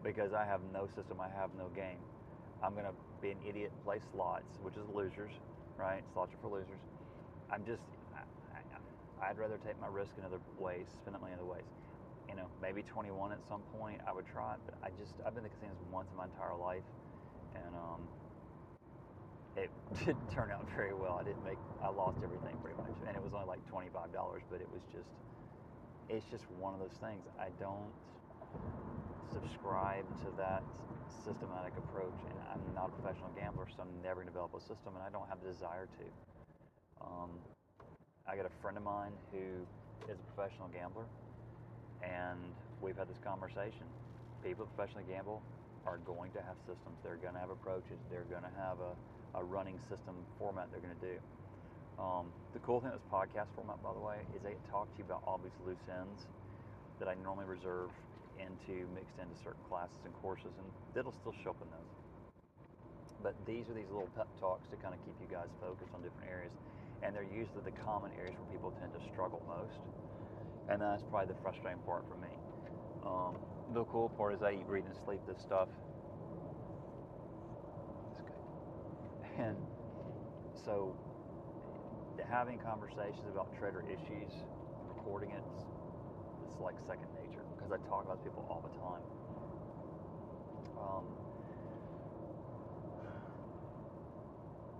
because 0.03 0.33
I 0.33 0.45
have 0.45 0.61
no 0.71 0.87
system, 0.95 1.19
I 1.19 1.29
have 1.35 1.49
no 1.57 1.67
game. 1.75 1.97
I'm 2.63 2.73
going 2.73 2.85
to 2.85 2.93
be 3.21 3.31
an 3.31 3.41
idiot 3.47 3.71
and 3.73 3.83
play 3.83 3.99
slots, 4.13 4.59
which 4.61 4.75
is 4.75 4.85
losers, 4.93 5.31
right? 5.77 6.03
Slots 6.13 6.33
are 6.33 6.37
for 6.41 6.49
losers. 6.53 6.79
I'm 7.51 7.65
just, 7.65 7.81
I, 8.13 9.29
would 9.29 9.39
rather 9.39 9.57
take 9.65 9.79
my 9.81 9.87
risk 9.87 10.11
in 10.17 10.25
other 10.25 10.39
ways, 10.59 10.85
spend 11.01 11.15
it 11.15 11.21
money 11.21 11.33
in 11.33 11.39
other 11.39 11.49
ways. 11.49 11.65
You 12.29 12.35
know, 12.35 12.49
maybe 12.61 12.81
21 12.81 13.31
at 13.31 13.39
some 13.47 13.61
point 13.77 14.01
I 14.07 14.13
would 14.13 14.25
try 14.25 14.53
it, 14.55 14.59
but 14.65 14.75
I 14.81 14.89
just, 14.97 15.13
I've 15.25 15.35
been 15.35 15.43
to 15.43 15.49
casinos 15.49 15.77
once 15.91 16.09
in 16.11 16.17
my 16.17 16.25
entire 16.25 16.57
life, 16.57 16.85
and 17.53 17.73
um, 17.75 18.01
it 19.55 19.69
didn't 20.05 20.29
turn 20.33 20.49
out 20.51 20.65
very 20.75 20.93
well. 20.93 21.17
I 21.21 21.23
didn't 21.23 21.43
make, 21.43 21.59
I 21.83 21.89
lost 21.89 22.17
everything 22.23 22.57
pretty 22.61 22.77
much, 22.77 22.91
and 23.07 23.13
it 23.15 23.21
was 23.21 23.33
only 23.33 23.47
like 23.47 23.61
$25, 23.69 23.93
but 24.49 24.59
it 24.59 24.69
was 24.73 24.81
just, 24.91 25.09
it's 26.09 26.25
just 26.31 26.43
one 26.59 26.73
of 26.73 26.79
those 26.79 26.97
things. 26.99 27.23
I 27.39 27.53
don't 27.61 27.93
subscribe 29.31 30.05
to 30.23 30.29
that 30.37 30.63
systematic 31.23 31.73
approach, 31.77 32.17
and 32.29 32.37
I'm 32.49 32.61
not 32.73 32.89
a 32.89 32.93
professional 33.01 33.31
gambler, 33.37 33.67
so 33.69 33.83
I'm 33.83 34.01
never 34.01 34.21
going 34.21 34.27
to 34.27 34.33
develop 34.33 34.53
a 34.57 34.61
system, 34.61 34.97
and 34.97 35.03
I 35.03 35.09
don't 35.09 35.27
have 35.29 35.41
the 35.41 35.49
desire 35.51 35.87
to. 35.87 36.05
Um, 37.05 37.31
I 38.27 38.35
got 38.35 38.45
a 38.45 38.55
friend 38.61 38.77
of 38.77 38.83
mine 38.83 39.13
who 39.31 39.65
is 40.09 40.17
a 40.19 40.25
professional 40.33 40.67
gambler, 40.69 41.05
and 42.01 42.55
we've 42.81 42.97
had 42.97 43.07
this 43.07 43.19
conversation. 43.23 43.87
People 44.43 44.65
that 44.65 44.75
professionally 44.75 45.05
gamble 45.07 45.41
are 45.85 45.97
going 45.97 46.31
to 46.31 46.41
have 46.41 46.57
systems. 46.65 46.97
They're 47.03 47.17
going 47.17 47.33
to 47.33 47.39
have 47.39 47.49
approaches. 47.49 47.99
They're 48.09 48.27
going 48.29 48.43
to 48.43 48.55
have 48.57 48.77
a, 48.81 49.39
a 49.39 49.43
running 49.43 49.79
system 49.89 50.25
format 50.37 50.69
they're 50.71 50.81
going 50.81 50.97
to 50.97 51.05
do. 51.05 51.17
Um, 51.97 52.27
the 52.53 52.59
cool 52.59 52.81
thing 52.81 52.91
with 52.91 52.99
this 52.99 53.11
podcast 53.11 53.47
format, 53.55 53.81
by 53.81 53.93
the 53.93 54.03
way, 54.03 54.27
is 54.35 54.43
they 54.43 54.59
talk 54.69 54.91
to 54.91 54.97
you 54.99 55.05
about 55.05 55.23
all 55.23 55.39
these 55.39 55.55
loose 55.63 55.87
ends 55.87 56.27
that 56.99 57.07
I 57.07 57.15
normally 57.15 57.45
reserve 57.45 57.91
into 58.35 58.87
mixed 58.91 59.15
into 59.15 59.35
certain 59.39 59.63
classes 59.63 60.03
and 60.03 60.11
courses, 60.11 60.51
and 60.59 60.67
it'll 60.91 61.15
still 61.15 61.33
show 61.43 61.51
up 61.55 61.61
in 61.63 61.71
those. 61.71 61.93
But 63.23 63.35
these 63.47 63.71
are 63.71 63.75
these 63.75 63.87
little 63.87 64.11
pep 64.11 64.27
talks 64.39 64.67
to 64.69 64.75
kind 64.75 64.91
of 64.91 64.99
keep 65.07 65.15
you 65.23 65.27
guys 65.31 65.47
focused 65.63 65.95
on 65.95 66.03
different 66.03 66.27
areas, 66.27 66.51
and 66.99 67.15
they're 67.15 67.23
usually 67.23 67.63
the 67.63 67.71
common 67.71 68.11
areas 68.19 68.35
where 68.35 68.47
people 68.51 68.75
tend 68.75 68.91
to 68.91 68.99
struggle 69.07 69.39
most, 69.47 69.79
and 70.69 70.81
that's 70.81 71.03
probably 71.03 71.33
the 71.33 71.39
frustrating 71.41 71.81
part 71.81 72.05
for 72.07 72.15
me. 72.15 72.33
Um, 73.05 73.37
the 73.73 73.85
cool 73.85 74.09
part 74.09 74.33
is 74.33 74.41
I 74.41 74.53
eat, 74.53 74.67
breathe, 74.67 74.85
and 74.85 74.95
sleep 75.05 75.21
this 75.27 75.39
stuff. 75.39 75.69
It's 78.11 78.21
good. 78.21 78.33
And 79.43 79.57
so 80.63 80.95
having 82.29 82.57
conversations 82.57 83.29
about 83.31 83.47
trader 83.59 83.83
issues, 83.87 84.31
recording 84.87 85.31
it, 85.31 85.43
it's 86.47 86.59
like 86.59 86.75
second 86.87 87.09
nature 87.13 87.43
because 87.55 87.71
I 87.71 87.77
talk 87.87 88.05
about 88.05 88.23
people 88.23 88.45
all 88.49 88.63
the 88.63 88.73
time. 88.79 89.03
Um, 90.79 91.05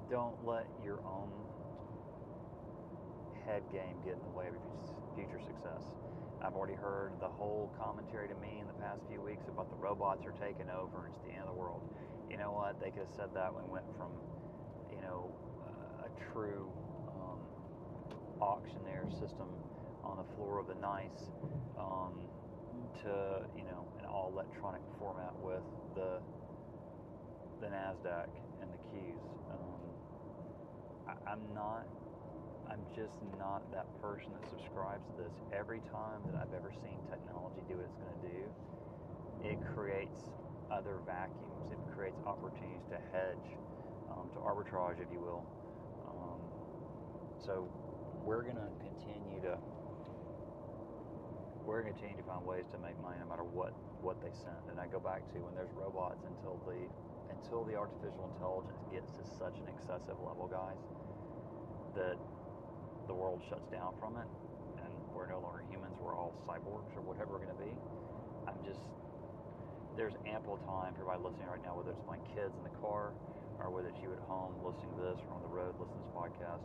don't 0.09 0.35
let 0.45 0.67
your 0.83 0.99
own 1.05 1.31
head 3.45 3.63
game 3.71 4.01
get 4.03 4.17
in 4.17 4.25
the 4.25 4.35
way 4.35 4.49
of 4.49 4.57
your 4.57 4.65
future 5.13 5.39
success. 5.39 5.85
I've 6.41 6.53
already 6.53 6.75
heard 6.75 7.13
the 7.21 7.29
whole 7.29 7.71
commentary 7.79 8.27
to 8.27 8.35
me 8.35 8.59
in 8.59 8.67
the 8.67 8.77
past 8.81 9.01
few 9.09 9.21
weeks 9.21 9.45
about 9.47 9.69
the 9.69 9.77
robots 9.77 10.25
are 10.25 10.35
taking 10.41 10.69
over 10.69 11.05
and 11.05 11.13
it's 11.13 11.23
the 11.23 11.31
end 11.31 11.47
of 11.47 11.53
the 11.53 11.59
world. 11.59 11.81
You 12.29 12.37
know 12.37 12.51
what? 12.51 12.81
They 12.81 12.89
could 12.91 13.07
have 13.07 13.15
said 13.15 13.29
that 13.33 13.53
when 13.53 13.63
we 13.65 13.71
went 13.71 13.85
from, 13.97 14.11
you 14.91 15.01
know, 15.01 15.31
a 16.03 16.09
true 16.33 16.69
um, 17.09 17.39
auctioneer 18.41 19.05
system 19.21 19.47
on 20.03 20.17
the 20.17 20.27
floor 20.35 20.59
of 20.59 20.67
the 20.67 20.75
NYSE 20.75 21.29
um, 21.79 22.13
to 23.01 23.41
you 23.57 23.63
know 23.65 23.85
an 23.99 24.05
all 24.05 24.31
electronic 24.33 24.81
format 24.99 25.33
with 25.41 25.65
the 25.95 26.21
the 27.61 27.67
Nasdaq 27.67 28.29
and 28.61 28.69
the 28.69 28.81
keys. 28.91 29.21
Um, 29.49 29.81
I, 31.25 31.31
am 31.33 31.41
not 31.53 31.87
I'm 32.69 32.81
just 32.95 33.15
not 33.37 33.61
that 33.71 33.85
person 34.01 34.33
that 34.33 34.45
subscribes 34.49 35.05
to 35.15 35.23
this. 35.23 35.33
Every 35.53 35.81
time 35.91 36.21
that 36.29 36.35
I've 36.41 36.53
ever 36.53 36.71
seen 36.71 36.97
technology 37.09 37.61
do 37.69 37.77
what 37.77 37.85
it's 37.85 37.99
going 38.01 38.15
to 38.17 38.25
do, 38.25 38.41
it 39.45 39.57
creates 39.75 40.33
other 40.71 40.97
vacuums. 41.05 41.71
It 41.71 41.79
creates 41.93 42.17
opportunities 42.25 42.85
to 42.89 42.97
hedge, 43.13 43.47
um, 44.09 44.29
to 44.33 44.39
arbitrage, 44.41 44.97
if 44.97 45.09
you 45.13 45.21
will. 45.21 45.45
Um, 46.09 46.41
so 47.37 47.69
we're 48.25 48.41
going 48.41 48.57
to 48.57 48.69
continue 48.81 49.41
to 49.45 49.57
we're 51.65 51.81
going 51.81 51.93
to 51.93 51.97
continue 51.97 52.21
to 52.21 52.27
find 52.29 52.45
ways 52.45 52.65
to 52.69 52.77
make 52.77 52.93
money 53.01 53.17
no 53.17 53.25
matter 53.25 53.43
what 53.43 53.73
what 54.01 54.21
they 54.21 54.29
send. 54.45 54.61
And 54.69 54.77
I 54.77 54.85
go 54.85 55.01
back 55.01 55.25
to 55.33 55.41
when 55.41 55.53
there's 55.57 55.73
robots 55.73 56.21
until 56.25 56.61
the 56.65 56.77
until 57.33 57.65
the 57.65 57.73
artificial 57.73 58.29
intelligence 58.37 58.81
gets 58.93 59.09
to 59.17 59.25
such 59.25 59.57
an 59.57 59.65
excessive 59.73 60.17
level, 60.21 60.45
guys, 60.45 60.77
that 61.97 62.17
the 63.07 63.13
world 63.13 63.41
shuts 63.49 63.65
down 63.71 63.93
from 63.99 64.17
it 64.17 64.27
and 64.83 64.91
we're 65.13 65.27
no 65.27 65.39
longer 65.39 65.63
humans, 65.69 65.95
we're 66.01 66.15
all 66.15 66.33
cyborgs 66.47 66.91
or 66.97 67.01
whatever 67.05 67.37
we're 67.37 67.43
going 67.43 67.55
to 67.55 67.63
be. 67.63 67.73
I'm 68.47 68.59
just 68.65 68.81
there's 69.95 70.13
ample 70.27 70.59
time 70.67 70.91
for 70.93 71.07
everybody 71.07 71.23
listening 71.23 71.47
right 71.47 71.63
now, 71.63 71.71
whether 71.75 71.91
it's 71.95 72.07
my 72.07 72.19
kids 72.35 72.51
in 72.59 72.63
the 72.67 72.75
car 72.83 73.15
or 73.63 73.71
whether 73.71 73.87
it's 73.87 74.01
you 74.03 74.11
at 74.11 74.19
home 74.27 74.51
listening 74.59 74.91
to 74.91 75.01
this 75.07 75.17
or 75.27 75.39
on 75.39 75.41
the 75.41 75.47
road 75.47 75.71
listening 75.79 76.03
to 76.03 76.03
this 76.03 76.15
podcast, 76.15 76.63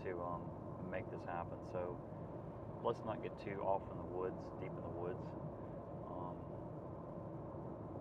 to 0.00 0.16
um, 0.24 0.40
make 0.88 1.04
this 1.12 1.20
happen. 1.28 1.60
So 1.72 1.92
let's 2.80 3.00
not 3.04 3.20
get 3.20 3.32
too 3.44 3.60
off 3.60 3.84
in 3.92 4.00
the 4.00 4.08
woods, 4.16 4.40
deep 4.60 4.72
in 4.72 4.84
the 4.84 4.96
woods, 4.96 5.20
um, 6.08 6.36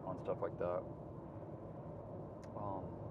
on 0.07 0.15
stuff 0.23 0.39
like 0.39 0.55
that. 0.63 0.81
Um, 2.55 3.02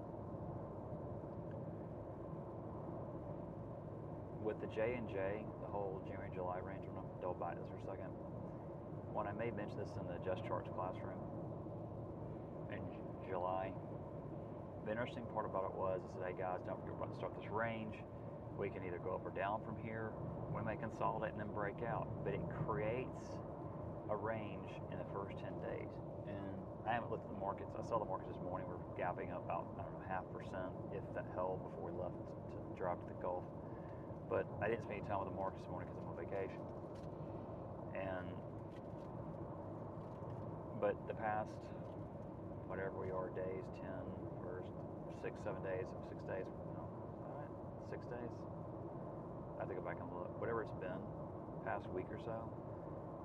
with 4.43 4.59
the 4.59 4.67
J 4.67 4.95
and 4.99 5.07
J, 5.07 5.43
the 5.63 5.71
whole 5.71 6.03
June 6.05 6.19
and 6.19 6.33
July 6.35 6.59
range, 6.59 6.83
I'm 6.87 6.99
gonna 6.99 7.07
double 7.23 7.39
back 7.39 7.55
this 7.55 7.65
for 7.71 7.79
a 7.79 7.85
second. 7.95 8.11
When 9.15 9.27
I 9.27 9.33
may 9.33 9.51
mention 9.51 9.79
this 9.79 9.95
in 9.95 10.05
the 10.05 10.19
Just 10.21 10.43
Charts 10.45 10.69
classroom 10.75 11.19
in 12.69 12.83
July, 13.25 13.71
the 14.85 14.91
interesting 14.91 15.23
part 15.31 15.47
about 15.47 15.71
it 15.71 15.75
was, 15.75 16.03
I 16.03 16.07
said, 16.11 16.23
hey 16.27 16.35
guys, 16.35 16.59
don't 16.67 16.77
forget 16.83 16.99
about 16.99 17.11
to 17.11 17.17
start 17.17 17.31
this 17.39 17.47
range. 17.47 17.95
We 18.59 18.69
can 18.69 18.83
either 18.83 18.99
go 18.99 19.15
up 19.15 19.25
or 19.25 19.31
down 19.31 19.63
from 19.63 19.79
here 19.81 20.11
we 20.53 20.61
may 20.61 20.77
consolidate 20.77 21.33
and 21.33 21.41
then 21.41 21.49
break 21.49 21.81
out. 21.81 22.07
But 22.23 22.37
it 22.37 22.41
creates 22.65 23.33
a 24.09 24.15
range 24.15 24.69
in 24.93 24.97
the 25.01 25.09
first 25.09 25.41
10 25.41 25.49
days. 25.65 25.89
And 26.29 26.53
I 26.85 26.93
haven't 26.93 27.09
looked 27.09 27.25
at 27.25 27.33
the 27.33 27.41
markets. 27.41 27.73
I 27.73 27.81
saw 27.89 27.97
the 27.97 28.05
markets 28.05 28.37
this 28.37 28.43
morning 28.45 28.69
were 28.69 28.79
gapping 28.93 29.33
up 29.33 29.43
about, 29.45 29.65
I 29.81 29.83
don't 29.83 29.97
know, 29.97 30.05
half 30.05 30.25
percent 30.29 30.69
if 30.93 31.01
that 31.17 31.25
held 31.33 31.65
before 31.65 31.89
we 31.89 31.93
left 31.97 32.15
to 32.53 32.57
drive 32.77 33.01
to 33.01 33.07
the 33.09 33.17
Gulf. 33.17 33.43
But 34.33 34.49
I 34.65 34.65
didn't 34.65 34.81
spend 34.89 34.97
any 34.97 35.05
time 35.05 35.21
with 35.21 35.29
the 35.29 35.37
markets 35.37 35.61
this 35.61 35.69
morning 35.69 35.93
because 35.93 36.01
I'm 36.01 36.09
on 36.09 36.17
vacation. 36.17 36.61
And, 37.93 38.25
but 40.81 40.97
the 41.05 41.13
past, 41.13 41.53
whatever 42.65 42.97
we 42.97 43.13
are, 43.13 43.29
days, 43.37 43.61
10, 43.77 43.93
first, 44.41 44.73
six, 45.21 45.37
seven 45.45 45.61
days, 45.61 45.85
six 46.09 46.17
days, 46.25 46.49
no, 46.73 46.81
six 47.93 48.01
days, 48.09 48.33
I 49.61 49.69
have 49.69 49.69
to 49.69 49.77
go 49.77 49.85
back 49.85 50.01
and 50.01 50.09
look, 50.09 50.33
whatever 50.41 50.65
it's 50.65 50.77
been, 50.81 50.97
past 51.61 51.85
week 51.93 52.09
or 52.09 52.17
so, 52.25 52.33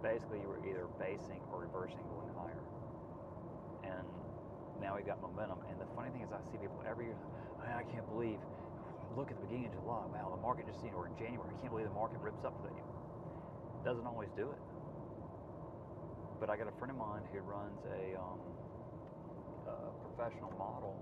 basically 0.05 0.45
you 0.45 0.49
were 0.53 0.61
either 0.61 0.93
basing 1.01 1.41
or 1.49 1.65
reversing 1.65 2.05
going 2.13 2.29
higher. 2.37 2.65
And 3.81 4.05
now 4.77 5.01
we've 5.01 5.09
got 5.09 5.25
momentum. 5.25 5.65
And 5.73 5.81
the 5.81 5.89
funny 5.97 6.13
thing 6.13 6.21
is 6.21 6.29
I 6.37 6.45
see 6.53 6.61
people 6.61 6.85
every 6.85 7.17
year, 7.17 7.21
I 7.65 7.81
can't 7.89 8.05
believe, 8.13 8.45
look 9.19 9.35
at 9.35 9.37
the 9.43 9.47
beginning 9.51 9.67
of 9.67 9.75
July, 9.75 10.07
wow, 10.15 10.31
the 10.31 10.39
market 10.39 10.71
just, 10.71 10.79
you 10.87 10.95
know, 10.95 11.03
or 11.03 11.11
in 11.11 11.17
January, 11.19 11.51
I 11.51 11.59
can't 11.59 11.75
believe 11.75 11.91
the 11.91 11.99
market 11.99 12.23
rips 12.23 12.47
up 12.47 12.55
you. 12.71 12.87
Doesn't 13.83 14.07
always 14.07 14.31
do 14.39 14.47
it. 14.55 14.63
But 16.39 16.47
I 16.47 16.55
got 16.55 16.71
a 16.71 16.77
friend 16.79 16.95
of 16.95 16.99
mine 17.03 17.27
who 17.35 17.43
runs 17.43 17.83
a, 17.91 18.15
um, 18.15 18.39
a 19.67 19.91
professional 20.07 20.55
model 20.55 20.95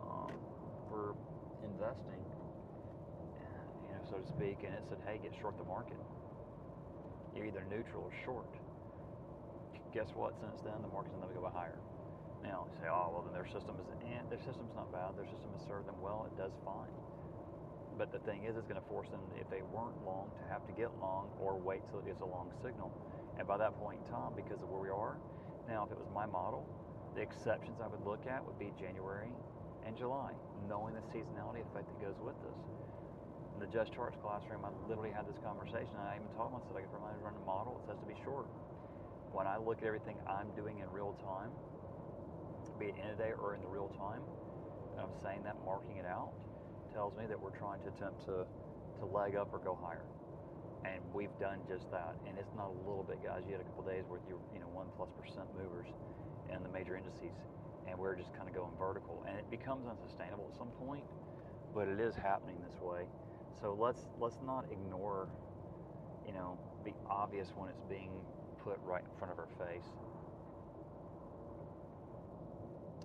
um, 0.00 0.32
for 0.88 1.12
investing 1.60 2.16
you 3.84 3.92
know, 3.92 4.00
so 4.08 4.16
to 4.24 4.28
speak, 4.32 4.64
and 4.64 4.72
it 4.72 4.88
said, 4.88 4.96
hey, 5.04 5.20
get 5.20 5.36
short 5.36 5.60
the 5.60 5.68
market. 5.68 6.00
You're 7.36 7.44
either 7.44 7.60
neutral 7.68 8.08
or 8.08 8.14
short. 8.24 8.48
Guess 9.92 10.16
what? 10.16 10.32
Since 10.40 10.64
then, 10.64 10.80
the 10.80 10.88
market's 10.88 11.20
never 11.20 11.36
go 11.36 11.44
higher. 11.52 11.76
Now, 12.40 12.64
you 12.72 12.76
say, 12.80 12.88
oh, 12.88 13.12
well, 13.12 13.20
then 13.20 13.36
their 13.36 13.48
system 13.52 13.76
is, 13.76 13.88
and 14.00 14.24
their 14.32 14.40
system's 14.40 14.72
not 14.72 14.88
bad. 14.92 15.12
Their 15.12 15.28
system 15.28 15.52
has 15.52 15.60
served 15.68 15.88
them 15.88 16.00
well. 16.00 16.24
It 16.24 16.36
does 16.40 16.56
fine. 16.64 16.88
But 17.98 18.14
the 18.14 18.22
thing 18.22 18.46
is, 18.46 18.56
it's 18.56 18.70
going 18.70 18.80
to 18.80 18.88
force 18.88 19.10
them, 19.10 19.20
if 19.34 19.50
they 19.50 19.62
weren't 19.74 19.98
long, 20.06 20.30
to 20.38 20.44
have 20.46 20.64
to 20.70 20.72
get 20.72 20.88
long 21.02 21.28
or 21.42 21.58
wait 21.58 21.82
till 21.90 21.98
it 21.98 22.06
gets 22.06 22.22
a 22.22 22.30
long 22.30 22.54
signal. 22.62 22.94
And 23.36 23.46
by 23.46 23.58
that 23.58 23.74
point 23.82 23.98
in 23.98 24.06
time, 24.06 24.32
because 24.38 24.62
of 24.62 24.70
where 24.70 24.80
we 24.80 24.88
are, 24.90 25.18
now, 25.66 25.84
if 25.84 25.90
it 25.92 25.98
was 25.98 26.08
my 26.14 26.24
model, 26.24 26.64
the 27.14 27.20
exceptions 27.20 27.82
I 27.82 27.88
would 27.90 28.06
look 28.06 28.24
at 28.30 28.40
would 28.46 28.58
be 28.58 28.72
January 28.78 29.28
and 29.84 29.98
July, 29.98 30.32
knowing 30.70 30.94
the 30.94 31.04
seasonality 31.10 31.60
effect 31.66 31.90
that 31.90 31.98
goes 32.00 32.16
with 32.22 32.38
this 32.46 32.56
in 33.58 33.66
the 33.66 33.74
Just 33.74 33.90
Charts 33.90 34.14
classroom, 34.22 34.62
I 34.62 34.70
literally 34.86 35.10
had 35.10 35.26
this 35.26 35.34
conversation. 35.42 35.90
I 35.98 36.14
even 36.14 36.30
told 36.38 36.54
myself 36.54 36.78
I 36.78 36.86
could 36.86 36.94
remind 36.94 37.18
run 37.18 37.34
a 37.34 37.42
model. 37.42 37.82
It 37.82 37.90
says 37.90 37.98
to 37.98 38.06
be 38.06 38.14
short. 38.22 38.46
When 39.34 39.50
I 39.50 39.58
look 39.58 39.82
at 39.82 39.86
everything 39.90 40.14
I'm 40.30 40.54
doing 40.54 40.78
in 40.78 40.86
real 40.94 41.18
time, 41.26 41.50
be 42.78 42.94
it 42.94 42.96
in 43.02 43.10
a 43.10 43.18
day 43.18 43.34
or 43.34 43.58
in 43.58 43.60
the 43.60 43.66
real 43.66 43.90
time, 43.98 44.22
and 44.94 45.02
I'm 45.02 45.16
saying 45.26 45.42
that, 45.42 45.58
marking 45.66 45.98
it 45.98 46.06
out, 46.06 46.30
tells 46.92 47.16
me 47.16 47.24
that 47.28 47.38
we're 47.38 47.56
trying 47.56 47.80
to 47.82 47.88
attempt 47.88 48.24
to, 48.26 48.44
to 49.00 49.04
leg 49.06 49.36
up 49.36 49.48
or 49.52 49.58
go 49.58 49.78
higher. 49.78 50.04
And 50.84 51.02
we've 51.12 51.34
done 51.40 51.58
just 51.66 51.90
that. 51.90 52.14
And 52.26 52.38
it's 52.38 52.54
not 52.54 52.70
a 52.70 52.78
little 52.86 53.02
bit, 53.02 53.22
guys. 53.22 53.42
You 53.46 53.52
had 53.58 53.62
a 53.62 53.68
couple 53.68 53.84
days 53.84 54.04
where 54.06 54.20
you 54.28 54.38
you 54.54 54.60
know 54.60 54.70
one 54.70 54.86
plus 54.96 55.10
percent 55.18 55.50
movers 55.58 55.90
in 56.54 56.62
the 56.62 56.70
major 56.70 56.96
indices, 56.96 57.34
and 57.90 57.98
we're 57.98 58.14
just 58.14 58.30
kind 58.38 58.48
of 58.48 58.54
going 58.54 58.70
vertical. 58.78 59.24
And 59.26 59.36
it 59.36 59.50
becomes 59.50 59.90
unsustainable 59.90 60.46
at 60.52 60.56
some 60.56 60.70
point, 60.78 61.02
but 61.74 61.88
it 61.88 61.98
is 61.98 62.14
happening 62.14 62.56
this 62.62 62.78
way. 62.80 63.10
So 63.60 63.74
let's 63.74 64.06
let's 64.22 64.38
not 64.46 64.64
ignore, 64.70 65.28
you 66.26 66.32
know, 66.32 66.56
the 66.84 66.94
obvious 67.10 67.50
when 67.56 67.68
it's 67.68 67.82
being 67.90 68.14
put 68.62 68.78
right 68.86 69.02
in 69.02 69.12
front 69.18 69.34
of 69.34 69.38
our 69.38 69.50
face. 69.58 69.90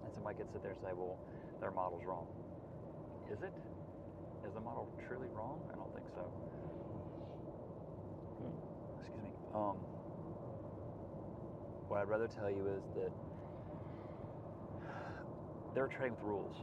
And 0.06 0.14
somebody 0.14 0.38
could 0.38 0.52
sit 0.52 0.62
there 0.62 0.72
and 0.72 0.82
say, 0.82 0.94
well, 0.94 1.18
their 1.60 1.72
model's 1.72 2.06
wrong. 2.06 2.28
Is 3.32 3.42
it? 3.42 3.54
Is 4.48 4.54
the 4.54 4.62
model 4.62 4.92
truly 5.08 5.30
wrong? 5.34 5.62
I 5.72 5.76
don't 5.76 5.94
think 5.96 6.06
so. 6.14 6.28
Excuse 9.00 9.24
me. 9.24 9.32
Um, 9.56 9.78
what 11.88 12.02
I'd 12.02 12.10
rather 12.10 12.28
tell 12.28 12.52
you 12.52 12.68
is 12.68 12.84
that 12.96 13.12
they're 15.74 15.88
trading 15.88 16.16
with 16.20 16.24
rules 16.24 16.56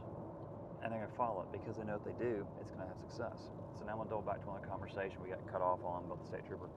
and 0.83 0.93
they're 0.93 0.99
going 1.01 1.09
to 1.09 1.17
follow 1.17 1.41
it 1.41 1.49
because 1.51 1.77
they 1.77 1.83
know 1.83 1.97
if 1.97 2.05
they 2.05 2.17
do, 2.21 2.45
it's 2.61 2.69
going 2.69 2.85
to 2.85 2.89
have 2.93 3.01
success. 3.09 3.49
So 3.77 3.85
now 3.85 3.97
I'm 3.97 3.97
going 3.97 4.09
to 4.09 4.13
go 4.13 4.21
back 4.21 4.41
to 4.45 4.47
one 4.49 4.61
conversation 4.61 5.17
we 5.21 5.29
got 5.29 5.41
cut 5.49 5.61
off 5.61 5.81
on 5.81 6.05
about 6.05 6.21
the 6.21 6.27
state 6.29 6.45
trooper. 6.45 6.69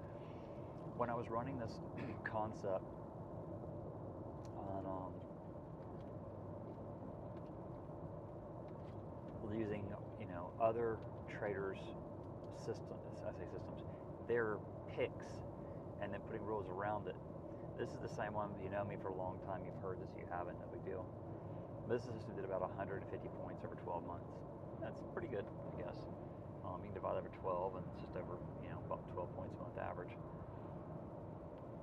When 0.96 1.10
I 1.10 1.14
was 1.14 1.28
running 1.28 1.58
this 1.58 1.76
concept 2.24 2.88
on 4.56 4.82
um, 4.88 5.12
using 9.52 9.84
know 10.34 10.50
other 10.60 10.98
traders' 11.30 11.78
systems, 12.58 13.06
I 13.22 13.30
say 13.32 13.46
systems, 13.46 13.86
their 14.26 14.58
picks, 14.90 15.26
and 16.02 16.12
then 16.12 16.20
putting 16.26 16.42
rules 16.42 16.66
around 16.68 17.06
it. 17.06 17.16
This 17.78 17.90
is 17.90 17.98
the 18.02 18.10
same 18.10 18.34
one. 18.34 18.50
You 18.62 18.70
know 18.70 18.84
me 18.84 18.94
for 19.00 19.08
a 19.08 19.16
long 19.16 19.38
time. 19.46 19.62
You've 19.66 19.78
heard 19.82 19.98
this. 19.98 20.10
You 20.18 20.26
haven't. 20.30 20.58
No 20.58 20.66
big 20.70 20.84
deal. 20.86 21.06
Business 21.90 22.22
system 22.22 22.38
did 22.38 22.44
about 22.44 22.62
150 22.62 23.02
points 23.42 23.62
over 23.66 23.74
12 23.74 24.06
months. 24.06 24.30
That's 24.82 24.98
pretty 25.12 25.28
good, 25.28 25.44
I 25.44 25.72
guess. 25.82 25.98
Um, 26.64 26.80
you 26.80 26.90
can 26.90 26.96
divide 26.96 27.18
over 27.18 27.30
12, 27.42 27.76
and 27.76 27.82
it's 27.84 28.00
just 28.00 28.16
over, 28.16 28.40
you 28.62 28.70
know, 28.70 28.80
about 28.86 29.04
12 29.12 29.28
points 29.36 29.52
a 29.58 29.60
month 29.60 29.76
average. 29.76 30.14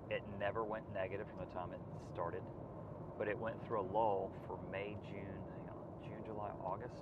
It 0.10 0.24
never 0.40 0.64
went 0.64 0.84
negative 0.92 1.28
from 1.30 1.46
the 1.46 1.52
time 1.54 1.72
it 1.72 1.80
started, 2.12 2.42
but 3.18 3.28
it 3.28 3.38
went 3.38 3.56
through 3.64 3.82
a 3.82 3.88
lull 3.94 4.32
for 4.48 4.58
May, 4.72 4.98
June, 5.08 5.40
June, 6.04 6.20
July, 6.26 6.50
August. 6.66 6.98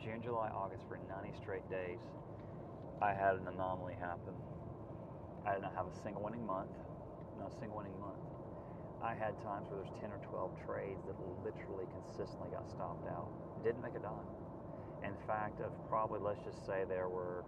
June, 0.00 0.24
July, 0.24 0.48
August 0.56 0.88
for 0.88 0.96
90 0.96 1.36
straight 1.36 1.68
days. 1.68 2.00
I 3.04 3.12
had 3.12 3.36
an 3.36 3.44
anomaly 3.52 4.00
happen. 4.00 4.32
I 5.44 5.52
did 5.52 5.60
not 5.60 5.76
have 5.76 5.84
a 5.92 5.94
single 6.00 6.24
winning 6.24 6.44
month, 6.44 6.72
not 7.36 7.52
a 7.52 7.56
single 7.60 7.76
winning 7.76 7.96
month. 8.00 8.20
I 9.04 9.12
had 9.12 9.36
times 9.44 9.68
where 9.68 9.84
there's 9.84 9.92
10 10.00 10.08
or 10.08 10.20
12 10.24 10.56
trades 10.64 11.04
that 11.04 11.16
literally 11.44 11.84
consistently 11.92 12.48
got 12.48 12.64
stopped 12.72 13.04
out. 13.12 13.28
Didn't 13.60 13.84
make 13.84 13.92
a 13.92 14.00
dime. 14.00 14.28
In 15.04 15.16
fact, 15.28 15.60
of 15.60 15.72
probably, 15.88 16.20
let's 16.20 16.40
just 16.48 16.64
say 16.64 16.88
there 16.88 17.08
were, 17.08 17.44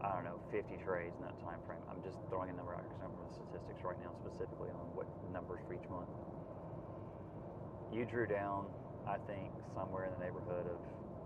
I 0.00 0.16
don't 0.16 0.24
know, 0.24 0.40
50 0.52 0.80
trades 0.80 1.16
in 1.20 1.28
that 1.28 1.36
time 1.44 1.60
frame. 1.68 1.80
I'm 1.92 2.00
just 2.00 2.16
throwing 2.32 2.48
a 2.48 2.56
number 2.56 2.72
out 2.72 2.88
because 2.88 3.00
I 3.00 3.08
don't 3.08 3.16
remember 3.16 3.32
the 3.32 3.36
statistics 3.36 3.84
right 3.84 4.00
now 4.00 4.16
specifically 4.16 4.72
on 4.72 4.88
what 4.96 5.08
numbers 5.28 5.60
for 5.68 5.76
each 5.76 5.88
month. 5.92 6.08
You 7.92 8.08
drew 8.08 8.24
down, 8.24 8.68
I 9.04 9.20
think, 9.28 9.52
somewhere 9.76 10.08
in 10.08 10.12
the 10.16 10.24
neighborhood 10.24 10.68
of, 10.68 10.80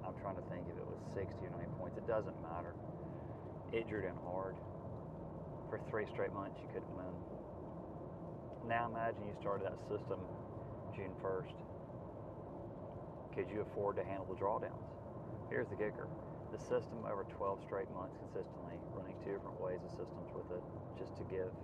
I'm 0.07 0.17
trying 0.21 0.37
to 0.37 0.47
think 0.49 0.67
if 0.69 0.77
it 0.77 0.87
was 0.87 1.01
60 1.15 1.35
or 1.45 1.51
90 1.51 1.67
points. 1.79 1.97
It 1.99 2.07
doesn't 2.07 2.37
matter. 2.43 2.75
it 3.73 3.89
drew 3.89 4.03
down 4.03 4.19
hard. 4.25 4.57
For 5.69 5.79
three 5.89 6.07
straight 6.11 6.33
months, 6.33 6.59
you 6.61 6.69
couldn't 6.73 6.91
win. 6.97 7.15
Now 8.67 8.91
imagine 8.91 9.27
you 9.27 9.35
started 9.41 9.67
that 9.67 9.79
system 9.87 10.19
June 10.95 11.15
1st. 11.23 11.57
Could 13.35 13.49
you 13.49 13.63
afford 13.63 13.97
to 13.97 14.05
handle 14.05 14.27
the 14.27 14.37
drawdowns? 14.37 14.91
Here's 15.49 15.69
the 15.69 15.77
kicker. 15.77 16.09
The 16.51 16.59
system 16.59 17.07
over 17.07 17.25
12 17.31 17.63
straight 17.63 17.91
months 17.95 18.19
consistently, 18.19 18.75
running 18.93 19.15
two 19.23 19.39
different 19.39 19.61
ways 19.63 19.79
of 19.87 19.91
systems 19.91 20.35
with 20.35 20.51
it, 20.51 20.63
just 20.99 21.17
to 21.19 21.25
give 21.31 21.55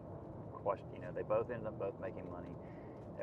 question, 0.66 0.90
you 0.98 1.02
know, 1.02 1.14
they 1.14 1.22
both 1.22 1.46
ended 1.46 1.70
up 1.70 1.78
both 1.78 1.94
making 2.02 2.26
money. 2.26 2.50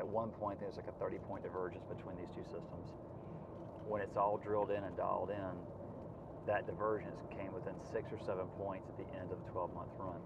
At 0.00 0.08
one 0.08 0.32
point, 0.32 0.58
there's 0.60 0.80
like 0.80 0.88
a 0.88 0.96
30 0.96 1.18
point 1.28 1.44
divergence 1.44 1.84
between 1.84 2.16
these 2.16 2.32
two 2.32 2.44
systems. 2.48 2.88
When 3.86 4.00
it's 4.00 4.16
all 4.16 4.38
drilled 4.38 4.70
in 4.70 4.82
and 4.82 4.96
dialed 4.96 5.30
in, 5.30 5.54
that 6.46 6.66
divergence 6.66 7.24
came 7.30 7.52
within 7.52 7.74
six 7.92 8.12
or 8.12 8.18
seven 8.18 8.46
points 8.60 8.88
at 8.88 8.96
the 8.96 9.08
end 9.16 9.32
of 9.32 9.38
the 9.44 9.50
12 9.52 9.74
month 9.74 9.92
run 9.98 10.20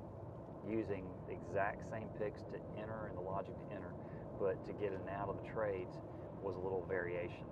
using 0.66 1.06
the 1.26 1.34
exact 1.34 1.88
same 1.90 2.08
picks 2.18 2.42
to 2.52 2.58
enter 2.76 3.08
and 3.08 3.16
the 3.16 3.22
logic 3.22 3.54
to 3.54 3.74
enter, 3.74 3.94
but 4.40 4.58
to 4.66 4.72
get 4.74 4.92
in 4.92 5.00
and 5.00 5.10
out 5.10 5.28
of 5.28 5.36
the 5.40 5.48
trades 5.48 5.96
was 6.42 6.54
a 6.56 6.58
little 6.58 6.84
variation. 6.88 7.46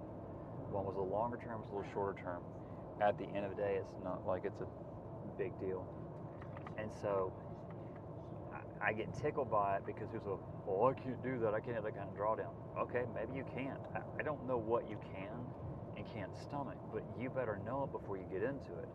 One 0.71 0.85
was 0.85 0.97
a 0.97 1.03
longer 1.03 1.39
term, 1.39 1.61
was 1.63 1.71
a 1.71 1.77
little 1.77 1.93
shorter 1.93 2.19
term. 2.21 2.43
At 3.01 3.19
the 3.19 3.25
end 3.25 3.45
of 3.45 3.57
the 3.57 3.61
day, 3.61 3.79
it's 3.81 3.97
not 4.03 4.27
like 4.27 4.45
it's 4.45 4.61
a 4.61 4.69
big 5.39 5.53
deal. 5.61 5.87
And 6.79 6.91
so 7.01 7.33
I, 8.81 8.93
get 8.93 9.13
tickled 9.15 9.51
by 9.51 9.77
it 9.77 9.87
because 9.87 10.09
there's 10.11 10.27
a, 10.27 10.37
well, 10.67 10.93
I 10.93 10.95
can't 10.99 11.23
do 11.23 11.39
that. 11.41 11.55
I 11.55 11.61
can't 11.61 11.75
have 11.75 11.85
that 11.85 11.97
kind 11.97 12.09
of 12.09 12.17
drawdown. 12.17 12.53
Okay, 12.79 13.05
maybe 13.15 13.37
you 13.37 13.45
can't. 13.55 13.81
I, 14.19 14.23
don't 14.23 14.47
know 14.47 14.59
what 14.59 14.89
you 14.89 14.99
can 15.13 15.33
can't 16.15 16.31
stomach, 16.49 16.77
but 16.93 17.03
you 17.19 17.31
better 17.31 17.59
know 17.65 17.85
it 17.85 17.93
before 17.93 18.17
you 18.17 18.25
get 18.31 18.43
into 18.43 18.73
it. 18.79 18.89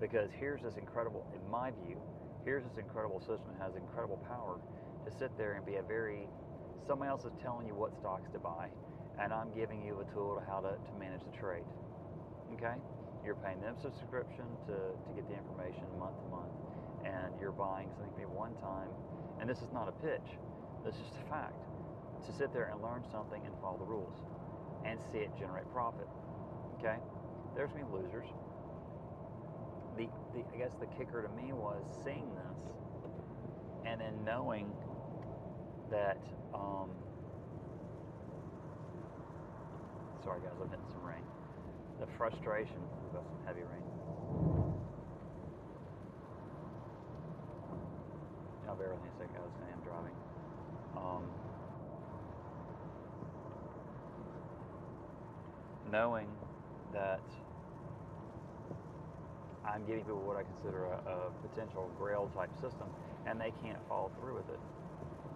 Because 0.00 0.30
here's 0.38 0.62
this 0.62 0.76
incredible, 0.76 1.26
in 1.34 1.42
my 1.50 1.70
view, 1.86 1.96
here's 2.44 2.64
this 2.64 2.78
incredible 2.78 3.20
system 3.20 3.54
that 3.56 3.64
has 3.64 3.76
incredible 3.76 4.18
power 4.28 4.60
to 5.04 5.10
sit 5.18 5.30
there 5.38 5.54
and 5.54 5.64
be 5.66 5.76
a 5.76 5.82
very 5.82 6.28
somebody 6.86 7.08
else 7.08 7.24
is 7.24 7.32
telling 7.42 7.66
you 7.66 7.74
what 7.74 7.96
stocks 7.96 8.28
to 8.32 8.38
buy 8.38 8.68
and 9.20 9.32
i'm 9.32 9.48
giving 9.56 9.80
you 9.80 9.96
a 10.00 10.06
tool 10.12 10.36
to 10.36 10.44
how 10.50 10.60
to, 10.60 10.76
to 10.84 10.92
manage 11.00 11.20
the 11.24 11.36
trade 11.38 11.64
okay? 12.54 12.76
You're 13.24 13.36
paying 13.40 13.60
them 13.60 13.76
subscription 13.80 14.44
to, 14.68 14.76
to 14.76 15.10
get 15.16 15.26
the 15.28 15.36
information 15.36 15.84
month 15.98 16.16
to 16.20 16.28
month 16.28 16.54
and 17.04 17.32
you're 17.40 17.52
buying 17.56 17.88
something 17.96 18.12
maybe 18.16 18.30
one 18.30 18.54
time 18.60 18.88
and 19.40 19.48
this 19.48 19.58
is 19.60 19.72
not 19.72 19.88
a 19.88 19.96
pitch. 20.04 20.36
This 20.84 20.94
is 20.94 21.02
just 21.08 21.20
a 21.24 21.28
fact. 21.28 21.56
To 22.26 22.32
sit 22.32 22.52
there 22.52 22.70
and 22.72 22.80
learn 22.80 23.04
something 23.12 23.40
and 23.44 23.52
follow 23.60 23.78
the 23.78 23.88
rules 23.88 24.16
and 24.84 25.00
see 25.12 25.18
it 25.18 25.30
generate 25.38 25.68
profit 25.72 26.08
okay? 26.84 26.98
There's 27.56 27.72
me 27.74 27.82
losers. 27.92 28.26
The, 29.96 30.08
the 30.34 30.44
I 30.52 30.58
guess 30.58 30.72
the 30.80 30.86
kicker 30.98 31.22
to 31.22 31.28
me 31.42 31.52
was 31.52 31.82
seeing 32.04 32.28
this 32.34 32.58
and 33.86 34.00
then 34.00 34.12
knowing 34.24 34.70
that 35.90 36.18
um, 36.52 36.90
sorry 40.24 40.40
guys 40.40 40.52
I'm 40.60 40.68
hitting 40.68 40.84
some 40.90 41.04
rain. 41.04 41.22
The 42.00 42.06
frustration 42.18 42.76
got 43.12 43.24
some 43.24 43.38
heavy 43.46 43.60
rain. 43.60 43.82
I'll 48.68 48.76
with 48.76 49.02
me 49.02 49.08
a 49.14 49.18
second 49.18 49.34
guys 49.34 49.52
I 49.62 49.72
am 49.72 49.80
driving. 49.84 50.16
Um, 50.96 51.22
knowing 55.92 56.26
that 56.94 57.20
I'm 59.66 59.84
giving 59.86 60.06
people 60.06 60.22
what 60.22 60.38
I 60.38 60.46
consider 60.56 60.86
a, 60.86 60.98
a, 61.02 61.16
potential 61.50 61.90
grail 61.98 62.30
type 62.34 62.52
system, 62.62 62.86
and 63.26 63.40
they 63.40 63.52
can't 63.62 63.78
follow 63.88 64.10
through 64.20 64.36
with 64.38 64.48
it. 64.48 64.60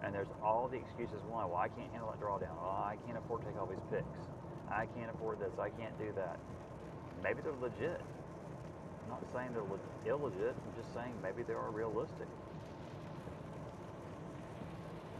And 0.01 0.15
there's 0.15 0.31
all 0.41 0.71
the 0.71 0.79
excuses 0.79 1.19
why. 1.27 1.43
Well, 1.43 1.59
I 1.59 1.67
can't 1.67 1.91
handle 1.91 2.07
that 2.07 2.23
drawdown. 2.23 2.55
Oh, 2.55 2.79
I 2.87 2.95
can't 3.05 3.17
afford 3.19 3.41
to 3.43 3.47
take 3.51 3.59
all 3.59 3.67
these 3.67 3.83
picks. 3.91 4.23
I 4.71 4.87
can't 4.95 5.11
afford 5.11 5.43
this. 5.43 5.51
I 5.59 5.69
can't 5.75 5.97
do 5.99 6.13
that. 6.15 6.39
Maybe 7.21 7.43
they're 7.43 7.59
legit. 7.59 7.99
I'm 7.99 9.09
not 9.11 9.25
saying 9.35 9.51
they're 9.51 9.67
le- 9.67 9.91
illegit. 10.07 10.55
I'm 10.55 10.75
just 10.79 10.93
saying 10.93 11.11
maybe 11.21 11.43
they 11.43 11.57
are 11.57 11.71
realistic. 11.71 12.29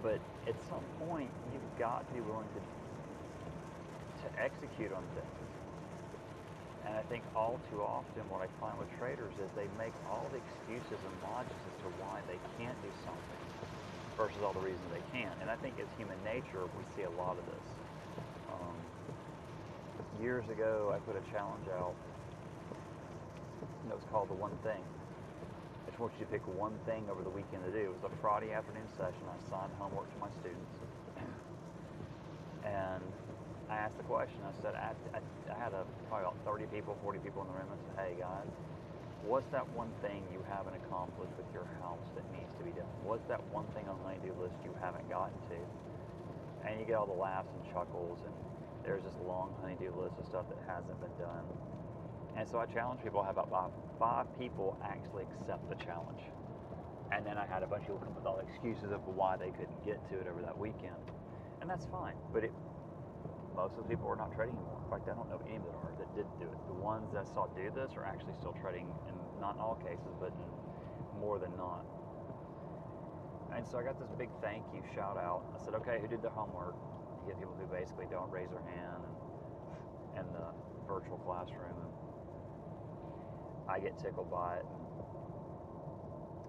But 0.01 0.21
at 0.47 0.55
some 0.69 0.85
point, 1.03 1.29
you've 1.51 1.75
got 1.77 2.07
to 2.07 2.13
be 2.13 2.21
willing 2.21 2.47
to 2.55 2.61
to 4.23 4.27
execute 4.41 4.91
on 4.91 5.03
things. 5.15 5.48
And 6.89 6.97
I 6.97 7.05
think 7.05 7.21
all 7.37 7.61
too 7.69 7.85
often 7.85 8.25
what 8.33 8.41
I 8.41 8.49
find 8.57 8.73
with 8.81 8.89
traders 8.97 9.37
is 9.37 9.45
they 9.53 9.69
make 9.77 9.93
all 10.09 10.25
the 10.33 10.41
excuses 10.41 10.97
and 10.97 11.13
logics 11.21 11.61
as 11.69 11.75
to 11.85 11.89
why 12.01 12.17
they 12.25 12.41
can't 12.57 12.75
do 12.81 12.89
something 13.05 13.43
versus 14.17 14.41
all 14.41 14.57
the 14.57 14.65
reasons 14.65 14.89
they 14.89 15.05
can. 15.13 15.29
And 15.37 15.53
I 15.53 15.55
think 15.61 15.77
as 15.77 15.85
human 16.01 16.17
nature, 16.25 16.65
we 16.65 16.83
see 16.97 17.05
a 17.05 17.13
lot 17.13 17.37
of 17.37 17.45
this. 17.45 17.67
Um, 18.49 18.75
years 20.17 20.49
ago, 20.49 20.89
I 20.89 20.97
put 21.05 21.13
a 21.13 21.23
challenge 21.29 21.69
out 21.77 21.93
that 23.87 23.93
was 23.93 24.05
called 24.09 24.33
The 24.33 24.41
One 24.41 24.57
Thing. 24.65 24.81
I 24.81 25.93
just 25.93 26.01
want 26.01 26.13
you 26.17 26.25
to 26.25 26.31
pick 26.33 26.41
one 26.57 26.73
thing 26.89 27.05
over 27.05 27.21
the 27.21 27.29
weekend 27.29 27.69
to 27.69 27.71
do. 27.71 27.93
It 27.93 27.93
was 28.01 28.09
a 28.09 28.13
Friday 28.17 28.49
afternoon 28.49 28.89
session. 28.97 29.21
I 29.29 29.37
assigned 29.45 29.71
homework 29.77 30.09
to 30.09 30.19
my 30.19 30.29
students. 30.41 30.73
And 32.65 33.01
I 33.69 33.77
asked 33.77 33.97
the 34.01 34.09
question. 34.09 34.41
I 34.41 34.53
said, 34.65 34.73
I, 34.73 34.97
I, 35.13 35.21
I 35.21 35.55
had 35.57 35.77
a, 35.77 35.85
probably 36.09 36.25
about 36.25 36.41
30 36.41 36.65
people, 36.73 36.97
40 37.05 37.21
people 37.21 37.45
in 37.45 37.53
the 37.53 37.57
room. 37.61 37.69
I 37.69 37.77
said, 37.77 37.95
hey 38.01 38.13
guys, 38.17 38.49
what's 39.21 39.45
that 39.53 39.69
one 39.77 39.93
thing 40.01 40.25
you 40.33 40.41
haven't 40.49 40.73
accomplished 40.73 41.37
with 41.37 41.45
your 41.53 41.69
house 41.77 42.01
that 42.17 42.25
needs 42.33 42.49
to 42.57 42.65
be 42.65 42.73
done? 42.73 42.89
What's 43.05 43.29
that 43.29 43.45
one 43.53 43.69
thing 43.77 43.85
on 43.85 44.01
the 44.01 44.09
honeydew 44.09 44.33
list 44.41 44.57
you 44.65 44.73
haven't 44.81 45.05
gotten 45.05 45.37
to? 45.53 45.59
And 46.65 46.81
you 46.81 46.85
get 46.89 46.97
all 46.97 47.05
the 47.05 47.21
laughs 47.21 47.53
and 47.53 47.61
chuckles, 47.69 48.17
and 48.25 48.33
there's 48.81 49.05
this 49.05 49.13
long 49.21 49.53
honeydew 49.61 49.93
list 50.01 50.17
of 50.17 50.25
stuff 50.25 50.49
that 50.49 50.59
hasn't 50.65 50.97
been 50.97 51.13
done. 51.21 51.45
And 52.41 52.49
so 52.49 52.57
I 52.57 52.65
challenged 52.65 53.05
people. 53.05 53.21
I 53.21 53.29
had 53.29 53.37
about 53.37 53.53
five, 53.53 53.71
five 54.01 54.25
people 54.41 54.81
actually 54.81 55.29
accept 55.29 55.61
the 55.69 55.77
challenge. 55.77 56.25
And 57.13 57.21
then 57.21 57.37
I 57.37 57.45
had 57.45 57.61
a 57.61 57.69
bunch 57.69 57.85
of 57.85 57.93
people 57.93 58.01
come 58.01 58.17
with 58.17 58.25
all 58.25 58.41
excuses 58.41 58.89
of 58.89 59.05
why 59.13 59.37
they 59.37 59.53
couldn't 59.53 59.77
get 59.85 60.01
to 60.09 60.17
it 60.17 60.25
over 60.25 60.41
that 60.41 60.57
weekend. 60.57 60.97
And 61.61 61.69
that's 61.69 61.85
fine. 61.93 62.13
But 62.33 62.43
it 62.45 62.53
most 63.59 63.75
of 63.75 63.83
the 63.83 63.91
people 63.91 64.07
are 64.07 64.15
not 64.15 64.31
trading 64.31 64.55
anymore. 64.55 64.79
In 64.79 64.87
fact, 64.87 65.11
I 65.11 65.15
don't 65.19 65.27
know 65.27 65.43
any 65.43 65.59
that 65.59 65.75
are 65.83 65.91
that 65.99 66.07
did 66.15 66.23
do 66.39 66.47
it. 66.47 66.59
The 66.71 66.79
ones 66.79 67.11
that 67.11 67.27
saw 67.27 67.51
do 67.51 67.67
this 67.75 67.91
are 67.99 68.07
actually 68.07 68.31
still 68.39 68.55
trading, 68.55 68.87
in 69.11 69.15
not 69.43 69.59
in 69.59 69.59
all 69.59 69.75
cases, 69.83 70.15
but 70.15 70.31
in 70.31 70.49
more 71.19 71.43
than 71.43 71.51
not. 71.59 71.83
And 73.51 73.67
so 73.67 73.75
I 73.75 73.83
got 73.83 73.99
this 73.99 74.07
big 74.15 74.31
thank 74.39 74.63
you 74.71 74.79
shout 74.95 75.19
out. 75.19 75.43
I 75.51 75.59
said, 75.59 75.75
okay, 75.83 75.99
who 75.99 76.07
did 76.07 76.23
the 76.23 76.31
homework? 76.31 76.79
You 77.19 77.35
get 77.35 77.43
people 77.43 77.51
who 77.59 77.67
basically 77.67 78.07
don't 78.07 78.31
raise 78.31 78.47
their 78.47 78.63
hand 78.63 79.03
and, 79.03 80.23
in 80.23 80.25
the 80.31 80.47
virtual 80.87 81.19
classroom. 81.19 81.75
And 81.75 81.91
I 83.67 83.83
get 83.83 83.99
tickled 83.99 84.31
by 84.31 84.63
it. 84.63 84.67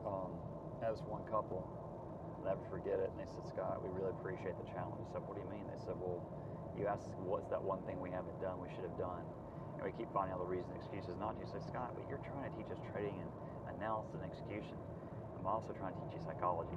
Um, 0.06 0.30
that 0.78 0.94
was 0.94 1.02
one 1.10 1.26
couple. 1.26 1.66
I'll 2.38 2.54
never 2.54 2.62
forget 2.70 3.02
it. 3.02 3.10
And 3.10 3.18
they 3.18 3.26
said, 3.26 3.42
Scott, 3.50 3.82
we 3.82 3.90
really 3.98 4.14
appreciate 4.14 4.54
the 4.62 4.68
challenge. 4.70 5.02
I 5.02 5.18
said, 5.18 5.26
what 5.26 5.34
do 5.34 5.42
you 5.42 5.50
mean? 5.50 5.66
They 5.66 5.80
said, 5.82 5.98
well, 5.98 6.22
you 6.78 6.86
ask 6.86 7.06
what's 7.24 7.48
that 7.50 7.62
one 7.62 7.82
thing 7.86 8.00
we 8.00 8.10
haven't 8.10 8.36
done 8.40 8.60
we 8.60 8.68
should 8.74 8.84
have 8.84 8.98
done? 8.98 9.24
And 9.76 9.82
we 9.86 9.92
keep 9.96 10.12
finding 10.12 10.34
all 10.36 10.42
the 10.42 10.50
reasons 10.50 10.70
and 10.74 10.80
excuses 10.80 11.16
not 11.18 11.38
to 11.40 11.44
say 11.46 11.60
scott 11.64 11.94
but 11.96 12.04
you're 12.08 12.22
trying 12.28 12.46
to 12.50 12.52
teach 12.56 12.70
us 12.70 12.80
trading 12.92 13.16
and 13.16 13.30
analysis 13.78 14.14
and 14.18 14.24
execution. 14.26 14.76
I'm 15.40 15.46
also 15.46 15.72
trying 15.72 15.94
to 15.96 16.00
teach 16.04 16.20
you 16.20 16.22
psychology. 16.24 16.76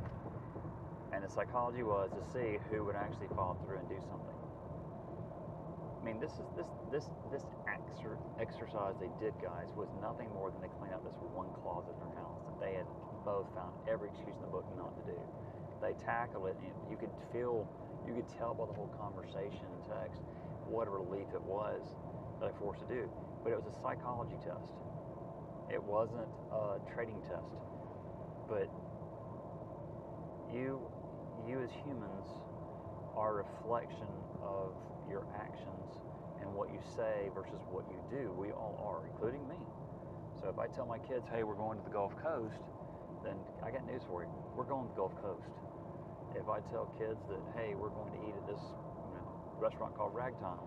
And 1.12 1.24
the 1.24 1.30
psychology 1.30 1.84
was 1.84 2.10
to 2.16 2.24
see 2.34 2.58
who 2.72 2.86
would 2.86 2.96
actually 2.96 3.30
follow 3.36 3.58
through 3.66 3.78
and 3.84 3.88
do 3.90 4.00
something. 4.08 4.38
I 5.88 6.02
mean 6.06 6.20
this 6.20 6.36
is 6.36 6.48
this 6.56 6.68
this 6.92 7.08
this 7.32 7.46
exer- 7.68 8.20
exercise 8.40 8.96
they 9.00 9.12
did 9.24 9.32
guys 9.40 9.72
was 9.76 9.88
nothing 10.04 10.28
more 10.36 10.52
than 10.52 10.60
to 10.64 10.72
clean 10.80 10.92
up 10.92 11.04
this 11.04 11.16
one 11.32 11.48
closet 11.64 11.96
in 11.96 12.00
their 12.04 12.18
house 12.20 12.44
that 12.44 12.60
they 12.60 12.76
had 12.76 12.88
both 13.24 13.48
found 13.56 13.72
every 13.88 14.12
excuse 14.12 14.36
in 14.36 14.44
the 14.44 14.52
book 14.52 14.68
not 14.76 14.92
to 15.00 15.04
do. 15.08 15.20
They 15.80 15.96
tackled 16.04 16.48
it 16.52 16.58
and 16.60 16.72
you 16.92 16.98
could 17.00 17.12
feel 17.32 17.68
you 18.08 18.14
could 18.14 18.28
tell 18.38 18.54
by 18.54 18.66
the 18.66 18.74
whole 18.74 18.92
conversation 19.00 19.66
and 19.66 19.82
text 19.88 20.22
what 20.68 20.88
a 20.88 20.92
relief 20.92 21.28
it 21.34 21.42
was 21.42 21.82
that 22.40 22.50
I 22.50 22.52
forced 22.60 22.82
to 22.82 22.88
do. 22.88 23.10
But 23.44 23.52
it 23.52 23.56
was 23.56 23.68
a 23.68 23.82
psychology 23.82 24.36
test. 24.44 24.72
It 25.72 25.82
wasn't 25.82 26.28
a 26.52 26.80
trading 26.94 27.20
test. 27.28 27.56
But 28.48 28.68
you, 30.52 30.82
you 31.48 31.62
as 31.62 31.72
humans, 31.84 32.28
are 33.16 33.40
a 33.40 33.44
reflection 33.46 34.10
of 34.42 34.74
your 35.10 35.26
actions 35.38 36.02
and 36.42 36.54
what 36.54 36.70
you 36.72 36.80
say 36.96 37.30
versus 37.34 37.62
what 37.70 37.86
you 37.90 38.00
do. 38.10 38.34
We 38.34 38.52
all 38.52 38.78
are, 38.82 39.06
including 39.08 39.48
me. 39.48 39.58
So 40.42 40.50
if 40.50 40.58
I 40.60 40.68
tell 40.68 40.86
my 40.86 40.98
kids, 41.00 41.26
"Hey, 41.32 41.44
we're 41.44 41.56
going 41.56 41.78
to 41.78 41.84
the 41.84 41.94
Gulf 41.94 42.16
Coast," 42.18 42.60
then 43.24 43.38
I 43.64 43.72
got 43.72 43.86
news 43.86 44.02
for 44.04 44.24
you. 44.24 44.30
We're 44.56 44.66
going 44.66 44.88
to 44.88 44.94
the 44.94 44.98
Gulf 44.98 45.16
Coast 45.22 45.54
if 46.36 46.50
I 46.50 46.60
tell 46.74 46.90
kids 46.98 47.20
that, 47.30 47.42
hey, 47.56 47.76
we're 47.76 47.94
going 47.94 48.12
to 48.14 48.22
eat 48.26 48.36
at 48.36 48.46
this 48.48 48.62
you 48.62 49.14
know, 49.18 49.28
restaurant 49.60 49.96
called 49.96 50.14
Ragtime, 50.14 50.66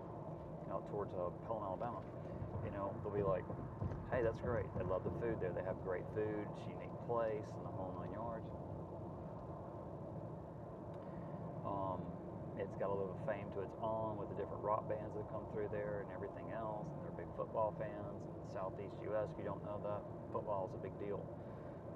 know, 0.67 0.83
towards 0.91 1.11
uh, 1.15 1.31
Pelham, 1.47 1.63
Alabama, 1.63 2.03
you 2.63 2.71
know, 2.71 2.91
they'll 3.01 3.15
be 3.15 3.23
like, 3.23 3.43
hey, 4.11 4.21
that's 4.23 4.39
great. 4.43 4.67
They 4.75 4.83
love 4.83 5.03
the 5.03 5.15
food 5.23 5.39
there. 5.39 5.51
They 5.55 5.63
have 5.63 5.79
great 5.83 6.03
food. 6.11 6.43
It's 6.43 6.63
a 6.67 6.71
unique 6.75 6.97
place, 7.07 7.47
and 7.47 7.63
the 7.63 7.73
whole 7.73 7.95
nine 7.95 8.11
yards. 8.11 8.47
Um, 11.63 11.99
it's 12.59 12.75
got 12.79 12.91
a 12.91 12.95
little 12.95 13.19
fame 13.27 13.47
to 13.55 13.63
its 13.63 13.75
own 13.83 14.15
with 14.19 14.31
the 14.31 14.37
different 14.39 14.63
rock 14.63 14.87
bands 14.87 15.11
that 15.15 15.27
come 15.31 15.43
through 15.51 15.71
there 15.71 16.07
and 16.07 16.09
everything 16.15 16.47
else. 16.55 16.87
And 16.87 16.99
they're 17.03 17.23
big 17.23 17.31
football 17.35 17.75
fans. 17.79 18.19
In 18.23 18.35
the 18.39 18.51
Southeast 18.55 18.95
U.S., 19.11 19.27
if 19.35 19.37
you 19.39 19.47
don't 19.47 19.63
know 19.63 19.79
that, 19.83 20.01
football 20.31 20.71
is 20.71 20.79
a 20.79 20.81
big 20.81 20.95
deal. 20.99 21.21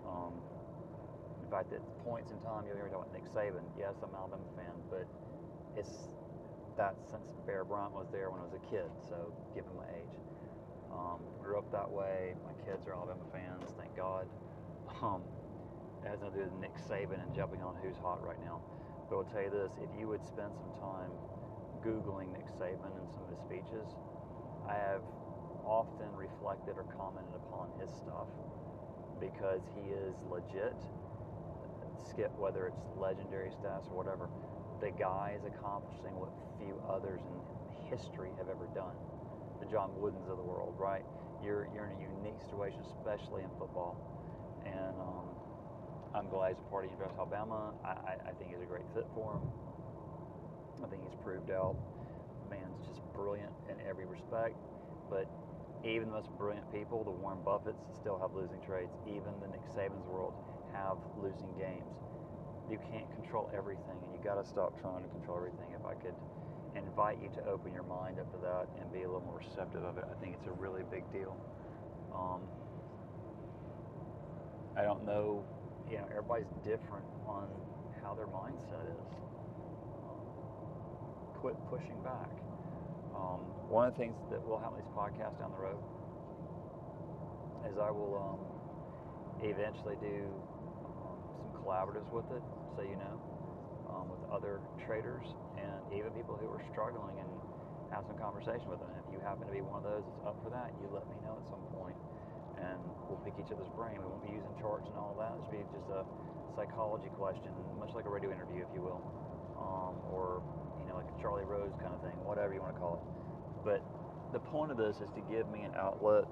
Um, 0.03 0.43
fact, 1.51 1.73
at 1.75 1.83
points 2.07 2.31
in 2.31 2.39
time, 2.39 2.63
you'll 2.63 2.79
hear 2.79 2.87
me 2.87 2.91
talk 2.95 3.03
about 3.03 3.11
Nick 3.11 3.27
Saban. 3.35 3.67
Yes, 3.75 3.99
I'm 3.99 4.15
an 4.15 4.23
Alabama 4.23 4.47
fan, 4.55 4.71
but 4.87 5.03
it's 5.75 6.07
that 6.79 6.95
since 7.11 7.27
Bear 7.45 7.67
Bryant 7.67 7.91
was 7.91 8.07
there 8.11 8.31
when 8.31 8.39
I 8.39 8.47
was 8.47 8.55
a 8.55 8.63
kid, 8.71 8.87
so 9.11 9.35
given 9.51 9.75
my 9.75 9.83
age. 9.91 10.15
Um, 10.91 11.19
grew 11.43 11.59
up 11.59 11.67
that 11.75 11.91
way. 11.91 12.35
My 12.43 12.55
kids 12.63 12.87
are 12.87 12.95
Alabama 12.95 13.27
fans, 13.35 13.67
thank 13.75 13.91
God. 13.99 14.27
Um, 15.03 15.23
it 16.03 16.07
has 16.07 16.19
nothing 16.23 16.39
to 16.39 16.45
do 16.45 16.51
with 16.51 16.59
Nick 16.63 16.75
Saban 16.87 17.19
and 17.19 17.35
jumping 17.35 17.61
on 17.61 17.75
who's 17.83 17.99
hot 17.99 18.23
right 18.23 18.39
now. 18.43 18.63
But 19.09 19.19
I'll 19.19 19.29
tell 19.31 19.43
you 19.43 19.51
this: 19.51 19.75
if 19.83 19.91
you 19.99 20.07
would 20.07 20.23
spend 20.23 20.55
some 20.55 20.71
time 20.79 21.11
googling 21.83 22.31
Nick 22.31 22.47
Saban 22.55 22.95
and 22.95 23.07
some 23.11 23.27
of 23.27 23.29
his 23.29 23.43
speeches, 23.43 23.87
I 24.67 24.75
have 24.75 25.03
often 25.67 26.07
reflected 26.15 26.79
or 26.79 26.87
commented 26.95 27.35
upon 27.35 27.69
his 27.79 27.91
stuff 27.91 28.27
because 29.19 29.61
he 29.75 29.91
is 29.91 30.15
legit. 30.29 30.75
Skip 32.09 32.31
whether 32.37 32.67
it's 32.67 32.81
legendary 32.97 33.51
status 33.51 33.87
or 33.91 33.97
whatever. 33.97 34.29
The 34.81 34.91
guy 34.97 35.37
is 35.37 35.45
accomplishing 35.45 36.17
what 36.17 36.33
few 36.57 36.77
others 36.89 37.21
in 37.21 37.37
history 37.89 38.29
have 38.37 38.49
ever 38.49 38.65
done 38.73 38.95
the 39.61 39.69
John 39.69 39.93
Woodens 40.01 40.25
of 40.25 40.37
the 40.37 40.43
world, 40.43 40.73
right? 40.77 41.05
You're 41.45 41.69
you're 41.73 41.85
in 41.85 41.93
a 41.93 42.01
unique 42.01 42.41
situation, 42.41 42.81
especially 42.97 43.45
in 43.45 43.49
football, 43.61 43.97
and 44.65 44.97
um, 44.97 45.29
I'm 46.17 46.27
glad 46.29 46.57
he's 46.57 46.61
a 46.65 46.69
part 46.69 46.85
of 46.85 46.91
University 46.91 47.13
of 47.13 47.29
Alabama. 47.29 47.73
I, 47.85 47.89
I, 47.89 48.13
I 48.29 48.31
think 48.37 48.49
he's 48.49 48.61
a 48.61 48.69
great 48.69 48.85
fit 48.93 49.05
for 49.13 49.37
him. 49.37 49.45
I 50.81 50.87
think 50.89 51.05
he's 51.05 51.17
proved 51.21 51.53
out. 51.53 51.77
Man's 52.49 52.81
just 52.89 53.01
brilliant 53.13 53.53
in 53.69 53.77
every 53.85 54.05
respect, 54.05 54.57
but 55.09 55.29
even 55.85 56.09
the 56.09 56.17
most 56.17 56.29
brilliant 56.37 56.65
people, 56.73 57.03
the 57.05 57.13
Warren 57.13 57.39
Buffetts, 57.45 57.81
still 57.95 58.17
have 58.19 58.33
losing 58.33 58.61
trades. 58.61 58.93
Even 59.07 59.33
the 59.41 59.47
Nick 59.49 59.65
Saban's 59.73 60.05
world 60.05 60.33
have 60.73 60.97
losing 61.17 61.51
games. 61.57 61.95
You 62.69 62.79
can't 62.91 63.09
control 63.15 63.51
everything, 63.55 63.99
and 64.03 64.09
you 64.13 64.19
got 64.23 64.41
to 64.41 64.45
stop 64.47 64.79
trying 64.79 65.03
to 65.03 65.09
control 65.09 65.37
everything. 65.37 65.75
If 65.75 65.85
I 65.85 65.95
could 65.95 66.15
invite 66.75 67.17
you 67.21 67.29
to 67.35 67.43
open 67.49 67.73
your 67.73 67.83
mind 67.83 68.19
up 68.19 68.31
to 68.31 68.37
that 68.39 68.67
and 68.79 68.91
be 68.91 69.03
a 69.03 69.07
little 69.07 69.21
more 69.21 69.39
receptive 69.39 69.83
of 69.83 69.97
it. 69.97 70.05
I 70.09 70.15
think 70.21 70.35
it's 70.39 70.47
a 70.47 70.51
really 70.51 70.83
big 70.89 71.03
deal. 71.11 71.35
Um, 72.15 72.41
I 74.77 74.83
don't 74.83 75.05
know, 75.05 75.43
you 75.89 75.97
know, 75.97 76.07
everybody's 76.11 76.51
different 76.63 77.05
on 77.27 77.49
how 78.01 78.13
their 78.15 78.27
mindset 78.27 78.87
is. 78.87 79.07
Um, 80.07 80.23
quit 81.39 81.55
pushing 81.69 81.99
back. 82.03 82.31
Um, 83.15 83.43
one 83.67 83.87
of 83.87 83.93
the 83.93 83.99
things 83.99 84.15
that 84.31 84.39
will 84.47 84.59
help 84.59 84.75
these 84.77 84.87
podcasts 84.95 85.37
down 85.39 85.51
the 85.51 85.63
road 85.63 85.83
is 87.69 87.77
I 87.77 87.91
will 87.91 88.15
um, 88.15 88.39
eventually 89.43 89.95
do 89.99 90.31
collaboratives 91.71 92.11
with 92.11 92.27
it, 92.35 92.43
so 92.75 92.83
you 92.83 92.99
know 92.99 93.15
um, 93.87 94.11
with 94.11 94.19
other 94.27 94.59
traders 94.83 95.23
and 95.55 95.79
even 95.95 96.11
people 96.11 96.35
who 96.35 96.51
are 96.51 96.59
struggling 96.75 97.15
and 97.15 97.31
have 97.95 98.03
some 98.11 98.19
conversation 98.19 98.67
with 98.67 98.83
them. 98.83 98.91
If 98.99 99.07
you 99.15 99.23
happen 99.23 99.47
to 99.47 99.55
be 99.55 99.63
one 99.63 99.79
of 99.79 99.87
those 99.87 100.03
that's 100.03 100.23
up 100.27 100.35
for 100.43 100.51
that, 100.51 100.75
you 100.83 100.91
let 100.91 101.07
me 101.07 101.15
know 101.23 101.39
at 101.39 101.47
some 101.47 101.63
point 101.71 101.95
and 102.59 102.75
we'll 103.07 103.19
pick 103.23 103.39
each 103.39 103.51
other's 103.55 103.71
brain. 103.71 103.95
We 103.99 104.07
won't 104.07 104.23
be 104.23 104.35
using 104.35 104.51
charts 104.59 104.87
and 104.91 104.99
all 104.99 105.15
that. 105.15 105.31
It'll 105.39 105.51
be 105.51 105.63
just 105.71 105.87
a 105.91 106.03
psychology 106.55 107.07
question, 107.15 107.51
much 107.79 107.95
like 107.95 108.03
a 108.03 108.11
radio 108.11 108.31
interview, 108.31 108.67
if 108.67 108.71
you 108.75 108.83
will, 108.83 108.99
um, 109.55 109.95
or 110.11 110.43
you 110.83 110.87
know, 110.91 110.99
like 110.99 111.07
a 111.07 111.17
Charlie 111.23 111.47
Rose 111.47 111.71
kind 111.79 111.95
of 111.95 112.03
thing, 112.03 112.15
whatever 112.27 112.51
you 112.51 112.59
want 112.59 112.75
to 112.75 112.79
call 112.79 112.99
it. 112.99 113.03
But 113.63 113.79
the 114.35 114.39
point 114.39 114.71
of 114.71 114.77
this 114.79 114.99
is 114.99 115.11
to 115.15 115.23
give 115.31 115.47
me 115.51 115.63
an 115.63 115.71
outlet 115.75 116.27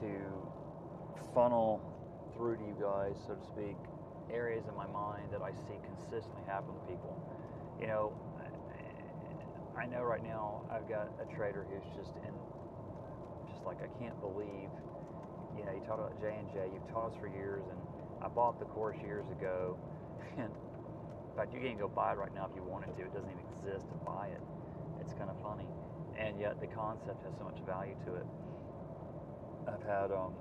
to 0.00 0.08
funnel 1.32 1.80
through 2.36 2.56
to 2.56 2.64
you 2.64 2.76
guys, 2.80 3.16
so 3.26 3.34
to 3.34 3.44
speak, 3.44 3.76
areas 4.32 4.64
in 4.68 4.74
my 4.76 4.86
mind 4.86 5.32
that 5.32 5.42
I 5.42 5.52
see 5.52 5.78
consistently 5.82 6.42
happen 6.46 6.74
to 6.74 6.82
people. 6.88 7.12
You 7.80 7.86
know, 7.88 8.12
I 9.76 9.86
know 9.86 10.02
right 10.02 10.22
now 10.22 10.62
I've 10.70 10.88
got 10.88 11.10
a 11.18 11.26
trader 11.34 11.66
who's 11.66 11.84
just 11.98 12.14
in, 12.22 12.34
just 13.50 13.66
like 13.66 13.82
I 13.82 13.90
can't 13.98 14.18
believe. 14.20 14.70
You 15.58 15.66
know, 15.66 15.74
you 15.74 15.82
talk 15.86 15.98
about 15.98 16.14
J 16.20 16.34
and 16.38 16.46
J. 16.54 16.70
You've 16.72 16.86
taught 16.90 17.10
us 17.10 17.16
for 17.18 17.26
years, 17.26 17.62
and 17.70 17.78
I 18.22 18.28
bought 18.28 18.58
the 18.58 18.66
course 18.66 18.96
years 19.02 19.26
ago, 19.30 19.76
and 20.38 20.50
in 20.50 21.34
fact, 21.36 21.52
you 21.52 21.60
can't 21.60 21.78
go 21.78 21.88
buy 21.88 22.12
it 22.12 22.18
right 22.18 22.32
now 22.34 22.46
if 22.46 22.54
you 22.54 22.62
wanted 22.62 22.94
to. 22.96 23.02
It 23.02 23.12
doesn't 23.12 23.30
even 23.30 23.46
exist 23.50 23.90
to 23.90 23.98
buy 24.06 24.30
it. 24.30 24.42
It's 25.02 25.12
kind 25.14 25.28
of 25.28 25.36
funny, 25.42 25.66
and 26.16 26.38
yet 26.38 26.60
the 26.60 26.70
concept 26.70 27.22
has 27.26 27.34
so 27.38 27.44
much 27.44 27.58
value 27.66 27.98
to 28.06 28.14
it. 28.14 28.26
I've 29.66 29.82
had 29.82 30.14
um, 30.14 30.34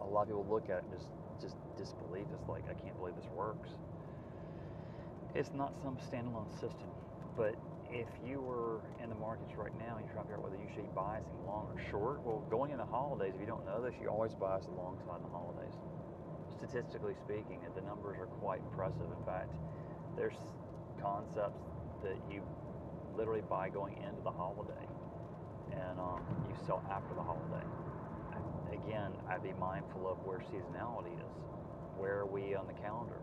a 0.00 0.06
lot 0.06 0.22
of 0.22 0.28
people 0.28 0.46
look 0.48 0.68
at 0.70 0.78
it 0.78 0.84
and 0.84 0.92
just 0.92 1.08
just 1.40 1.56
disbelief. 1.76 2.26
It's 2.34 2.48
like 2.48 2.64
I 2.68 2.74
can't 2.74 2.96
believe 2.98 3.16
this 3.16 3.30
works. 3.34 3.70
It's 5.34 5.52
not 5.54 5.72
some 5.82 5.96
standalone 5.96 6.50
system, 6.60 6.90
but 7.36 7.54
if 7.90 8.08
you 8.26 8.40
were 8.40 8.80
in 9.02 9.08
the 9.08 9.14
markets 9.14 9.54
right 9.56 9.72
now 9.78 9.96
and 9.96 10.04
you're 10.04 10.14
trying 10.14 10.26
to 10.26 10.34
figure 10.34 10.38
out 10.38 10.44
whether 10.44 10.58
you 10.58 10.70
should 10.74 10.86
be 10.86 10.94
biasing 10.94 11.38
long 11.46 11.70
or 11.70 11.78
short, 11.90 12.22
well, 12.22 12.42
going 12.50 12.70
into 12.70 12.84
holidays, 12.84 13.34
if 13.34 13.40
you 13.40 13.46
don't 13.46 13.66
know 13.66 13.82
this, 13.82 13.94
you 14.00 14.08
always 14.08 14.34
long 14.40 14.98
side 15.06 15.18
in 15.18 15.26
the 15.26 15.34
holidays. 15.34 15.74
Statistically 16.58 17.14
speaking, 17.14 17.62
the 17.74 17.82
numbers 17.82 18.18
are 18.18 18.26
quite 18.26 18.60
impressive. 18.60 19.06
In 19.06 19.24
fact, 19.24 19.54
there's 20.16 20.38
concepts 21.00 21.62
that 22.02 22.18
you 22.30 22.42
literally 23.16 23.42
buy 23.48 23.68
going 23.68 23.96
into 24.02 24.22
the 24.22 24.30
holiday, 24.30 24.86
and 25.72 25.98
um, 25.98 26.22
you 26.48 26.54
sell 26.66 26.82
after 26.90 27.14
the 27.14 27.22
holiday 27.22 27.64
again, 28.72 29.12
I'd 29.28 29.42
be 29.42 29.52
mindful 29.58 30.08
of 30.08 30.18
where 30.24 30.38
seasonality 30.38 31.14
is. 31.14 31.34
Where 31.96 32.24
are 32.24 32.30
we 32.30 32.54
on 32.54 32.66
the 32.66 32.78
calendar? 32.78 33.20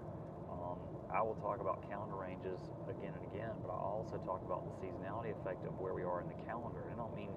Um, 0.51 0.77
I 1.09 1.21
will 1.21 1.35
talk 1.39 1.59
about 1.59 1.87
calendar 1.89 2.15
ranges 2.15 2.59
again 2.87 3.13
and 3.15 3.23
again, 3.33 3.55
but 3.63 3.71
I 3.71 3.79
also 3.79 4.17
talk 4.27 4.43
about 4.45 4.63
the 4.67 4.75
seasonality 4.85 5.31
effect 5.39 5.65
of 5.65 5.73
where 5.79 5.93
we 5.93 6.03
are 6.03 6.21
in 6.21 6.27
the 6.27 6.39
calendar. 6.45 6.83
I 6.91 6.95
don't 6.95 7.15
mean, 7.15 7.31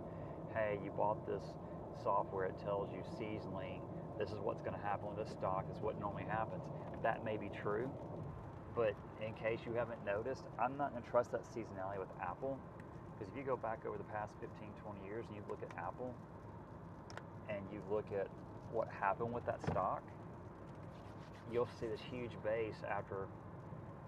hey, 0.55 0.79
you 0.85 0.91
bought 0.91 1.25
this 1.27 1.43
software, 2.03 2.47
it 2.47 2.59
tells 2.63 2.91
you 2.93 3.03
seasonally 3.19 3.81
this 4.19 4.31
is 4.31 4.41
what's 4.43 4.61
going 4.61 4.77
to 4.77 4.83
happen 4.83 5.09
with 5.09 5.27
this 5.27 5.33
stock, 5.37 5.65
is 5.73 5.81
what 5.81 5.99
normally 5.99 6.25
happens. 6.29 6.63
That 7.03 7.25
may 7.25 7.37
be 7.37 7.51
true, 7.63 7.91
but 8.75 8.93
in 9.25 9.33
case 9.35 9.61
you 9.65 9.73
haven't 9.73 10.05
noticed, 10.05 10.45
I'm 10.59 10.77
not 10.77 10.93
going 10.93 11.03
to 11.03 11.11
trust 11.11 11.33
that 11.33 11.45
seasonality 11.57 11.99
with 11.99 12.13
Apple 12.21 12.59
because 13.21 13.33
if 13.33 13.37
you 13.37 13.45
go 13.45 13.57
back 13.57 13.85
over 13.87 13.99
the 13.99 14.09
past 14.09 14.33
15, 14.41 14.73
20 14.81 15.05
years 15.05 15.25
and 15.29 15.37
you 15.37 15.45
look 15.49 15.61
at 15.61 15.69
Apple, 15.77 16.17
and 17.51 17.67
you 17.73 17.83
look 17.91 18.07
at 18.15 18.29
what 18.73 18.89
happened 18.89 19.33
with 19.35 19.45
that 19.47 19.61
stock, 19.67 20.03
you'll 21.53 21.69
see 21.81 21.87
this 21.87 22.01
huge 22.01 22.31
base 22.45 22.79
after, 22.87 23.27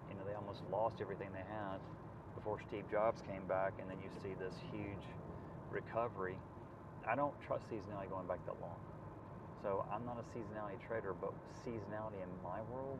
you 0.08 0.14
know, 0.14 0.22
they 0.26 0.34
almost 0.34 0.62
lost 0.70 1.02
everything 1.02 1.28
they 1.34 1.42
had 1.42 1.82
before 2.34 2.58
Steve 2.68 2.86
Jobs 2.90 3.20
came 3.26 3.44
back, 3.46 3.74
and 3.80 3.90
then 3.90 3.98
you 4.00 4.08
see 4.22 4.32
this 4.38 4.54
huge 4.70 5.04
recovery. 5.70 6.38
I 7.06 7.14
don't 7.14 7.34
trust 7.42 7.66
seasonality 7.68 8.08
going 8.08 8.26
back 8.26 8.44
that 8.46 8.56
long. 8.62 8.78
So 9.60 9.84
I'm 9.92 10.04
not 10.06 10.18
a 10.18 10.26
seasonality 10.34 10.78
trader, 10.86 11.14
but 11.14 11.34
seasonality 11.66 12.22
in 12.22 12.30
my 12.42 12.62
world 12.70 12.98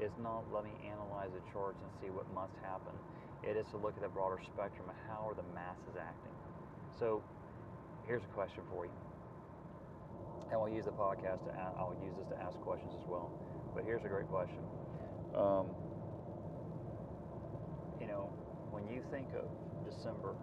is 0.00 0.12
not 0.22 0.44
let 0.52 0.64
me 0.64 0.70
analyze 0.86 1.32
the 1.34 1.42
charts 1.52 1.80
and 1.82 1.90
see 2.00 2.08
what 2.08 2.24
must 2.32 2.54
happen. 2.62 2.94
It 3.42 3.56
is 3.56 3.66
to 3.72 3.76
look 3.78 3.96
at 3.96 4.02
the 4.02 4.08
broader 4.08 4.38
spectrum 4.44 4.88
of 4.88 4.96
how 5.08 5.26
are 5.26 5.34
the 5.34 5.46
masses 5.54 5.96
acting. 5.98 6.32
So 6.98 7.22
here's 8.06 8.22
a 8.22 8.32
question 8.34 8.62
for 8.70 8.84
you 8.84 9.07
and 10.50 10.60
we'll 10.60 10.72
use 10.72 10.84
the 10.84 10.96
podcast 10.96 11.44
to 11.46 11.52
ask, 11.54 11.74
I'll 11.78 11.96
use 12.02 12.14
this 12.18 12.28
to 12.30 12.38
ask 12.40 12.56
questions 12.60 12.92
as 12.96 13.06
well. 13.06 13.30
But 13.74 13.84
here's 13.84 14.04
a 14.04 14.08
great 14.08 14.28
question. 14.28 14.62
Um, 15.34 15.66
you 18.00 18.06
know, 18.06 18.32
when 18.70 18.88
you 18.88 19.02
think 19.10 19.28
of 19.34 19.46
December, 19.84 20.34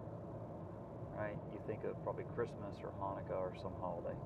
right? 1.16 1.36
You 1.52 1.60
think 1.66 1.82
of 1.84 1.96
probably 2.04 2.24
Christmas 2.36 2.76
or 2.84 2.92
Hanukkah 3.00 3.40
or 3.40 3.52
some 3.62 3.72
holiday, 3.80 4.16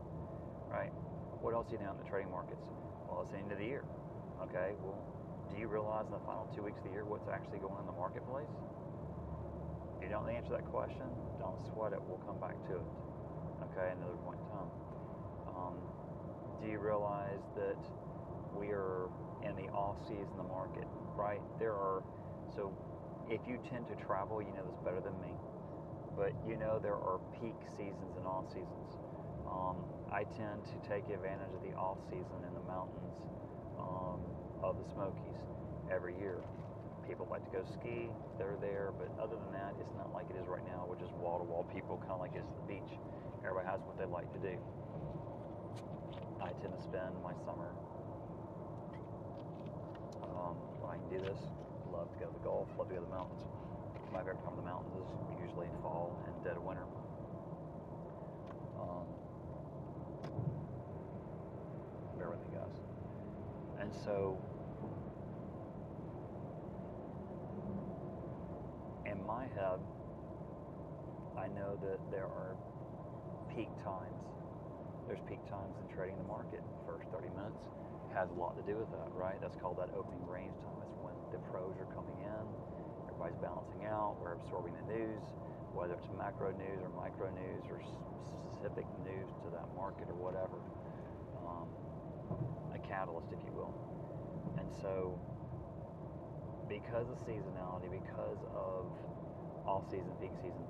right? 0.68 0.91
What 1.41 1.55
else 1.55 1.71
do 1.71 1.79
you 1.79 1.83
know 1.83 1.95
in 1.95 2.01
the 2.03 2.11
trading 2.11 2.31
markets? 2.31 2.66
Well, 3.07 3.23
it's 3.23 3.33
the 3.33 3.39
end 3.39 3.53
of 3.55 3.59
the 3.59 3.64
year. 3.64 3.87
Okay. 4.43 4.75
Well, 4.83 4.99
do 5.49 5.59
you 5.59 5.68
realize 5.68 6.07
in 6.07 6.12
the 6.12 6.25
final 6.27 6.51
two 6.55 6.62
weeks 6.62 6.79
of 6.79 6.85
the 6.85 6.91
year 6.91 7.07
what's 7.07 7.29
actually 7.31 7.62
going 7.62 7.79
on 7.79 7.87
in 7.87 7.91
the 7.91 7.99
marketplace? 7.99 8.51
If 9.97 10.05
you 10.05 10.11
don't 10.11 10.29
answer 10.29 10.53
that 10.53 10.66
question, 10.66 11.07
don't 11.39 11.59
sweat 11.73 11.93
it. 11.93 12.01
We'll 12.03 12.23
come 12.27 12.39
back 12.41 12.59
to 12.68 12.75
it. 12.81 12.89
Okay, 13.71 13.95
another 13.95 14.18
point. 14.27 14.39
Um, 15.61 15.76
do 16.62 16.68
you 16.68 16.78
realize 16.80 17.42
that 17.56 17.78
we 18.56 18.68
are 18.70 19.08
in 19.44 19.56
the 19.56 19.68
off 19.72 19.98
season 20.08 20.36
the 20.38 20.44
market, 20.44 20.88
right? 21.16 21.42
There 21.58 21.74
are, 21.74 22.02
so 22.56 22.72
if 23.28 23.40
you 23.48 23.58
tend 23.70 23.88
to 23.88 23.96
travel, 23.96 24.42
you 24.42 24.52
know 24.52 24.64
this 24.66 24.78
better 24.84 25.00
than 25.00 25.20
me. 25.20 25.34
but 26.16 26.32
you 26.48 26.56
know 26.56 26.78
there 26.82 26.96
are 26.96 27.20
peak 27.40 27.56
seasons 27.76 28.16
and 28.16 28.26
off 28.26 28.46
seasons. 28.50 28.90
Um, 29.46 29.76
I 30.12 30.24
tend 30.38 30.64
to 30.70 30.78
take 30.88 31.08
advantage 31.11 31.52
of 31.54 31.62
the 31.62 31.74
off 31.76 31.98
season 32.11 32.44
in 32.46 32.54
the 32.54 32.64
mountains 32.66 33.14
um, 33.78 34.20
of 34.62 34.76
the 34.78 34.86
Smokies 34.94 35.42
every 35.90 36.16
year. 36.18 36.40
People 37.06 37.28
like 37.30 37.44
to 37.44 37.50
go 37.52 37.64
ski, 37.80 38.11
they're 38.38 38.58
there, 38.61 38.92
but 38.98 39.11
other 39.22 39.36
than 39.36 39.52
that, 39.52 39.74
it's 39.80 39.94
not 39.96 40.12
like 40.14 40.26
it 40.30 40.36
is 40.38 40.46
right 40.48 40.64
now, 40.66 40.86
which 40.86 41.02
is 41.02 41.11
wall 41.18 41.38
to 41.38 41.44
wall 41.44 41.66
people, 41.74 41.98
kind 41.98 42.14
of 42.14 42.20
like 42.20 42.32
it's 42.36 42.52
the 42.54 42.66
beach. 42.68 42.92
Everybody 43.44 43.66
has 43.68 43.80
what 43.84 43.98
they 43.98 44.06
like 44.06 44.30
to 44.32 44.40
do. 44.40 44.56
I 46.43 46.53
tend 46.61 46.72
to 46.74 46.82
spend 46.82 47.12
my 47.22 47.32
summer 47.45 47.68
um, 50.22 50.57
when 50.80 50.91
I 50.91 50.97
can 50.97 51.09
do 51.11 51.20
this. 51.20 51.38
Love 51.93 52.11
to 52.12 52.18
go 52.18 52.26
to 52.26 52.32
the 52.32 52.45
Gulf, 52.45 52.68
love 52.78 52.88
to 52.88 52.95
go 52.95 53.01
to 53.01 53.07
the 53.07 53.12
mountains. 53.12 53.43
My 54.12 54.20
favorite 54.20 54.43
time 54.43 54.57
of 54.57 54.57
the 54.57 54.68
mountains 54.68 54.95
is 54.97 55.09
usually 55.45 55.68
fall 55.82 56.18
and 56.26 56.45
dead 56.45 56.57
of 56.57 56.64
winter. 56.64 56.86
Um, 58.80 59.07
bear 62.18 62.30
with 62.30 62.41
me, 62.49 62.57
guys. 62.57 62.76
And 63.80 63.91
so, 64.05 64.38
in 69.07 69.24
my 69.26 69.45
head, 69.45 69.78
I 71.36 71.49
know 71.49 71.78
that 71.82 71.99
there 72.11 72.24
are 72.24 72.57
peak 73.55 73.68
times. 73.84 74.39
There's 75.11 75.26
peak 75.26 75.42
times 75.50 75.74
in 75.82 75.90
trading 75.90 76.14
the 76.22 76.30
market. 76.30 76.62
The 76.62 76.86
First 76.86 77.11
30 77.11 77.34
minutes 77.34 77.58
has 78.14 78.30
a 78.30 78.38
lot 78.38 78.54
to 78.54 78.62
do 78.62 78.78
with 78.78 78.94
that, 78.94 79.11
right? 79.11 79.42
That's 79.42 79.58
called 79.58 79.82
that 79.82 79.90
opening 79.90 80.22
range 80.22 80.54
time. 80.62 80.78
It's 80.86 80.94
when 81.02 81.18
the 81.34 81.42
pros 81.50 81.74
are 81.82 81.90
coming 81.90 82.14
in, 82.22 82.46
everybody's 83.11 83.42
balancing 83.42 83.90
out, 83.90 84.22
we're 84.22 84.38
absorbing 84.38 84.70
the 84.78 84.86
news, 84.86 85.18
whether 85.74 85.98
it's 85.98 86.06
macro 86.14 86.54
news 86.54 86.78
or 86.78 86.94
micro 86.94 87.26
news 87.34 87.66
or 87.66 87.82
specific 87.82 88.86
news 89.02 89.26
to 89.42 89.50
that 89.50 89.66
market 89.74 90.06
or 90.06 90.14
whatever. 90.14 90.62
Um, 91.42 91.66
a 92.70 92.78
catalyst, 92.86 93.34
if 93.34 93.42
you 93.42 93.50
will. 93.50 93.74
And 94.62 94.70
so, 94.78 95.18
because 96.70 97.11
of 97.11 97.18
seasonality, 97.26 97.90
because 97.90 98.38
of 98.54 98.86
all 99.66 99.82
season, 99.90 100.14
peak 100.22 100.38
season, 100.38 100.62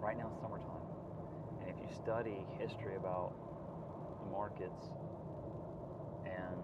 right 0.00 0.16
now 0.16 0.32
it's 0.32 0.40
summertime. 0.40 0.85
You 1.86 1.94
study 1.94 2.44
history 2.58 2.96
about 2.96 3.32
the 4.20 4.30
markets 4.32 4.90
and 6.26 6.58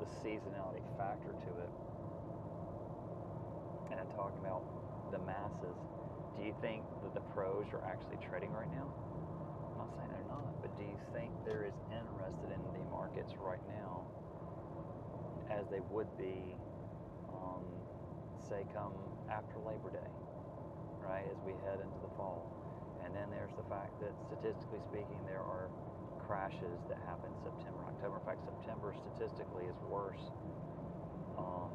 the 0.00 0.06
seasonality 0.26 0.82
factor 0.98 1.30
to 1.30 1.50
it, 1.62 1.70
and 3.90 4.00
I'm 4.00 4.08
talking 4.16 4.38
about 4.40 4.62
the 5.12 5.18
masses, 5.18 5.78
do 6.36 6.42
you 6.42 6.54
think 6.60 6.82
that 7.04 7.14
the 7.14 7.22
pros 7.34 7.66
are 7.72 7.84
actually 7.86 8.18
trading 8.28 8.50
right 8.52 8.70
now? 8.72 8.90
I'm 9.70 9.78
not 9.78 9.90
saying 9.96 10.10
they're 10.10 10.28
not, 10.28 10.50
but 10.60 10.76
do 10.76 10.82
you 10.82 10.98
think 11.14 11.30
they're 11.44 11.64
as 11.64 11.78
interested 11.92 12.50
in 12.50 12.60
the 12.74 12.82
markets 12.90 13.32
right 13.38 13.62
now 13.68 14.02
as 15.50 15.68
they 15.70 15.80
would 15.90 16.08
be, 16.18 16.56
um, 17.30 17.62
say, 18.48 18.64
come 18.74 18.94
after 19.30 19.58
Labor 19.60 19.90
Day, 19.92 20.10
right, 21.04 21.26
as 21.30 21.38
we 21.46 21.52
head 21.62 21.78
into 21.78 22.00
the 22.02 22.10
fall? 22.16 22.61
And 23.12 23.20
then 23.20 23.28
there's 23.28 23.52
the 23.60 23.68
fact 23.68 23.92
that 24.00 24.16
statistically 24.24 24.80
speaking, 24.88 25.20
there 25.28 25.44
are 25.44 25.68
crashes 26.16 26.80
that 26.88 26.96
happen 27.04 27.28
September, 27.44 27.84
October. 27.84 28.16
In 28.16 28.24
fact, 28.24 28.40
September 28.40 28.96
statistically 28.96 29.68
is 29.68 29.76
worse 29.84 30.32
um, 31.36 31.68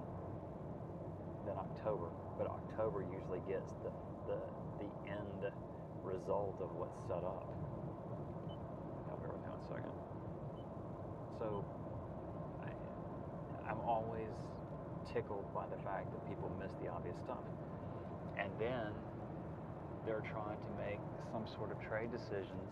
than 1.46 1.54
October, 1.62 2.10
but 2.42 2.50
October 2.50 3.06
usually 3.06 3.46
gets 3.46 3.70
the, 3.86 3.94
the, 4.26 4.42
the 4.82 4.90
end 5.06 5.54
result 6.02 6.58
of 6.58 6.74
what's 6.74 6.98
set 7.06 7.22
up. 7.22 7.46
I'll 9.14 9.22
bear 9.22 9.30
with 9.30 9.46
me 9.46 9.54
one 9.54 9.62
second. 9.70 9.94
So, 11.38 11.62
I, 12.66 12.74
I'm 13.70 13.82
always 13.86 14.34
tickled 15.14 15.46
by 15.54 15.70
the 15.70 15.78
fact 15.86 16.10
that 16.10 16.22
people 16.26 16.50
miss 16.58 16.74
the 16.82 16.90
obvious 16.90 17.22
stuff. 17.22 17.46
And 18.42 18.50
then 18.58 18.90
they're 20.08 20.24
trying 20.32 20.56
to 20.56 20.72
make 20.80 21.04
some 21.36 21.44
sort 21.60 21.70
of 21.70 21.78
trade 21.84 22.08
decisions 22.16 22.72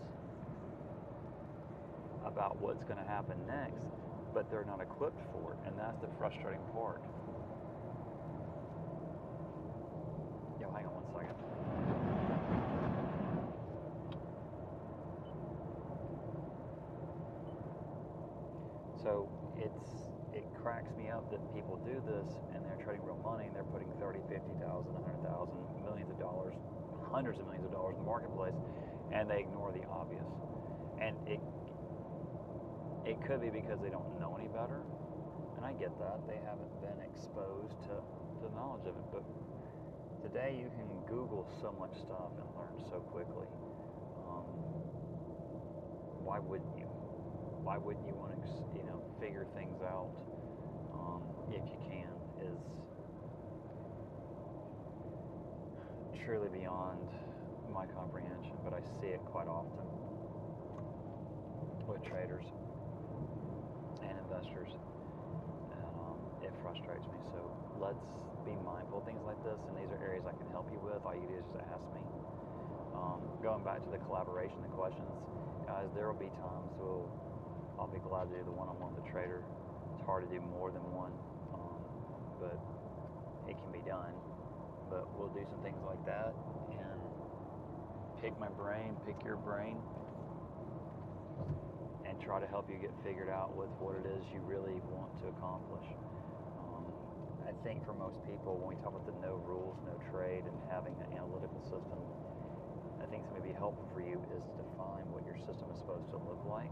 about 2.24 2.56
what's 2.64 2.82
going 2.84 2.96
to 2.96 3.04
happen 3.04 3.36
next, 3.46 3.84
but 4.32 4.50
they're 4.50 4.64
not 4.64 4.80
equipped 4.80 5.20
for 5.36 5.52
it, 5.52 5.60
and 5.68 5.78
that's 5.78 6.00
the 6.00 6.08
frustrating 6.16 6.64
part. 6.72 7.04
Yo, 10.58 10.72
hang 10.72 10.88
on 10.88 10.96
one 10.96 11.04
second. 11.12 11.36
So 19.04 19.28
it's 19.60 20.08
it 20.32 20.48
cracks 20.60 20.90
me 20.96 21.12
up 21.12 21.30
that 21.30 21.38
people 21.54 21.76
do 21.84 22.02
this 22.08 22.32
and 22.56 22.64
they're 22.64 22.80
trading 22.82 23.04
real 23.04 23.20
money 23.22 23.46
and 23.46 23.54
they're 23.54 23.70
putting 23.70 23.86
30, 24.00 24.18
50,000, 24.28 24.58
100,000, 24.58 25.84
millions 25.84 26.10
of 26.10 26.18
dollars, 26.18 26.56
hundreds 27.10 27.38
of 27.38 27.46
millions 27.46 27.66
of 27.66 27.72
dollars 27.72 27.94
in 27.94 28.02
the 28.02 28.08
marketplace 28.08 28.56
and 29.12 29.30
they 29.30 29.40
ignore 29.40 29.72
the 29.72 29.84
obvious. 29.88 30.26
And 31.00 31.16
it 31.26 31.40
it 33.06 33.22
could 33.22 33.40
be 33.40 33.50
because 33.50 33.78
they 33.78 33.90
don't 33.90 34.18
know 34.18 34.34
any 34.34 34.50
better. 34.50 34.82
And 35.56 35.64
I 35.64 35.72
get 35.78 35.94
that. 36.02 36.26
They 36.26 36.42
haven't 36.42 36.74
been 36.82 36.98
exposed 37.06 37.78
to 37.86 38.02
the 38.42 38.50
knowledge 38.58 38.82
of 38.90 38.98
it. 38.98 39.06
But 39.14 39.22
today 40.26 40.58
you 40.58 40.68
can 40.74 40.90
Google 41.06 41.46
so 41.62 41.70
much 41.78 41.94
stuff 42.02 42.34
and 42.34 42.46
learn 42.58 42.74
so 42.90 42.98
quickly. 43.14 43.46
Um, 44.26 44.44
why 46.26 46.40
wouldn't 46.42 46.74
you? 46.76 46.90
Why 47.62 47.78
wouldn't 47.78 48.06
you 48.06 48.14
want 48.14 48.34
to, 48.34 48.50
you 48.74 48.82
know, 48.86 49.02
figure 49.22 49.46
things 49.54 49.78
out 49.82 50.10
um, 50.94 51.22
if 51.50 51.62
you 51.62 51.78
can? 51.86 52.10
Is 52.42 52.58
truly 56.24 56.48
beyond 56.48 57.08
my 57.72 57.84
comprehension, 57.92 58.56
but 58.64 58.72
I 58.72 58.80
see 59.00 59.12
it 59.12 59.20
quite 59.26 59.48
often 59.48 59.84
with 61.86 62.02
traders 62.02 62.44
and 64.02 64.14
investors, 64.26 64.70
and 65.70 65.86
um, 66.00 66.18
it 66.42 66.52
frustrates 66.62 67.04
me. 67.06 67.18
So 67.34 67.46
let's 67.78 68.02
be 68.44 68.54
mindful 68.64 69.02
of 69.02 69.06
things 69.06 69.22
like 69.26 69.38
this, 69.44 69.58
and 69.68 69.74
these 69.78 69.90
are 69.92 70.00
areas 70.02 70.24
I 70.26 70.34
can 70.34 70.50
help 70.50 70.66
you 70.72 70.80
with. 70.82 71.02
All 71.04 71.14
you 71.14 71.26
do 71.26 71.38
is 71.38 71.46
just 71.52 71.62
ask 71.70 71.84
me. 71.94 72.02
Um, 72.96 73.20
going 73.42 73.62
back 73.62 73.84
to 73.84 73.90
the 73.92 74.00
collaboration, 74.08 74.56
the 74.62 74.72
questions, 74.72 75.10
guys, 75.66 75.86
there 75.94 76.08
will 76.08 76.18
be 76.18 76.32
times 76.40 76.72
we'll, 76.80 77.06
I'll 77.78 77.92
be 77.92 78.00
glad 78.00 78.32
to 78.32 78.40
do 78.40 78.42
the 78.44 78.56
one-on-one 78.56 78.96
with 78.96 79.04
the 79.04 79.10
trader. 79.12 79.44
It's 79.94 80.04
hard 80.08 80.24
to 80.24 80.30
do 80.32 80.40
more 80.40 80.72
than 80.72 80.82
one, 80.90 81.12
um, 81.52 81.76
but 82.40 82.56
it 83.46 83.54
can 83.60 83.70
be 83.70 83.84
done. 83.84 84.16
But 84.88 85.04
we'll 85.18 85.34
do 85.34 85.44
some 85.50 85.62
things 85.62 85.82
like 85.82 86.02
that 86.06 86.34
and 86.70 87.00
pick 88.22 88.38
my 88.38 88.48
brain, 88.48 88.96
pick 89.04 89.18
your 89.24 89.36
brain, 89.36 89.78
and 92.06 92.14
try 92.22 92.38
to 92.38 92.46
help 92.46 92.70
you 92.70 92.78
get 92.78 92.94
figured 93.02 93.28
out 93.28 93.54
with 93.56 93.70
what 93.82 93.98
it 93.98 94.06
is 94.06 94.22
you 94.30 94.40
really 94.46 94.78
want 94.94 95.10
to 95.20 95.26
accomplish. 95.34 95.84
Um, 96.62 96.86
I 97.44 97.52
think 97.66 97.82
for 97.84 97.94
most 97.98 98.22
people, 98.24 98.56
when 98.62 98.74
we 98.74 98.78
talk 98.78 98.94
about 98.94 99.06
the 99.10 99.18
no 99.18 99.42
rules, 99.42 99.74
no 99.82 99.98
trade, 100.14 100.46
and 100.46 100.56
having 100.70 100.94
an 101.02 101.18
analytical 101.18 101.58
system, 101.66 101.98
I 103.02 103.10
think 103.10 103.26
it's 103.26 103.30
going 103.30 103.42
to 103.42 103.48
be 103.48 103.54
helpful 103.54 103.86
for 103.90 104.00
you 104.00 104.22
is 104.32 104.42
to 104.46 104.54
define 104.62 105.06
what 105.10 105.26
your 105.26 105.36
system 105.44 105.66
is 105.74 105.78
supposed 105.82 106.08
to 106.14 106.18
look 106.22 106.40
like. 106.46 106.70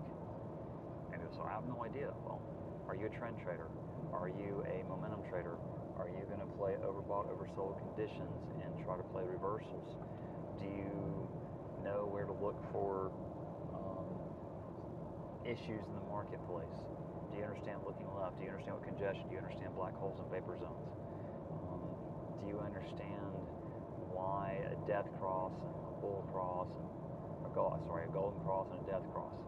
And 1.13 1.23
so 1.35 1.43
I 1.43 1.55
have 1.59 1.67
no 1.67 1.83
idea. 1.83 2.11
Well, 2.23 2.43
are 2.89 2.95
you 2.95 3.07
a 3.07 3.15
trend 3.15 3.39
trader? 3.43 3.69
Are 4.13 4.31
you 4.31 4.63
a 4.67 4.87
momentum 4.87 5.23
trader? 5.31 5.59
Are 5.99 6.11
you 6.11 6.27
going 6.27 6.43
to 6.43 6.51
play 6.59 6.75
overbought, 6.83 7.31
oversold 7.31 7.79
conditions 7.79 8.51
and 8.59 8.75
try 8.83 8.97
to 8.97 9.07
play 9.15 9.23
reversals? 9.23 9.95
Do 10.59 10.67
you 10.67 10.91
know 11.87 12.11
where 12.11 12.27
to 12.27 12.35
look 12.35 12.59
for 12.75 13.15
um, 13.71 14.11
issues 15.47 15.87
in 15.87 15.95
the 15.95 16.07
marketplace? 16.11 16.75
Do 17.31 17.39
you 17.39 17.47
understand 17.47 17.79
looking 17.87 18.11
left? 18.11 18.43
Do 18.43 18.47
you 18.47 18.51
understand 18.51 18.83
what 18.83 18.87
congestion? 18.91 19.23
Do 19.31 19.39
you 19.39 19.43
understand 19.43 19.71
black 19.79 19.95
holes 19.95 20.19
and 20.19 20.27
vapor 20.35 20.59
zones? 20.59 20.91
Um, 21.63 21.87
do 22.43 22.51
you 22.51 22.59
understand 22.59 23.31
why 24.11 24.59
a 24.67 24.77
death 24.91 25.07
cross 25.23 25.55
and 25.55 25.95
a 25.95 25.95
bull 26.03 26.27
cross 26.35 26.71
and 26.75 27.47
a 27.47 27.55
sorry, 27.87 28.07
a 28.07 28.11
golden 28.11 28.43
cross 28.43 28.67
and 28.75 28.83
a 28.83 28.87
death 28.91 29.07
cross? 29.15 29.39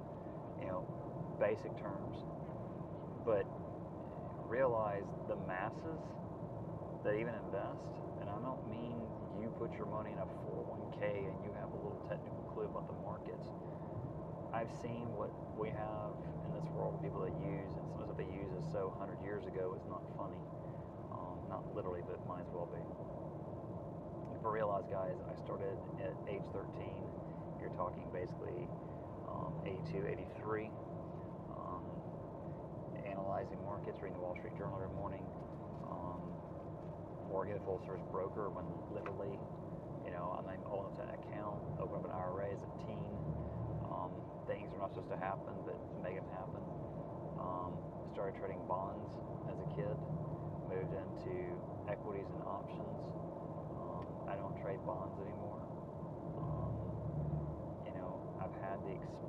You 0.62 0.70
know, 0.70 0.86
basic 1.42 1.74
terms. 1.82 2.22
But 3.26 3.46
realize 4.46 5.10
the 5.26 5.34
masses 5.50 5.98
that 7.06 7.14
even 7.14 7.38
invest, 7.46 7.86
and 8.18 8.26
I 8.26 8.34
don't 8.42 8.66
mean 8.66 8.98
you 9.38 9.46
put 9.62 9.70
your 9.78 9.86
money 9.86 10.10
in 10.10 10.18
a 10.18 10.26
401k 10.42 11.30
and 11.30 11.38
you 11.46 11.54
have 11.54 11.70
a 11.70 11.78
little 11.78 12.02
technical 12.10 12.42
clue 12.50 12.66
about 12.66 12.90
the 12.90 12.98
markets. 13.06 13.46
I've 14.50 14.74
seen 14.82 15.06
what 15.14 15.30
we 15.54 15.70
have 15.70 16.18
in 16.18 16.50
this 16.58 16.66
world, 16.74 16.98
people 16.98 17.22
that 17.22 17.30
use, 17.46 17.70
and 17.78 17.86
some 17.94 18.02
of 18.02 18.10
they 18.18 18.26
use 18.26 18.50
is 18.58 18.66
so 18.74 18.90
100 18.98 19.22
years 19.22 19.46
ago, 19.46 19.78
it's 19.78 19.86
not 19.86 20.02
funny. 20.18 20.42
Um, 21.14 21.46
not 21.46 21.62
literally, 21.78 22.02
but 22.02 22.18
might 22.26 22.42
as 22.42 22.50
well 22.50 22.66
be. 22.74 22.82
But 24.42 24.50
realize, 24.50 24.90
guys, 24.90 25.14
I 25.30 25.34
started 25.46 25.78
at 26.02 26.18
age 26.26 26.42
13. 26.50 26.66
You're 27.62 27.70
talking 27.78 28.02
basically 28.10 28.66
um, 29.30 29.54
82, 29.62 30.10
83. 30.42 30.74
Um, 31.54 31.86
analyzing 33.06 33.62
markets, 33.62 34.02
reading 34.02 34.18
the 34.18 34.24
Wall 34.26 34.34
Street 34.34 34.58
Journal 34.58 34.74
every 34.82 34.90
morning. 34.98 35.22
Um, 37.36 37.44
mortgage 37.44 37.60
full 37.68 37.80
service 37.84 38.00
broker 38.08 38.48
when 38.48 38.64
literally, 38.96 39.36
you 40.08 40.10
know, 40.10 40.32
I'm 40.40 40.48
not 40.48 40.56
even 40.56 40.64
old 40.72 40.88
enough 40.88 40.96
to 40.96 41.04
an 41.04 41.12
account, 41.20 41.60
open 41.76 42.00
up 42.00 42.04
an 42.08 42.14
IRA 42.16 42.48
as 42.48 42.64
a 42.64 42.70
teen. 42.88 43.12
Um, 43.84 44.08
things 44.48 44.72
are 44.72 44.80
not 44.80 44.96
supposed 44.96 45.12
to 45.12 45.20
happen, 45.20 45.52
but 45.68 45.76
make 46.00 46.16
them 46.16 46.24
happen. 46.32 46.64
Um, 47.36 47.76
started 48.16 48.40
trading 48.40 48.64
bonds 48.64 49.04
as 49.52 49.56
a 49.60 49.68
kid, 49.76 49.96
moved 50.64 50.96
into 50.96 51.60
equities 51.92 52.24
and 52.32 52.40
options. 52.48 52.96
Um, 53.76 54.04
I 54.32 54.40
don't 54.40 54.56
trade 54.64 54.80
bonds 54.88 55.20
anymore. 55.20 55.60
Um, 56.40 56.72
you 57.84 57.92
know, 58.00 58.16
I've 58.40 58.56
had 58.64 58.80
the 58.80 58.96
ex- 58.96 59.20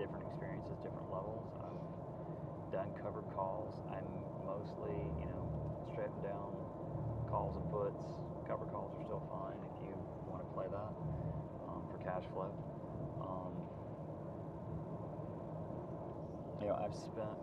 different 0.00 0.24
experiences, 0.32 0.72
different 0.80 1.12
levels. 1.12 1.44
I've 1.60 1.84
done 2.72 2.88
covered 3.04 3.28
calls. 3.36 3.76
I'm 3.92 4.08
mostly, 4.48 4.96
you 5.20 5.28
know, 5.28 5.44
straight 5.92 6.16
down 6.24 6.61
calls 7.32 7.56
and 7.56 7.64
puts. 7.72 7.96
Cover 8.44 8.68
calls 8.68 8.92
are 8.92 9.04
still 9.08 9.24
fine 9.32 9.56
if 9.56 9.88
you 9.88 9.96
want 10.28 10.44
to 10.44 10.48
play 10.52 10.68
that 10.68 10.92
um, 11.64 11.80
for 11.88 11.96
cash 12.04 12.28
flow. 12.36 12.52
Um, 13.24 13.56
you 16.60 16.68
know, 16.68 16.76
I've 16.76 16.92
spent 16.92 17.40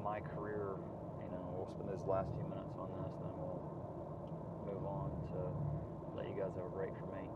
my 0.00 0.24
career, 0.32 0.80
you 1.20 1.28
know, 1.28 1.44
we'll 1.52 1.68
spend 1.76 1.92
these 1.92 2.08
last 2.08 2.32
few 2.32 2.48
minutes 2.48 2.72
on 2.80 2.88
this, 3.04 3.12
then 3.20 3.36
we'll 3.36 3.60
move 4.64 4.84
on 4.88 5.12
to 5.36 5.52
let 6.16 6.24
you 6.24 6.40
guys 6.40 6.56
have 6.56 6.64
a 6.64 6.72
break 6.72 6.96
for 6.96 7.12
me. 7.12 7.28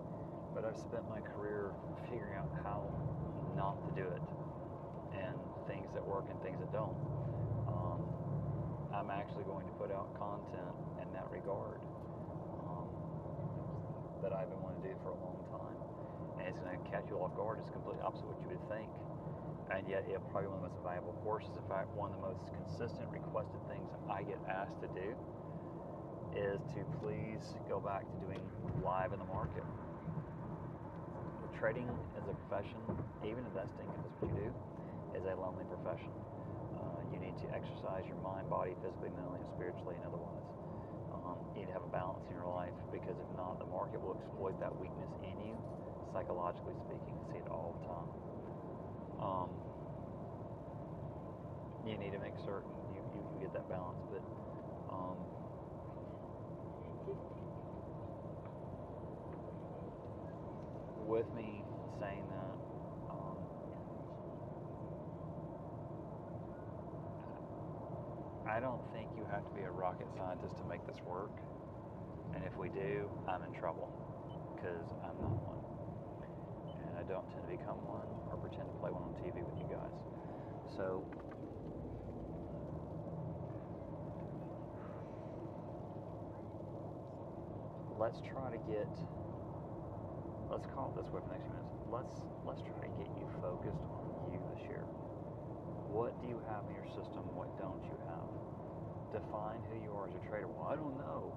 But 0.57 0.65
I've 0.65 0.81
spent 0.81 1.05
my 1.13 1.21
career 1.21 1.77
figuring 2.09 2.41
out 2.41 2.49
how 2.65 2.89
not 3.53 3.77
to 3.85 3.93
do 3.93 4.09
it 4.09 4.25
and 5.13 5.37
things 5.69 5.93
that 5.93 6.01
work 6.01 6.25
and 6.33 6.41
things 6.41 6.57
that 6.65 6.73
don't. 6.73 6.97
I'm 9.01 9.09
actually 9.09 9.49
going 9.49 9.65
to 9.65 9.73
put 9.81 9.89
out 9.89 10.13
content 10.21 10.77
in 11.01 11.09
that 11.17 11.25
regard 11.33 11.81
um, 12.69 12.85
that 14.21 14.29
I've 14.37 14.53
been 14.53 14.61
wanting 14.61 14.85
to 14.85 14.93
do 14.93 14.97
for 15.01 15.17
a 15.17 15.21
long 15.25 15.41
time. 15.49 15.81
And 16.37 16.45
it's 16.45 16.61
going 16.61 16.77
to 16.77 16.85
catch 16.93 17.09
you 17.09 17.17
off 17.17 17.33
guard. 17.33 17.65
It's 17.65 17.73
completely 17.73 18.05
opposite 18.05 18.29
what 18.29 18.37
you 18.45 18.53
would 18.53 18.67
think. 18.69 18.93
And 19.73 19.89
yet, 19.89 20.05
it's 20.05 20.21
probably 20.29 20.53
one 20.53 20.61
of 20.61 20.69
the 20.69 20.77
most 20.77 20.85
valuable 20.85 21.17
courses. 21.25 21.49
In 21.57 21.65
fact, 21.65 21.89
one 21.97 22.13
of 22.13 22.21
the 22.21 22.29
most 22.29 22.45
consistent 22.53 23.09
requested 23.09 23.57
things 23.73 23.89
I 24.05 24.21
get 24.21 24.37
asked 24.45 24.77
to 24.85 24.91
do 24.93 25.17
is 26.37 26.61
to 26.77 26.85
please 27.01 27.57
go 27.73 27.81
back 27.81 28.05
to 28.05 28.17
doing 28.21 28.45
live 28.85 29.17
in 29.17 29.19
the 29.19 29.31
market. 29.33 29.65
Trading 31.57 31.89
as 32.21 32.29
a 32.29 32.37
profession, 32.45 32.77
even 33.25 33.49
investing, 33.49 33.89
if 33.97 33.97
that's 34.05 34.21
what 34.21 34.29
you 34.29 34.45
do, 34.45 34.51
is 35.17 35.25
a 35.25 35.33
lonely 35.41 35.65
profession. 35.73 36.13
You 37.41 37.49
to 37.49 37.55
exercise 37.57 38.05
your 38.05 38.21
mind, 38.21 38.51
body, 38.53 38.77
physically, 38.85 39.09
mentally, 39.17 39.41
and 39.41 39.51
spiritually, 39.57 39.97
and 39.97 40.05
otherwise. 40.05 40.45
Um, 41.13 41.37
you 41.55 41.65
need 41.65 41.73
to 41.73 41.77
have 41.77 41.83
a 41.83 41.93
balance 41.93 42.21
in 42.29 42.37
your 42.37 42.49
life 42.53 42.77
because 42.93 43.17
if 43.17 43.31
not, 43.37 43.59
the 43.59 43.67
market 43.73 44.01
will 44.01 44.17
exploit 44.21 44.61
that 44.61 44.73
weakness 44.77 45.09
in 45.25 45.37
you, 45.41 45.57
psychologically 46.13 46.77
speaking. 46.85 47.17
I 47.17 47.33
see 47.33 47.39
it 47.41 47.49
all 47.49 47.73
the 47.81 47.85
time. 47.89 48.11
Um, 49.25 49.49
you 51.87 51.97
need 51.97 52.13
to 52.13 52.21
make 52.21 52.37
certain 52.45 52.71
you, 52.93 53.01
you, 53.17 53.21
you 53.35 53.41
get 53.41 53.53
that 53.55 53.69
balance, 53.69 53.99
but 54.13 54.23
um, 54.93 55.17
with 61.09 61.27
me 61.35 61.65
saying 62.01 62.23
that, 62.31 62.57
um, 63.11 63.39
I 68.51 68.59
don't 68.59 68.83
think 68.91 69.07
you 69.15 69.23
have 69.31 69.47
to 69.47 69.55
be 69.55 69.63
a 69.63 69.71
rocket 69.71 70.11
scientist 70.19 70.59
to 70.59 70.65
make 70.67 70.83
this 70.83 70.99
work. 71.07 71.31
And 72.35 72.43
if 72.43 72.59
we 72.59 72.67
do, 72.67 73.07
I'm 73.31 73.47
in 73.47 73.55
trouble 73.55 73.87
because 74.59 74.91
I'm 75.07 75.15
not 75.23 75.39
one. 75.47 75.63
And 76.83 76.99
I 76.99 77.07
don't 77.07 77.23
tend 77.31 77.47
to 77.47 77.53
become 77.55 77.79
one 77.87 78.11
or 78.27 78.35
pretend 78.43 78.67
to 78.67 78.77
play 78.83 78.91
one 78.91 79.07
on 79.07 79.15
TV 79.23 79.39
with 79.39 79.55
you 79.55 79.71
guys. 79.71 79.95
So, 80.75 81.07
let's 88.03 88.19
try 88.27 88.51
to 88.51 88.59
get 88.67 88.91
let's 90.51 90.67
call 90.75 90.91
it 90.91 90.99
this 90.99 91.07
way 91.15 91.23
for 91.23 91.31
the 91.31 91.39
next 91.39 91.47
few 91.47 91.55
minutes. 91.55 91.79
Let's 91.87 92.19
let's 92.43 92.67
try 92.67 92.83
to 92.83 92.93
get 92.99 93.07
you 93.15 93.31
focused 93.39 93.87
on 93.87 94.35
you 94.35 94.43
this 94.51 94.67
year. 94.67 94.83
What 95.91 96.19
do 96.23 96.27
you 96.27 96.43
have 96.51 96.67
in 96.71 96.75
your 96.79 96.91
system? 96.95 97.27
What 97.35 97.51
don't 97.59 97.83
you 97.87 97.99
have? 98.11 98.30
Define 99.13 99.59
who 99.67 99.83
you 99.83 99.91
are 99.91 100.07
as 100.07 100.15
a 100.15 100.23
trader. 100.31 100.47
Well, 100.47 100.71
I 100.71 100.77
don't 100.79 100.95
know. 100.95 101.35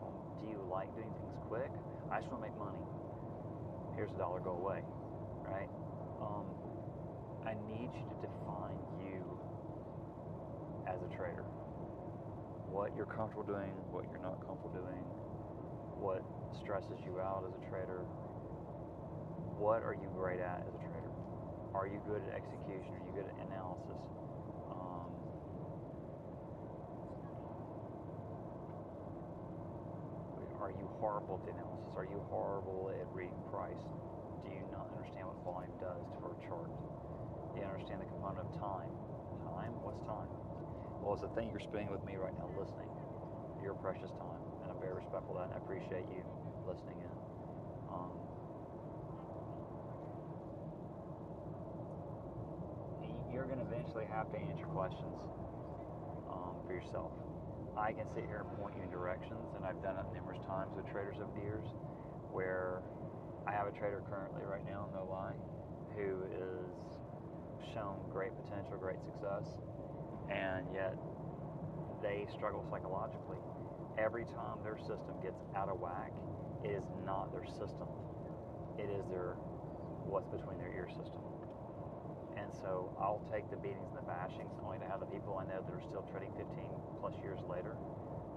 Well, 0.00 0.16
do 0.40 0.48
you 0.48 0.56
like 0.72 0.88
doing 0.96 1.12
things 1.12 1.36
quick? 1.44 1.68
I 2.08 2.20
just 2.20 2.32
want 2.32 2.42
to 2.44 2.48
make 2.48 2.56
money. 2.56 2.80
Here's 3.96 4.08
a 4.16 4.18
dollar, 4.18 4.40
go 4.40 4.56
away. 4.56 4.80
Right? 5.44 5.68
Um, 6.24 6.48
I 7.44 7.52
need 7.68 7.92
you 7.92 8.04
to 8.08 8.16
define 8.24 8.80
you 9.04 9.20
as 10.88 10.96
a 11.04 11.10
trader. 11.12 11.44
What 12.72 12.96
you're 12.96 13.10
comfortable 13.12 13.44
doing, 13.44 13.76
what 13.92 14.08
you're 14.08 14.24
not 14.24 14.40
comfortable 14.48 14.72
doing, 14.72 15.04
what 16.00 16.24
stresses 16.64 16.96
you 17.04 17.20
out 17.20 17.44
as 17.44 17.52
a 17.52 17.64
trader, 17.68 18.08
what 19.60 19.84
are 19.84 19.92
you 19.92 20.08
great 20.16 20.40
at 20.40 20.64
as 20.64 20.72
a 20.72 20.80
trader? 20.80 21.12
Are 21.74 21.86
you 21.86 22.00
good 22.08 22.24
at 22.24 22.40
execution? 22.40 22.88
Are 22.96 23.04
you 23.04 23.12
good 23.12 23.28
at 23.28 23.36
analysis? 23.46 24.00
Um, 24.72 25.12
are 30.62 30.70
you 30.70 30.86
horrible 31.02 31.42
at 31.42 31.50
the 31.50 31.50
analysis? 31.58 31.90
Are 31.98 32.06
you 32.06 32.22
horrible 32.30 32.94
at 32.94 33.10
reading 33.10 33.42
price? 33.50 33.82
Do 34.46 34.48
you 34.54 34.62
not 34.70 34.86
understand 34.94 35.26
what 35.26 35.34
volume 35.42 35.74
does 35.82 36.06
to 36.22 36.30
a 36.30 36.38
chart? 36.46 36.70
Do 37.50 37.58
you 37.58 37.66
understand 37.66 37.98
the 37.98 38.06
component 38.06 38.46
of 38.46 38.50
time? 38.62 38.94
Time? 39.42 39.74
What's 39.82 39.98
time? 40.06 40.30
Well, 41.02 41.18
it's 41.18 41.26
the 41.26 41.34
thing 41.34 41.50
you're 41.50 41.58
spending 41.58 41.90
with 41.90 42.06
me 42.06 42.14
right 42.14 42.30
now 42.38 42.46
listening. 42.54 42.86
Your 43.58 43.74
precious 43.74 44.14
time. 44.22 44.38
And 44.62 44.70
I'm 44.70 44.78
very 44.78 45.02
respectful 45.02 45.34
of 45.34 45.42
that 45.42 45.50
and 45.50 45.58
I 45.58 45.60
appreciate 45.66 46.06
you 46.06 46.22
listening 46.62 47.02
in. 47.02 47.14
Um, 47.90 48.14
you're 53.34 53.50
going 53.50 53.58
to 53.58 53.66
eventually 53.66 54.06
have 54.06 54.30
to 54.30 54.38
answer 54.38 54.70
questions 54.70 55.18
um, 56.30 56.54
for 56.62 56.70
yourself. 56.70 57.10
I 57.76 57.92
can 57.92 58.04
sit 58.12 58.28
here 58.28 58.44
and 58.44 58.50
point 58.60 58.76
you 58.76 58.84
in 58.84 58.90
directions, 58.90 59.48
and 59.56 59.64
I've 59.64 59.80
done 59.80 59.96
it 59.96 60.04
numerous 60.12 60.40
times 60.44 60.76
with 60.76 60.84
traders 60.92 61.16
over 61.16 61.32
the 61.32 61.40
years, 61.40 61.64
where 62.30 62.82
I 63.48 63.52
have 63.52 63.66
a 63.66 63.72
trader 63.72 64.04
currently 64.12 64.44
right 64.44 64.64
now, 64.68 64.92
no 64.92 65.08
lie, 65.08 65.32
who 65.96 66.20
is 66.28 66.68
shown 67.72 67.96
great 68.12 68.32
potential, 68.44 68.76
great 68.76 69.00
success, 69.08 69.48
and 70.28 70.68
yet 70.74 70.96
they 72.04 72.28
struggle 72.36 72.64
psychologically. 72.68 73.40
Every 73.96 74.24
time 74.36 74.60
their 74.62 74.76
system 74.76 75.16
gets 75.22 75.40
out 75.56 75.68
of 75.68 75.80
whack, 75.80 76.12
it 76.64 76.76
is 76.76 76.84
not 77.04 77.32
their 77.32 77.46
system. 77.56 77.88
It 78.76 78.88
is 78.92 79.04
their 79.08 79.36
what's 80.04 80.28
between 80.28 80.58
their 80.58 80.72
ear 80.76 80.88
system. 80.92 81.31
And 82.52 82.60
so 82.60 82.92
I'll 83.00 83.24
take 83.32 83.48
the 83.48 83.56
beatings 83.56 83.88
and 83.96 84.04
the 84.04 84.04
bashings 84.04 84.52
only 84.60 84.76
to 84.78 84.84
have 84.84 85.00
the 85.00 85.08
people 85.08 85.40
I 85.40 85.48
know 85.48 85.64
that 85.64 85.72
are 85.72 85.80
still 85.88 86.04
trading 86.12 86.36
15 86.36 86.68
plus 87.00 87.16
years 87.24 87.40
later 87.48 87.80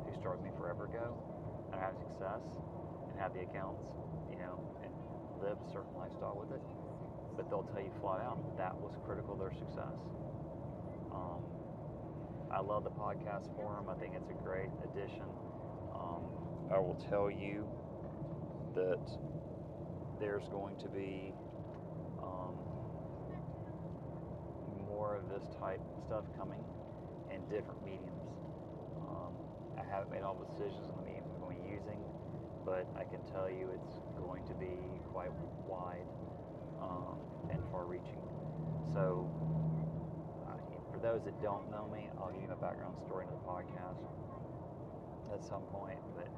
who 0.07 0.11
started 0.16 0.39
me 0.39 0.51
forever 0.55 0.86
ago 0.88 1.20
and 1.72 1.82
have 1.82 1.99
success 1.99 2.39
and 3.11 3.20
have 3.20 3.36
the 3.36 3.43
accounts, 3.43 3.84
you 4.32 4.39
know, 4.39 4.55
and 4.84 4.91
live 5.43 5.59
a 5.59 5.68
certain 5.68 5.91
lifestyle 5.99 6.39
with 6.39 6.55
it. 6.55 6.63
But 7.36 7.49
they'll 7.51 7.68
tell 7.68 7.84
you 7.84 7.91
flat 7.99 8.24
out 8.24 8.39
that 8.55 8.72
was 8.80 8.95
critical 9.03 9.36
to 9.36 9.51
their 9.51 9.55
success. 9.59 9.99
Um, 11.11 11.43
I 12.47 12.63
love 12.63 12.88
the 12.88 12.95
podcast 12.95 13.51
forum. 13.59 13.91
I 13.91 13.99
think 13.99 14.16
it's 14.16 14.32
a 14.32 14.39
great 14.47 14.72
addition. 14.80 15.28
Um, 15.91 16.24
I 16.72 16.80
will 16.80 16.95
tell 17.11 17.28
you 17.28 17.68
that 18.80 19.03
there's 20.24 20.47
going 20.47 20.80
to 20.80 20.88
be 20.88 21.36
um, 22.24 22.55
more 25.06 25.22
of 25.22 25.30
this 25.30 25.45
type 25.62 25.78
stuff 26.01 26.26
coming 26.34 26.66
in 27.30 27.38
different 27.45 27.78
mediums. 27.86 28.26
Um, 29.06 29.38
I 29.78 29.86
haven't 29.86 30.10
made 30.10 30.26
all 30.26 30.34
the 30.34 30.49
decisions 30.58 30.89
on 30.89 30.97
the 30.97 31.06
mediums 31.06 31.30
I'm 31.30 31.45
going 31.45 31.62
to 31.62 31.62
be 31.62 31.78
using, 31.78 32.01
but 32.66 32.89
I 32.97 33.06
can 33.06 33.22
tell 33.30 33.45
you 33.45 33.70
it's 33.70 34.01
going 34.18 34.41
to 34.49 34.58
be 34.58 34.74
quite 35.14 35.30
wide 35.70 36.10
um, 36.82 37.22
and 37.53 37.62
far-reaching. 37.70 38.18
So, 38.97 39.30
uh, 40.49 40.58
for 40.89 40.97
those 40.97 41.22
that 41.30 41.38
don't 41.38 41.70
know 41.70 41.86
me, 41.93 42.10
I'll 42.18 42.34
give 42.34 42.41
you 42.41 42.49
my 42.49 42.58
background 42.58 42.97
story 43.06 43.30
in 43.30 43.32
the 43.38 43.45
podcast 43.45 44.01
at 45.30 45.45
some 45.45 45.62
point. 45.70 46.01
But 46.18 46.34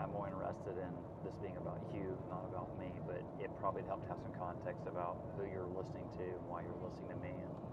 I'm 0.00 0.16
more 0.16 0.32
interested 0.32 0.80
in 0.80 0.92
this 1.28 1.36
being 1.44 1.60
about 1.60 1.84
you, 1.92 2.16
not 2.32 2.48
about 2.48 2.72
me, 2.80 2.88
but 3.04 3.20
it 3.36 3.52
probably 3.60 3.84
helped 3.84 4.08
have 4.08 4.16
some 4.24 4.32
context 4.32 4.88
about 4.88 5.20
who 5.36 5.44
you're 5.44 5.68
listening 5.76 6.08
to 6.16 6.24
and 6.24 6.44
why 6.48 6.64
you're 6.64 6.80
listening 6.80 7.12
to 7.12 7.20
me 7.20 7.36
and 7.36 7.67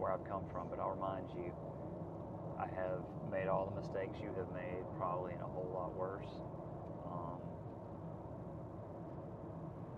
where 0.00 0.10
I've 0.10 0.24
come 0.24 0.48
from. 0.48 0.72
But 0.72 0.80
I'll 0.80 0.96
remind 0.96 1.28
you, 1.36 1.52
I 2.56 2.66
have 2.72 3.04
made 3.30 3.46
all 3.46 3.68
the 3.68 3.76
mistakes 3.76 4.16
you 4.18 4.32
have 4.40 4.48
made, 4.56 4.82
probably 4.96 5.36
in 5.36 5.40
a 5.44 5.50
whole 5.52 5.68
lot 5.70 5.92
worse. 5.92 6.32
Um, 7.06 7.38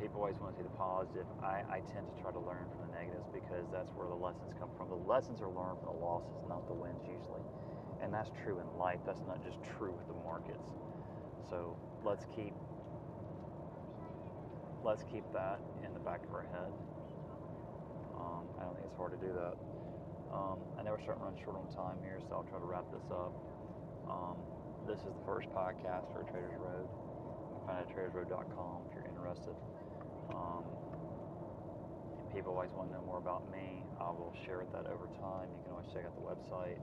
people 0.02 0.18
always 0.18 0.36
want 0.42 0.58
to 0.58 0.58
see 0.58 0.66
the 0.66 0.74
positive. 0.74 1.26
I, 1.38 1.62
I 1.70 1.78
tend 1.94 2.10
to 2.10 2.14
try 2.18 2.34
to 2.34 2.42
learn 2.42 2.66
from 2.74 2.90
the 2.90 2.92
negatives 2.98 3.30
because 3.30 3.70
that's 3.70 3.94
where 3.94 4.10
the 4.10 4.18
lessons 4.18 4.50
come 4.58 4.74
from. 4.74 4.90
The 4.90 5.02
lessons 5.06 5.38
are 5.38 5.50
learned 5.50 5.78
from 5.78 5.94
the 5.94 6.00
losses, 6.02 6.42
not 6.50 6.66
the 6.66 6.74
wins 6.74 7.06
usually. 7.06 7.46
And 8.02 8.10
that's 8.10 8.30
true 8.42 8.58
in 8.58 8.66
life. 8.74 8.98
That's 9.06 9.22
not 9.30 9.38
just 9.46 9.62
true 9.78 9.94
with 9.94 10.10
the 10.10 10.18
markets. 10.26 10.74
So 11.46 11.78
let's 12.02 12.26
keep 12.34 12.52
let's 14.82 15.04
keep 15.06 15.22
that 15.32 15.60
in 15.86 15.94
the 15.94 16.00
back 16.00 16.26
of 16.26 16.34
our 16.34 16.42
head. 16.50 16.72
Um, 18.18 18.50
I 18.58 18.64
don't 18.64 18.74
think 18.74 18.86
it's 18.90 18.96
hard 18.96 19.14
to 19.14 19.22
do 19.24 19.32
that. 19.34 19.54
Um, 20.32 20.56
I 20.80 20.82
we're 20.88 21.00
starting 21.04 21.20
to 21.20 21.28
run 21.28 21.36
short 21.44 21.56
on 21.60 21.68
time 21.76 22.00
here, 22.00 22.16
so 22.24 22.40
I'll 22.40 22.48
try 22.48 22.56
to 22.56 22.64
wrap 22.64 22.88
this 22.88 23.04
up. 23.12 23.36
Um, 24.08 24.36
this 24.88 25.00
is 25.04 25.12
the 25.12 25.24
first 25.28 25.48
podcast 25.52 26.08
for 26.12 26.24
Traders 26.24 26.56
Road. 26.56 26.88
You 26.88 27.52
can 27.52 27.60
find 27.68 27.76
it 27.80 27.84
at 27.84 27.92
tradersroad.com 27.92 28.88
if 28.88 28.96
you're 28.96 29.08
interested. 29.12 29.52
Um, 30.32 30.64
people 32.32 32.56
always 32.56 32.72
want 32.72 32.88
to 32.88 32.96
know 32.96 33.04
more 33.04 33.20
about 33.20 33.44
me. 33.52 33.84
I 34.00 34.08
will 34.08 34.32
share 34.48 34.64
that 34.72 34.88
over 34.88 35.04
time. 35.20 35.52
You 35.52 35.60
can 35.68 35.72
always 35.76 35.92
check 35.92 36.08
out 36.08 36.16
the 36.16 36.24
website. 36.24 36.80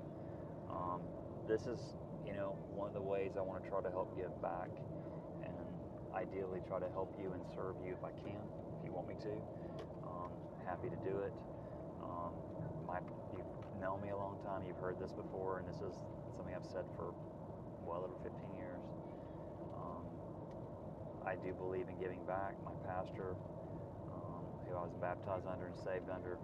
Um, 0.69 1.01
this 1.49 1.65
is, 1.65 1.97
you 2.21 2.37
know, 2.37 2.53
one 2.69 2.85
of 2.85 2.93
the 2.93 3.01
ways 3.01 3.33
I 3.33 3.41
want 3.41 3.61
to 3.61 3.65
try 3.65 3.81
to 3.81 3.89
help 3.89 4.13
give 4.13 4.29
back 4.45 4.69
and 5.41 5.57
ideally 6.13 6.61
try 6.69 6.77
to 6.77 6.89
help 6.93 7.17
you 7.17 7.33
and 7.33 7.41
serve 7.57 7.81
you 7.81 7.97
if 7.97 8.03
I 8.05 8.13
can, 8.21 8.41
if 8.77 8.85
you 8.85 8.93
want 8.93 9.09
me 9.09 9.17
to. 9.25 9.33
Um, 10.05 10.29
happy 10.65 10.93
to 10.93 10.99
do 11.01 11.25
it. 11.25 11.33
Um, 12.05 12.33
my, 12.85 13.01
known 13.79 14.03
me 14.03 14.11
a 14.11 14.17
long 14.17 14.35
time. 14.43 14.67
You've 14.67 14.79
heard 14.83 14.99
this 14.99 15.15
before, 15.15 15.63
and 15.63 15.65
this 15.67 15.79
is 15.79 15.95
something 16.35 16.51
I've 16.51 16.67
said 16.67 16.83
for 16.99 17.15
well 17.87 18.03
over 18.03 18.19
15 18.27 18.35
years. 18.59 18.83
Um, 19.71 20.03
I 21.23 21.39
do 21.39 21.55
believe 21.55 21.87
in 21.87 21.95
giving 21.95 22.19
back. 22.27 22.59
My 22.67 22.75
pastor, 22.83 23.39
um, 24.11 24.43
who 24.67 24.75
I 24.75 24.83
was 24.83 24.91
baptized 24.99 25.47
under 25.47 25.71
and 25.71 25.79
saved 25.79 26.11
under, 26.11 26.35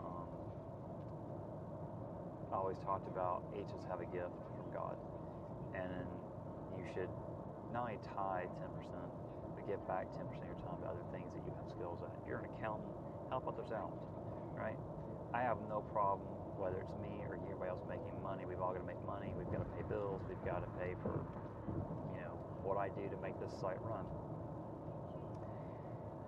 um, 0.00 0.28
always 2.52 2.80
talked 2.80 3.08
about 3.08 3.44
each 3.52 3.68
of 3.68 3.76
us 3.76 3.86
have 3.92 4.00
a 4.00 4.08
gift 4.08 4.32
from 4.56 4.68
God, 4.72 4.96
and 5.76 6.08
you 6.76 6.84
should 6.96 7.12
not 7.72 7.84
only 7.84 8.00
tie 8.16 8.48
10%, 8.60 9.12
but 9.56 9.64
give 9.68 9.80
back 9.88 10.08
10% 10.16 10.24
of 10.24 10.48
your 10.48 10.60
time 10.64 10.80
to 10.80 10.88
other 10.88 11.04
things 11.12 11.28
that 11.36 11.44
you 11.44 11.52
have 11.52 11.68
skills 11.68 12.00
at. 12.00 12.12
If 12.20 12.24
you're 12.28 12.40
an 12.40 12.48
accountant, 12.56 12.92
help 13.28 13.44
others 13.48 13.72
out, 13.72 13.92
right? 14.56 14.76
I 15.32 15.40
have 15.40 15.56
no 15.68 15.80
problem 15.92 16.41
whether 16.56 16.80
it's 16.80 16.96
me 17.00 17.22
or 17.28 17.36
anybody 17.36 17.70
else 17.70 17.82
making 17.88 18.12
money. 18.22 18.44
We've 18.44 18.60
all 18.60 18.72
got 18.72 18.80
to 18.80 18.88
make 18.88 19.00
money. 19.06 19.32
We've 19.36 19.50
got 19.50 19.64
to 19.64 19.70
pay 19.76 19.84
bills. 19.88 20.22
We've 20.28 20.44
got 20.44 20.64
to 20.64 20.70
pay 20.80 20.94
for, 21.02 21.24
you 22.12 22.20
know, 22.20 22.36
what 22.62 22.76
I 22.76 22.88
do 22.92 23.08
to 23.08 23.18
make 23.20 23.38
this 23.40 23.52
site 23.60 23.80
run. 23.82 24.04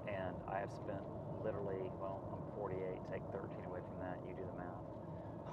And 0.08 0.36
I 0.48 0.60
have 0.60 0.72
spent 0.72 1.02
literally, 1.42 1.90
well, 2.00 2.24
I'm 2.32 2.44
48. 2.56 2.80
Take 3.12 3.24
13 3.32 3.64
away 3.68 3.80
from 3.84 3.98
that. 4.00 4.20
You 4.28 4.36
do 4.36 4.44
the 4.44 4.56
math. 4.56 4.84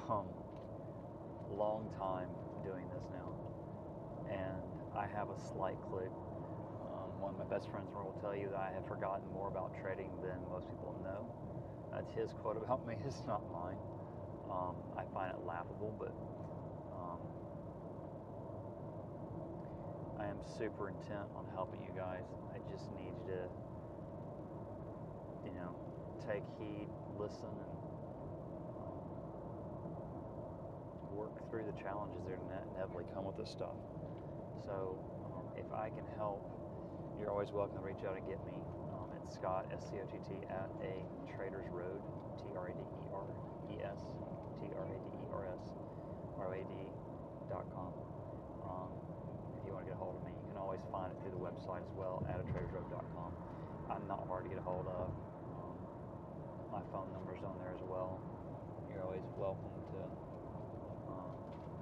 Um, 0.09 0.27
long 1.57 1.89
time 1.99 2.29
doing 2.63 2.87
this 2.95 3.03
now, 3.11 3.35
and 4.29 4.63
I 4.95 5.07
have 5.07 5.29
a 5.29 5.39
slight 5.51 5.75
clue. 5.89 6.07
Um, 6.83 7.11
one 7.19 7.35
of 7.35 7.39
my 7.39 7.47
best 7.47 7.69
friends 7.69 7.91
will 7.93 8.15
tell 8.21 8.35
you 8.35 8.49
that 8.51 8.59
I 8.59 8.71
have 8.73 8.87
forgotten 8.87 9.27
more 9.33 9.47
about 9.47 9.71
trading 9.81 10.11
than 10.23 10.39
most 10.49 10.67
people 10.69 10.95
know. 11.03 11.27
That's 11.91 12.11
his 12.15 12.31
quote 12.41 12.57
about 12.57 12.67
help 12.67 12.87
me. 12.89 12.95
It's 13.05 13.23
not 13.27 13.43
mine. 13.51 13.77
Um, 14.51 14.75
I 14.97 15.03
find 15.13 15.31
it 15.31 15.39
laughable, 15.47 15.95
but 15.97 16.11
um, 16.91 17.19
I 20.19 20.27
am 20.27 20.37
super 20.57 20.89
intent 20.89 21.31
on 21.35 21.45
helping 21.55 21.81
you 21.81 21.91
guys. 21.95 22.27
I 22.53 22.59
just 22.69 22.91
need 22.91 23.15
you 23.23 23.31
to, 23.31 23.47
you 25.47 25.53
know, 25.55 25.71
take 26.27 26.43
heed, 26.59 26.87
listen, 27.17 27.47
and 27.47 27.81
work 31.15 31.31
through 31.49 31.65
the 31.65 31.77
challenges 31.81 32.23
that 32.27 32.37
inevitably 32.75 33.05
come 33.13 33.25
with 33.25 33.37
this 33.37 33.49
stuff. 33.49 33.75
So 34.65 34.99
um, 35.31 35.45
if 35.55 35.71
I 35.73 35.89
can 35.89 36.05
help, 36.17 36.43
you're 37.19 37.31
always 37.31 37.51
welcome 37.51 37.77
to 37.77 37.83
reach 37.83 38.03
out 38.07 38.17
and 38.17 38.25
get 38.27 38.39
me. 38.45 38.57
Um, 38.93 39.09
it's 39.15 39.35
Scott, 39.35 39.65
S-C-O-T-T, 39.73 40.45
at 40.49 40.69
a 40.81 41.05
Traders 41.35 41.67
Road, 41.71 42.01
T-R-A-D-E-R-E-S, 42.37 43.99
T-R-A-D-E-R-S, 44.01 44.30
R-A-D 44.77 46.73
dot 47.49 47.65
com. 47.75 47.91
Um, 48.63 48.89
if 49.59 49.67
you 49.67 49.73
want 49.73 49.85
to 49.85 49.89
get 49.91 49.97
a 49.97 50.01
hold 50.01 50.15
of 50.15 50.23
me, 50.23 50.31
you 50.31 50.47
can 50.51 50.59
always 50.59 50.81
find 50.91 51.11
it 51.11 51.17
through 51.21 51.35
the 51.35 51.43
website 51.43 51.83
as 51.83 51.93
well, 51.95 52.23
at 52.31 52.39
a 52.39 52.45
tradersroad.com. 52.49 53.31
I'm 53.91 54.07
not 54.07 54.25
hard 54.27 54.45
to 54.45 54.49
get 54.49 54.59
a 54.59 54.65
hold 54.65 54.87
of. 54.87 55.11
Um, 55.59 55.75
my 56.71 56.83
phone 56.91 57.11
number's 57.11 57.43
on 57.43 57.59
there 57.59 57.75
as 57.75 57.83
well. 57.83 58.19
You're 58.87 59.03
always 59.03 59.23
welcome 59.37 59.69
to 59.75 59.81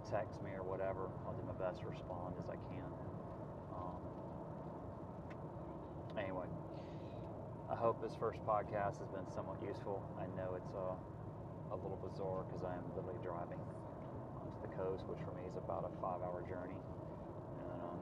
text 0.10 0.42
me 0.42 0.50
or 0.58 0.66
whatever. 0.66 1.06
I'll 1.22 1.38
do 1.38 1.46
my 1.46 1.54
best 1.62 1.86
to 1.86 1.88
respond 1.88 2.34
as 2.42 2.50
I 2.50 2.58
can. 2.74 2.90
Um, 3.70 4.02
anyway, 6.18 6.50
I 7.70 7.76
hope 7.78 8.02
this 8.02 8.18
first 8.18 8.42
podcast 8.42 8.98
has 8.98 9.10
been 9.14 9.30
somewhat 9.30 9.62
useful. 9.62 10.02
I 10.18 10.26
know 10.34 10.58
it's 10.58 10.74
uh, 10.74 10.98
a 11.72 11.78
little 11.78 12.02
bizarre 12.02 12.46
because 12.50 12.66
I 12.66 12.74
am 12.74 12.86
literally 12.98 13.20
driving 13.22 13.62
um, 14.42 14.50
to 14.50 14.60
the 14.66 14.74
coast, 14.74 15.06
which 15.06 15.22
for 15.22 15.34
me 15.38 15.46
is 15.46 15.54
about 15.54 15.86
a 15.86 15.94
five-hour 16.02 16.42
journey. 16.50 16.78
Um, 17.78 17.98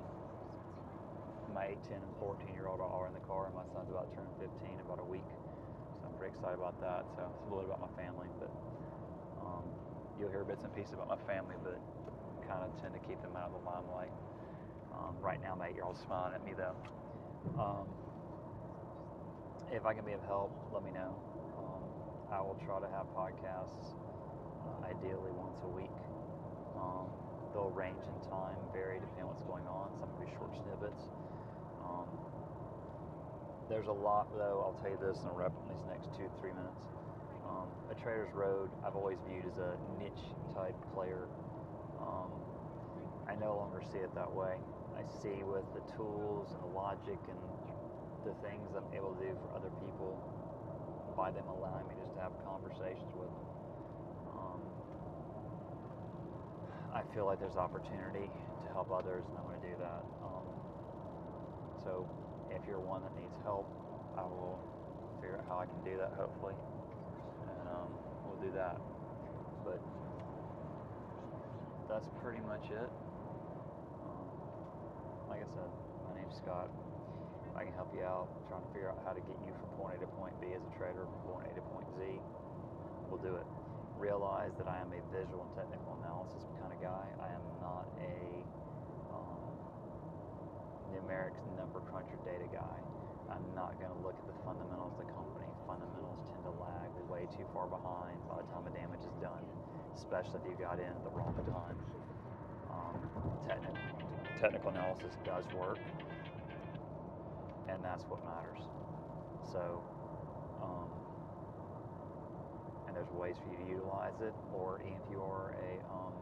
my 1.52 1.76
8, 1.76 2.00
10, 2.00 2.00
and 2.00 2.14
14 2.20 2.56
year 2.56 2.72
old 2.72 2.80
are 2.80 2.88
all 2.88 3.04
in 3.08 3.16
the 3.16 3.26
car, 3.28 3.52
and 3.52 3.56
my 3.56 3.68
son's 3.76 3.92
about 3.92 4.08
to 4.12 4.24
turn 4.24 4.30
15 4.40 4.48
in 4.72 4.80
about 4.80 5.04
a 5.04 5.08
week. 5.08 5.28
So 6.00 6.08
I'm 6.08 6.16
pretty 6.16 6.32
excited 6.36 6.56
about 6.56 6.80
that. 6.80 7.04
So 7.20 7.28
it's 7.28 7.44
a 7.44 7.50
little 7.52 7.68
bit 7.68 7.76
about 7.76 7.84
my 7.84 7.94
family, 8.00 8.32
but 8.40 8.52
um, 9.44 9.68
you'll 10.16 10.32
hear 10.32 10.48
bits 10.48 10.64
and 10.64 10.72
pieces 10.72 10.96
about 10.96 11.12
my 11.12 11.22
family, 11.28 11.60
but 11.60 11.76
kind 12.48 12.64
of 12.64 12.72
tend 12.80 12.96
to 12.96 13.04
keep 13.04 13.20
them 13.20 13.36
out 13.36 13.52
of 13.52 13.60
the 13.60 13.64
limelight. 13.68 14.16
Um, 14.96 15.20
right 15.20 15.44
now, 15.44 15.60
my 15.60 15.68
eight-year-old's 15.68 16.00
smiling 16.08 16.40
at 16.40 16.44
me 16.48 16.56
though. 16.56 16.76
Um, 17.60 17.88
if 19.72 19.84
I 19.84 19.94
can 19.94 20.06
be 20.08 20.14
of 20.16 20.24
help, 20.24 20.56
let 20.72 20.84
me 20.84 20.92
know. 20.96 21.27
I 22.32 22.42
will 22.42 22.60
try 22.66 22.80
to 22.80 22.90
have 22.92 23.08
podcasts, 23.16 23.96
uh, 24.66 24.88
ideally 24.88 25.32
once 25.32 25.60
a 25.64 25.72
week. 25.72 25.94
Um, 26.76 27.08
they'll 27.54 27.72
range 27.72 28.04
in 28.04 28.18
time, 28.30 28.60
vary 28.74 29.00
depending 29.00 29.26
on 29.26 29.36
what's 29.36 29.48
going 29.48 29.68
on. 29.68 29.96
Some 30.00 30.12
will 30.12 30.26
be 30.26 30.32
short 30.36 30.52
snippets. 30.54 31.04
Um, 31.84 32.08
there's 33.70 33.88
a 33.88 33.96
lot, 33.96 34.28
though. 34.36 34.64
I'll 34.64 34.78
tell 34.84 34.92
you 34.92 35.00
this, 35.00 35.20
and 35.20 35.28
I'll 35.32 35.40
wrap 35.40 35.56
up 35.56 35.64
in 35.68 35.76
these 35.76 35.88
next 35.88 36.12
two, 36.16 36.28
three 36.40 36.52
minutes. 36.52 36.84
Um, 37.48 37.68
a 37.92 37.96
Trader's 37.96 38.32
Road, 38.36 38.70
I've 38.84 38.96
always 38.96 39.18
viewed 39.28 39.48
as 39.48 39.58
a 39.58 39.76
niche 40.00 40.28
type 40.56 40.76
player 40.94 41.28
um, 42.00 42.30
I 43.28 43.36
no 43.36 43.58
longer 43.58 43.82
see 43.92 44.00
it 44.00 44.14
that 44.16 44.32
way. 44.32 44.56
I 44.96 45.04
see 45.22 45.44
with 45.44 45.66
the 45.74 45.84
tools 45.96 46.50
and 46.54 46.62
the 46.64 46.74
logic 46.74 47.20
and 47.28 47.40
the 48.26 48.34
things 48.46 48.74
I'm 48.76 48.88
able 48.96 49.14
to 49.16 49.22
do 49.22 49.34
for 49.42 49.56
other 49.58 49.72
people 49.82 50.16
by 51.16 51.32
them 51.32 51.46
allowing 51.50 51.88
me 51.90 51.96
just 51.98 52.07
to 52.18 52.24
have 52.26 52.34
conversations 52.42 53.14
with 53.14 53.30
them. 53.30 53.48
Um, 54.34 54.62
I 56.90 57.06
feel 57.14 57.30
like 57.30 57.38
there's 57.40 57.58
opportunity 57.58 58.26
to 58.66 58.68
help 58.74 58.90
others, 58.90 59.22
and 59.30 59.38
I 59.38 59.42
want 59.46 59.62
to 59.62 59.66
do 59.70 59.76
that. 59.78 60.02
Um, 60.26 60.46
so 61.86 62.10
if 62.50 62.66
you're 62.66 62.82
one 62.82 63.06
that 63.06 63.14
needs 63.22 63.38
help, 63.46 63.70
I 64.18 64.26
will 64.26 64.58
figure 65.22 65.38
out 65.38 65.46
how 65.46 65.62
I 65.62 65.70
can 65.70 65.78
do 65.86 65.94
that, 66.02 66.18
hopefully, 66.18 66.58
and 67.54 67.66
um, 67.70 67.92
we'll 68.26 68.42
do 68.42 68.50
that. 68.58 68.82
But 69.62 69.78
that's 71.86 72.10
pretty 72.26 72.42
much 72.42 72.66
it. 72.74 72.90
Um, 74.02 74.26
like 75.30 75.46
I 75.46 75.50
said, 75.54 75.70
my 76.10 76.18
name's 76.18 76.34
Scott. 76.42 76.74
I 77.58 77.66
can 77.66 77.74
help 77.74 77.90
you 77.92 78.06
out, 78.06 78.30
trying 78.48 78.62
to 78.62 78.72
figure 78.72 78.94
out 78.94 79.02
how 79.02 79.18
to 79.18 79.24
get 79.26 79.34
you 79.42 79.52
from 79.58 79.70
point 79.82 79.98
A 79.98 80.06
to 80.06 80.10
point 80.22 80.38
B 80.38 80.54
as 80.54 80.62
a 80.62 80.72
trader, 80.78 81.10
from 81.10 81.22
point 81.34 81.50
A 81.50 81.58
to 81.58 81.64
point 81.74 81.90
Z, 81.98 82.22
we'll 83.10 83.20
do 83.20 83.34
it. 83.34 83.48
Realize 83.98 84.54
that 84.62 84.70
I 84.70 84.78
am 84.78 84.94
a 84.94 85.02
visual 85.10 85.42
and 85.42 85.54
technical 85.58 85.98
analysis 86.06 86.46
kind 86.62 86.70
of 86.70 86.78
guy. 86.78 87.10
I 87.18 87.34
am 87.34 87.42
not 87.58 87.90
a 87.98 88.14
um, 89.10 89.58
number 91.58 91.82
cruncher 91.90 92.22
data 92.22 92.46
guy. 92.54 92.78
I'm 93.34 93.42
not 93.58 93.74
going 93.82 93.90
to 93.90 94.02
look 94.06 94.14
at 94.14 94.28
the 94.30 94.38
fundamentals 94.46 94.94
of 94.94 95.02
the 95.02 95.10
company. 95.18 95.50
Fundamentals 95.66 96.22
tend 96.30 96.46
to 96.46 96.54
lag. 96.62 96.94
We're 96.94 97.10
way 97.10 97.26
too 97.34 97.50
far 97.58 97.66
behind 97.66 98.22
by 98.30 98.46
the 98.46 98.48
time 98.54 98.70
the 98.70 98.76
damage 98.78 99.02
is 99.02 99.18
done 99.18 99.42
especially 99.98 100.40
if 100.46 100.60
you 100.60 100.66
got 100.66 100.80
in 100.80 100.86
at 100.86 101.04
the 101.04 101.10
wrong 101.10 101.34
time. 101.50 101.78
Um, 102.70 102.96
technical, 103.50 103.76
technical 104.40 104.70
analysis 104.70 105.18
does 105.26 105.44
work, 105.58 105.80
and 107.68 107.84
that's 107.84 108.04
what 108.10 108.24
matters. 108.24 108.60
So, 109.52 109.84
um, 110.62 110.90
and 112.88 112.96
there's 112.96 113.12
ways 113.12 113.36
for 113.44 113.50
you 113.52 113.58
to 113.58 113.68
utilize 113.70 114.20
it, 114.22 114.34
or 114.54 114.80
if 114.82 115.00
you 115.12 115.22
are 115.22 115.52
a 115.60 115.80
um, 115.92 116.16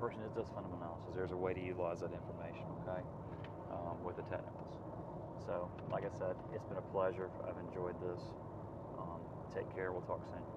person 0.00 0.22
that 0.22 0.34
does 0.34 0.46
fundamental 0.54 0.82
analysis, 0.82 1.14
there's 1.14 1.32
a 1.32 1.36
way 1.36 1.54
to 1.54 1.60
utilize 1.60 2.00
that 2.00 2.12
information, 2.12 2.66
okay, 2.82 3.02
um, 3.70 4.02
with 4.02 4.16
the 4.16 4.22
technicals. 4.22 4.74
So, 5.46 5.70
like 5.90 6.04
I 6.04 6.12
said, 6.18 6.36
it's 6.54 6.66
been 6.66 6.78
a 6.78 6.88
pleasure. 6.94 7.30
I've 7.46 7.58
enjoyed 7.58 7.98
this. 7.98 8.22
Um, 8.98 9.22
take 9.54 9.72
care. 9.74 9.92
We'll 9.92 10.02
talk 10.02 10.22
soon. 10.30 10.42